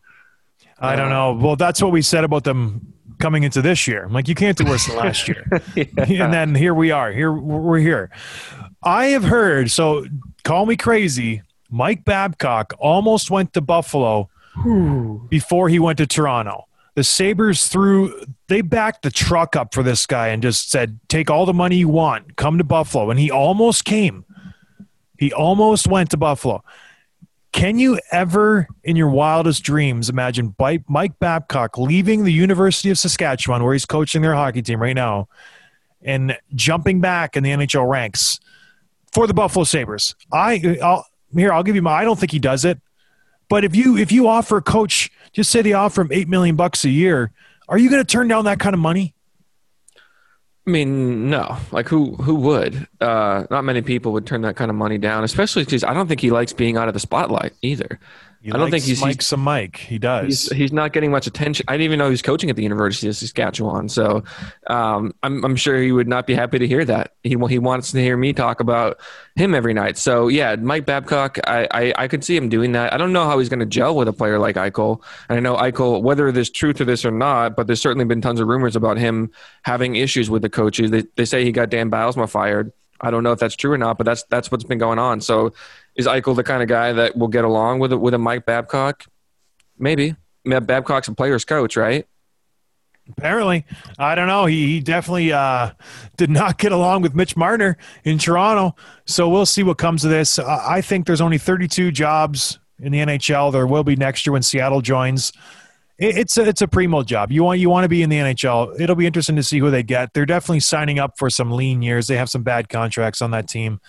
I 0.80 0.96
don't 0.96 1.10
know. 1.10 1.34
Well, 1.34 1.56
that's 1.56 1.80
what 1.80 1.92
we 1.92 2.02
said 2.02 2.24
about 2.24 2.44
them 2.44 2.92
coming 3.20 3.44
into 3.44 3.62
this 3.62 3.88
year. 3.88 4.04
I'm 4.04 4.14
like, 4.14 4.28
you 4.28 4.36
can't 4.36 4.58
do 4.58 4.66
worse 4.66 4.88
than 4.88 4.98
last 4.98 5.28
year. 5.28 5.46
yeah. 5.76 5.86
And 6.26 6.34
then 6.34 6.56
here 6.56 6.74
we 6.74 6.90
are. 6.90 7.12
Here 7.12 7.32
we're 7.32 7.78
here. 7.78 8.10
I 8.86 9.08
have 9.08 9.24
heard. 9.24 9.72
So 9.72 10.06
call 10.44 10.66
me 10.66 10.76
crazy. 10.78 11.42
Mike 11.72 12.06
Babcock 12.06 12.74
almost 12.78 13.32
went 13.32 13.54
to 13.54 13.62
Buffalo 13.62 14.30
before 15.30 15.68
he 15.68 15.80
went 15.80 15.98
to 15.98 16.08
Toronto. 16.08 16.66
The 16.94 17.04
Sabres 17.04 17.68
threw, 17.68 18.22
they 18.48 18.62
backed 18.62 19.02
the 19.02 19.12
truck 19.12 19.58
up 19.58 19.74
for 19.74 19.84
this 19.84 20.06
guy 20.06 20.30
and 20.30 20.42
just 20.42 20.72
said, 20.72 20.98
take 21.10 21.30
all 21.30 21.46
the 21.46 21.54
money 21.54 21.76
you 21.76 21.90
want, 21.90 22.38
come 22.38 22.58
to 22.58 22.64
Buffalo. 22.64 23.10
And 23.10 23.20
he 23.20 23.30
almost 23.30 23.84
came. 23.84 24.24
He 25.18 25.34
almost 25.34 25.88
went 25.88 26.12
to 26.12 26.18
Buffalo. 26.18 26.64
Can 27.52 27.80
you 27.80 28.00
ever, 28.12 28.68
in 28.84 28.96
your 28.96 29.10
wildest 29.10 29.64
dreams, 29.64 30.10
imagine 30.10 30.56
Mike 30.88 31.20
Babcock 31.20 31.78
leaving 31.78 32.24
the 32.24 32.32
University 32.32 32.90
of 32.90 33.00
Saskatchewan, 33.00 33.64
where 33.64 33.74
he's 33.74 33.86
coaching 33.86 34.22
their 34.22 34.36
hockey 34.36 34.62
team 34.62 34.82
right 34.82 34.96
now, 34.96 35.28
and 36.02 36.38
jumping 36.54 37.02
back 37.02 37.36
in 37.36 37.44
the 37.44 37.50
NHL 37.50 37.90
ranks 37.90 38.40
for 39.16 39.26
the 39.28 39.34
Buffalo 39.34 39.64
Sabres? 39.64 40.14
I, 40.32 40.78
I'll, 40.84 41.08
here, 41.34 41.54
I'll 41.54 41.64
give 41.64 41.76
you 41.76 41.82
my. 41.82 41.94
I 41.94 42.04
don't 42.04 42.20
think 42.20 42.34
he 42.34 42.40
does 42.40 42.66
it. 42.66 42.80
But 43.48 43.64
if 43.64 43.76
you 43.76 43.98
if 43.98 44.12
you 44.12 44.28
offer 44.28 44.58
a 44.58 44.62
coach, 44.62 45.10
just 45.32 45.52
say 45.52 45.62
they 45.62 45.74
offer 45.74 46.02
him 46.02 46.10
eight 46.12 46.28
million 46.28 46.56
bucks 46.56 46.84
a 46.84 46.90
year, 46.90 47.32
are 47.70 47.78
you 47.78 47.90
going 47.90 48.04
to 48.04 48.08
turn 48.08 48.28
down 48.28 48.46
that 48.46 48.60
kind 48.60 48.74
of 48.74 48.80
money? 48.80 49.14
I 50.68 50.72
mean, 50.72 51.30
no. 51.30 51.58
Like 51.72 51.88
who 51.88 52.16
who 52.16 52.36
would? 52.36 52.88
Uh, 53.00 53.46
not 53.50 53.64
many 53.64 53.82
people 53.82 54.12
would 54.14 54.26
turn 54.26 54.42
that 54.42 54.56
kind 54.56 54.70
of 54.70 54.76
money 54.76 54.98
down, 54.98 55.24
especially 55.24 55.64
because 55.64 55.84
I 55.84 55.94
don't 55.94 56.08
think 56.08 56.22
he 56.22 56.32
likes 56.32 56.54
being 56.54 56.76
out 56.76 56.88
of 56.88 56.94
the 56.94 57.00
spotlight 57.00 57.54
either. 57.62 58.00
He 58.46 58.52
I 58.52 58.58
don't 58.58 58.70
think 58.70 58.84
he's 58.84 59.02
Mike 59.02 59.24
a 59.32 59.38
Mike. 59.38 59.78
He 59.78 59.98
does. 59.98 60.28
He's, 60.28 60.52
he's, 60.52 60.72
not 60.72 60.94
getting 60.94 61.10
much 61.10 61.26
attention. 61.26 61.66
I 61.68 61.74
didn't 61.74 61.86
even 61.86 61.98
know 61.98 62.06
he 62.06 62.12
was 62.12 62.22
coaching 62.22 62.52
at 62.52 62.56
the 62.56 62.62
University 62.62 63.08
of 63.08 63.16
Saskatchewan. 63.16 63.90
So 63.90 64.24
um, 64.68 65.16
I'm, 65.24 65.44
I'm 65.44 65.56
sure 65.56 65.82
he 65.82 65.92
would 65.92 66.08
not 66.08 66.28
be 66.28 66.36
happy 66.36 66.60
to 66.60 66.68
hear 66.68 66.86
that. 66.86 67.16
He 67.24 67.36
he 67.50 67.58
wants 67.58 67.92
to 67.94 68.00
hear 68.00 68.16
me 68.16 68.34
talk 68.34 68.60
about 68.60 69.00
him 69.36 69.56
every 69.56 69.74
night. 69.74 69.98
So 69.98 70.28
yeah, 70.28 70.56
Mike 70.58 70.86
Babcock, 70.86 71.40
I 71.48 71.68
I, 71.72 71.94
I 71.98 72.08
could 72.08 72.24
see 72.24 72.38
him 72.38 72.48
doing 72.48 72.74
that. 72.74 72.94
I 72.94 72.98
don't 72.98 73.14
know 73.14 73.26
how 73.26 73.40
he's 73.40 73.50
going 73.50 73.62
to 73.62 73.66
gel 73.66 73.96
with 73.96 74.08
a 74.08 74.14
player 74.14 74.38
like 74.38 74.58
Eichel. 74.58 75.02
And 75.28 75.38
I 75.38 75.40
know 75.40 75.56
Eichel, 75.56 76.04
whether 76.04 76.32
there's 76.32 76.52
truth 76.52 76.76
to 76.76 76.86
this 76.86 77.04
or 77.04 77.10
not, 77.10 77.56
but 77.56 77.66
there's 77.66 77.82
certainly 77.82 78.06
been 78.06 78.22
tons 78.22 78.40
of 78.40 78.48
rumors 78.48 78.76
about 78.76 79.00
him 79.00 79.32
having 79.64 79.96
issues 79.96 80.30
with 80.30 80.44
the 80.44 80.50
coaches. 80.50 80.92
They 80.92 81.06
they 81.16 81.26
say 81.26 81.44
he 81.44 81.52
got 81.52 81.72
Dan 81.72 81.90
Bylsma 81.90 82.30
fired. 82.30 82.72
I 83.02 83.12
don't 83.12 83.24
know 83.24 83.32
if 83.32 83.40
that's 83.40 83.56
true 83.56 83.72
or 83.72 83.78
not, 83.80 83.98
but 83.98 84.06
that's 84.06 84.22
that's 84.26 84.52
what's 84.52 84.64
been 84.64 84.78
going 84.78 85.00
on. 85.00 85.20
So 85.20 85.54
is 85.96 86.08
Eichel 86.08 86.36
the 86.36 86.44
kind 86.44 86.62
of 86.62 86.70
guy 86.70 86.94
that 86.94 87.18
will 87.18 87.28
get 87.28 87.46
along 87.46 87.80
with 87.80 87.94
a, 87.94 87.98
with 87.98 88.14
a 88.14 88.18
Mike 88.18 88.46
Babcock? 88.46 89.06
Maybe. 89.78 90.16
Babcock's 90.46 91.08
a 91.08 91.14
player's 91.14 91.46
coach, 91.46 91.76
right? 91.76 92.06
Apparently, 93.10 93.66
I 94.00 94.16
don't 94.16 94.28
know. 94.28 94.46
He, 94.46 94.68
he 94.68 94.80
definitely 94.80 95.32
uh, 95.32 95.72
did 96.18 96.30
not 96.30 96.58
get 96.58 96.72
along 96.72 97.04
with 97.04 97.14
Mitch 97.14 97.38
Marner 97.38 97.78
in 98.04 98.18
Toronto. 98.18 98.76
So 99.06 99.30
we'll 99.30 99.46
see 99.46 99.64
what 99.64 99.78
comes 99.78 100.04
of 100.04 100.12
this. 100.12 100.40
Uh, 100.40 100.64
I 100.68 100.82
think 100.82 101.06
there's 101.06 101.22
only 101.22 101.38
32 101.38 101.92
jobs 101.92 102.60
in 102.80 102.92
the 102.92 103.00
NHL. 103.00 103.52
There 103.52 103.68
will 103.68 103.84
be 103.84 103.96
next 103.96 104.26
year 104.26 104.34
when 104.34 104.42
Seattle 104.42 104.82
joins. 104.82 105.32
It, 106.00 106.18
it's 106.18 106.38
a 106.38 106.48
it's 106.48 106.62
a 106.62 106.68
primo 106.68 107.04
job. 107.04 107.32
You 107.32 107.44
want 107.44 107.60
you 107.60 107.70
want 107.70 107.84
to 107.86 107.90
be 107.90 108.02
in 108.02 108.10
the 108.10 108.18
NHL. 108.18 108.80
It'll 108.80 108.96
be 108.96 109.06
interesting 109.06 109.36
to 109.36 109.44
see 109.44 109.60
who 109.60 109.70
they 109.70 109.84
get. 109.84 110.14
They're 110.14 110.26
definitely 110.26 110.62
signing 110.62 110.98
up 110.98 111.18
for 111.18 111.30
some 111.30 111.52
lean 111.52 111.84
years. 111.84 112.08
They 112.08 112.18
have 112.18 112.30
some 112.30 112.42
bad 112.44 112.70
contracts 112.70 113.22
on 113.22 113.32
that 113.32 113.48
team 113.48 113.80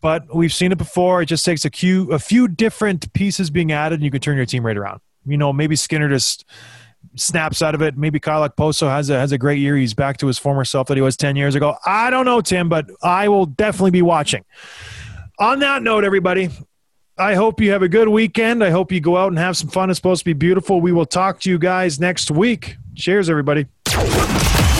but 0.00 0.34
we've 0.34 0.52
seen 0.52 0.72
it 0.72 0.78
before. 0.78 1.22
It 1.22 1.26
just 1.26 1.44
takes 1.44 1.64
a 1.64 1.70
few, 1.70 2.12
a 2.12 2.18
few 2.18 2.48
different 2.48 3.12
pieces 3.12 3.50
being 3.50 3.72
added, 3.72 3.96
and 3.96 4.04
you 4.04 4.10
can 4.10 4.20
turn 4.20 4.36
your 4.36 4.46
team 4.46 4.64
right 4.64 4.76
around. 4.76 5.00
You 5.24 5.36
know, 5.36 5.52
maybe 5.52 5.76
Skinner 5.76 6.08
just 6.08 6.44
snaps 7.16 7.62
out 7.62 7.74
of 7.74 7.82
it. 7.82 7.96
Maybe 7.96 8.20
Kyle 8.20 8.48
Okposo 8.48 8.88
has 8.88 9.10
a 9.10 9.18
has 9.18 9.32
a 9.32 9.38
great 9.38 9.58
year. 9.58 9.76
He's 9.76 9.94
back 9.94 10.18
to 10.18 10.26
his 10.26 10.38
former 10.38 10.64
self 10.64 10.88
that 10.88 10.96
he 10.96 11.00
was 11.00 11.16
ten 11.16 11.36
years 11.36 11.54
ago. 11.54 11.76
I 11.84 12.10
don't 12.10 12.24
know, 12.24 12.40
Tim, 12.40 12.68
but 12.68 12.86
I 13.02 13.28
will 13.28 13.46
definitely 13.46 13.90
be 13.92 14.02
watching. 14.02 14.44
On 15.38 15.58
that 15.60 15.82
note, 15.82 16.04
everybody, 16.04 16.50
I 17.18 17.34
hope 17.34 17.60
you 17.60 17.72
have 17.72 17.82
a 17.82 17.88
good 17.88 18.08
weekend. 18.08 18.62
I 18.62 18.70
hope 18.70 18.92
you 18.92 19.00
go 19.00 19.16
out 19.16 19.28
and 19.28 19.38
have 19.38 19.56
some 19.56 19.68
fun. 19.68 19.90
It's 19.90 19.98
supposed 19.98 20.20
to 20.20 20.24
be 20.24 20.32
beautiful. 20.32 20.80
We 20.80 20.92
will 20.92 21.06
talk 21.06 21.40
to 21.40 21.50
you 21.50 21.58
guys 21.58 21.98
next 22.00 22.30
week. 22.30 22.76
Cheers, 22.94 23.28
everybody. 23.28 23.66